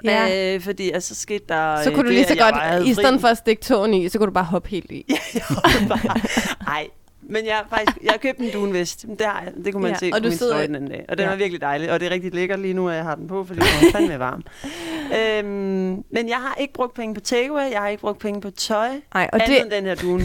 Ja. 0.04 0.54
Øh, 0.54 0.60
fordi 0.60 0.90
altså, 0.90 1.14
så 1.14 1.20
skete 1.20 1.44
der... 1.48 1.82
Så 1.82 1.90
øh, 1.90 1.94
kunne 1.94 2.04
du 2.04 2.08
det, 2.08 2.14
lige 2.14 2.26
så 2.26 2.34
jeg 2.34 2.52
godt, 2.52 2.86
i 2.86 2.94
stedet 2.94 3.20
for 3.20 3.28
at 3.28 3.38
stikke 3.38 3.62
tåen 3.62 3.94
i, 3.94 4.08
så 4.08 4.18
kunne 4.18 4.26
du 4.26 4.32
bare 4.32 4.44
hoppe 4.44 4.68
helt 4.68 4.90
i. 4.90 5.04
jeg 5.34 5.42
hoppede 5.48 5.88
bare. 5.88 6.20
Ej, 6.66 6.88
men 7.28 7.46
jeg, 7.46 7.54
har 7.54 7.66
faktisk, 7.70 7.98
jeg 8.02 8.10
har 8.12 8.18
købt 8.18 8.38
en 8.38 8.50
dunvest. 8.52 9.02
Det, 9.18 9.26
har 9.26 9.42
jeg, 9.42 9.52
det 9.64 9.72
kunne 9.72 9.82
man 9.82 9.90
Ja, 9.92 9.98
se 9.98 10.10
på 10.10 10.18
min 10.22 10.36
story 10.36 10.62
den 10.62 10.74
anden 10.74 10.90
dag. 10.90 11.04
Og 11.08 11.18
den 11.18 11.24
Ja. 11.24 11.30
var 11.30 11.36
virkelig 11.36 11.60
dejlig. 11.60 11.90
Og 11.92 12.00
det 12.00 12.06
er 12.06 12.10
rigtig 12.10 12.34
lækkert 12.34 12.60
lige 12.60 12.74
nu, 12.74 12.88
at 12.88 12.96
jeg 12.96 13.04
har 13.04 13.14
den 13.14 13.28
på, 13.28 13.44
fordi 13.44 13.60
den 13.80 13.88
er 13.88 13.92
fandme 13.92 14.18
varm. 14.18 14.44
øhm, 15.18 16.04
men 16.10 16.28
jeg 16.28 16.36
har 16.36 16.54
ikke 16.60 16.72
brugt 16.72 16.94
penge 16.94 17.14
på 17.14 17.20
takeaway. 17.20 17.70
Jeg 17.70 17.80
har 17.80 17.88
ikke 17.88 18.00
brugt 18.00 18.18
penge 18.18 18.40
på 18.40 18.50
tøj. 18.50 18.88
Nej, 19.14 19.30
og 19.32 19.40
Og 19.40 19.40
det, 19.40 19.44
andet 19.46 19.62
end 19.62 19.70
den 19.70 19.84
her 19.84 19.94
dune. 19.94 20.24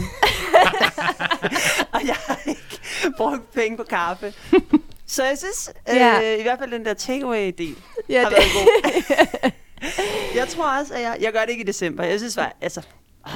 og 1.94 2.00
jeg 2.06 2.16
har 2.26 2.40
ikke 2.46 2.80
brugt 3.16 3.52
penge 3.54 3.76
på 3.76 3.82
kaffe. 3.82 4.34
Så 5.06 5.24
jeg 5.24 5.38
synes, 5.38 5.70
Ja. 5.88 6.20
øh, 6.32 6.38
i 6.38 6.42
hvert 6.42 6.58
fald 6.58 6.70
den 6.70 6.84
der 6.84 6.94
takeaway-del 6.94 7.76
ja, 8.08 8.22
har 8.22 8.28
det, 8.28 8.38
været 8.38 8.50
god. 9.42 9.50
jeg 10.38 10.48
tror 10.48 10.78
også, 10.80 10.94
at 10.94 11.00
jeg, 11.02 11.16
jeg 11.20 11.32
gør 11.32 11.40
det 11.40 11.50
ikke 11.50 11.62
i 11.62 11.66
december. 11.66 12.04
Jeg 12.04 12.18
synes 12.18 12.36
bare, 12.36 12.50
altså, 12.60 12.82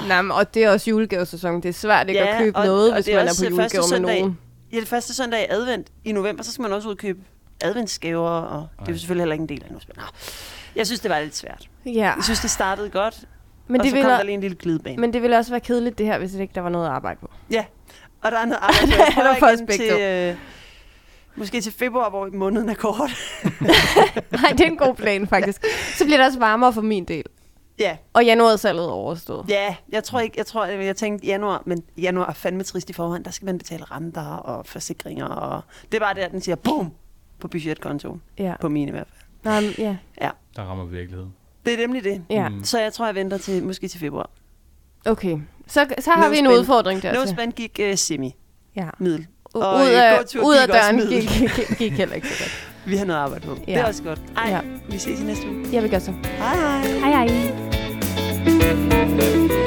nej, 0.09 0.23
men, 0.23 0.33
og 0.33 0.55
det 0.55 0.65
er 0.65 0.71
også 0.71 0.91
julegavesæson. 0.91 1.63
Det 1.63 1.69
er 1.69 1.73
svært 1.73 2.09
ikke 2.09 2.21
Ja, 2.21 2.27
at 2.37 2.39
købe 2.39 2.57
og- 2.59 2.67
noget, 2.67 2.89
og 2.89 2.95
hvis 2.95 3.05
det 3.05 3.15
er 3.15 3.19
man 3.19 3.27
er 3.27 3.31
også 3.31 3.51
på 3.51 3.57
første 3.57 3.77
julegave 3.77 3.81
med 3.83 3.89
søndag. 3.89 4.21
nogen. 4.21 4.39
Ja, 4.73 4.81
det 4.81 4.89
første 4.89 5.15
søndag 5.15 5.41
i 5.43 5.47
advent 5.51 5.89
i 6.05 6.13
november, 6.13 6.43
så 6.45 6.53
skal 6.53 6.63
man 6.63 6.73
også 6.73 6.89
ud 6.89 6.93
og 6.93 6.99
købe 6.99 7.19
adventsgaver, 7.61 8.29
og 8.31 8.69
det 8.79 8.83
er 8.83 8.87
jo 8.89 8.93
Ej. 8.93 8.99
selvfølgelig 8.99 9.23
heller 9.23 9.33
ikke 9.33 9.43
en 9.43 9.49
del 9.49 9.63
af 9.65 9.71
noget. 9.71 9.89
Nå, 9.97 10.03
jeg 10.77 10.87
synes, 10.87 11.01
det 11.01 11.11
var 11.11 11.21
lidt 11.21 11.37
svært. 11.37 11.69
Ja, 11.87 11.91
Jeg 12.17 12.25
synes, 12.25 12.41
det 12.41 12.51
startede 12.51 12.89
godt, 12.91 13.21
men 13.69 13.81
og 13.81 13.85
det, 13.85 13.91
så 13.91 13.97
kom 13.97 14.03
ville, 14.05 14.11
der 14.17 14.23
lige 14.23 14.35
en 14.35 14.41
lille 14.41 14.57
glidebane. 14.57 14.97
men 14.97 15.13
det 15.13 15.23
ville 15.23 15.37
også 15.39 15.51
være 15.51 15.61
kedeligt 15.61 15.99
det 15.99 16.07
her, 16.07 16.19
hvis 16.19 16.35
ikke 16.35 16.53
der 16.55 16.61
var 16.61 16.69
noget 16.69 16.87
at 16.87 16.93
arbejde 16.93 17.21
på. 17.21 17.31
Ja, 17.51 17.65
og 18.23 18.33
der 18.33 18.39
er 18.39 18.45
noget 18.45 18.59
arbejde. 18.63 18.87
Det 18.87 18.95
er 18.95 19.05
Jeg 19.05 19.37
prøver 19.39 19.57
der 19.57 19.67
begge 19.67 19.85
til, 19.97 20.01
øh, 20.01 20.37
måske 21.37 21.61
til 21.61 21.73
februar, 21.73 22.11
hvor 22.11 22.29
måneden 22.33 22.69
er 22.69 22.75
kort. 22.75 23.11
Nej, 24.41 24.51
det 24.51 24.61
er 24.61 24.65
en 24.65 24.77
god 24.77 24.95
plan 24.95 25.27
faktisk. 25.29 25.65
Så 25.99 26.05
bliver 26.05 26.17
det 26.17 26.27
også 26.27 26.39
varmere 26.39 26.73
for 26.73 26.81
min 26.81 27.05
del. 27.05 27.25
Ja, 27.79 27.97
Og 28.13 28.25
januarsalget 28.25 28.85
er 28.85 28.89
overstået. 28.91 29.45
ja, 29.49 29.77
jeg 29.93 30.05
tror 30.05 30.21
ikke, 30.21 30.35
jeg 30.39 30.47
tror, 30.47 30.65
jeg 30.65 30.97
tænkte 30.97 31.27
januar, 31.27 31.63
men 31.67 31.83
januar 31.99 32.27
er 32.29 32.33
fandme 32.33 32.63
trist 32.63 32.91
i 32.91 32.93
forvejen. 32.93 33.25
Der 33.25 33.31
skal 33.31 33.47
man 33.47 33.59
betale 33.59 33.85
renter 33.85 34.27
og 34.27 34.67
forsikringer, 34.67 35.27
og 35.27 35.63
det 35.93 35.95
er 35.95 36.01
bare 36.01 36.15
der, 36.15 36.29
den 36.29 36.41
siger 36.41 36.57
BOOM! 36.57 36.93
på 37.41 37.49
budgetkontoen. 37.49 38.23
Ja. 38.39 38.55
På 38.61 38.69
min 38.69 38.89
i 38.89 38.91
hvert 38.91 39.07
fald. 39.43 39.55
Nå, 39.55 39.61
men, 39.61 39.75
ja. 40.21 40.31
Der 40.57 40.63
rammer 40.63 40.85
virkeligheden. 40.85 41.35
Det 41.65 41.73
er 41.73 41.79
nemlig 41.79 42.05
det. 42.05 42.25
ja. 42.31 42.49
Mm. 42.49 42.65
Så 42.65 42.81
jeg 42.81 42.93
tror, 42.93 43.07
jeg 43.07 43.15
venter 43.15 43.39
til 43.39 43.65
måske 43.65 43.89
til 43.89 44.01
februar. 44.01 44.31
Okay. 45.07 45.39
Så, 45.67 45.87
så 45.99 46.11
har 46.11 46.25
No 46.25 46.31
vi 46.31 46.39
en 46.39 46.45
spin. 46.45 46.59
udfordring 46.59 47.03
der. 47.03 47.13
No 47.15 47.27
spend 47.27 47.53
gik 47.53 47.81
uh, 47.91 47.95
semi. 47.97 48.35
Ja. 48.77 48.89
Middel. 48.99 49.27
U- 49.57 49.59
Og, 49.61 49.75
ud 49.77 49.89
øh, 49.91 50.03
af, 50.13 50.19
ud 50.45 50.55
af 50.57 50.69
døren 50.69 50.97
gik, 51.09 51.29
gik, 51.29 51.79
gik 51.79 51.93
heller 51.93 52.15
ikke 52.15 52.29
så 52.29 52.45
godt. 52.45 52.74
Vi 52.87 52.97
har 52.97 53.05
noget 53.05 53.19
at 53.21 53.25
arbejde 53.25 53.47
på. 53.47 53.55
Ja. 53.55 53.61
Det 53.61 53.69
Ja. 53.73 53.81
er 53.83 53.87
også 53.87 54.03
godt. 54.03 54.21
Ej, 54.37 54.49
Ja. 54.49 54.55
ja. 54.55 54.61
vi 54.89 54.99
ses 54.99 55.21
i 55.21 55.25
næste 55.25 55.49
uge. 55.51 55.65
Jeg 55.73 55.83
vil 55.83 55.91
gøre 55.91 56.01
så. 56.01 56.13
Hej 56.39 56.57
hej. 56.57 57.13
Hej 57.13 57.27
hej. 57.27 59.64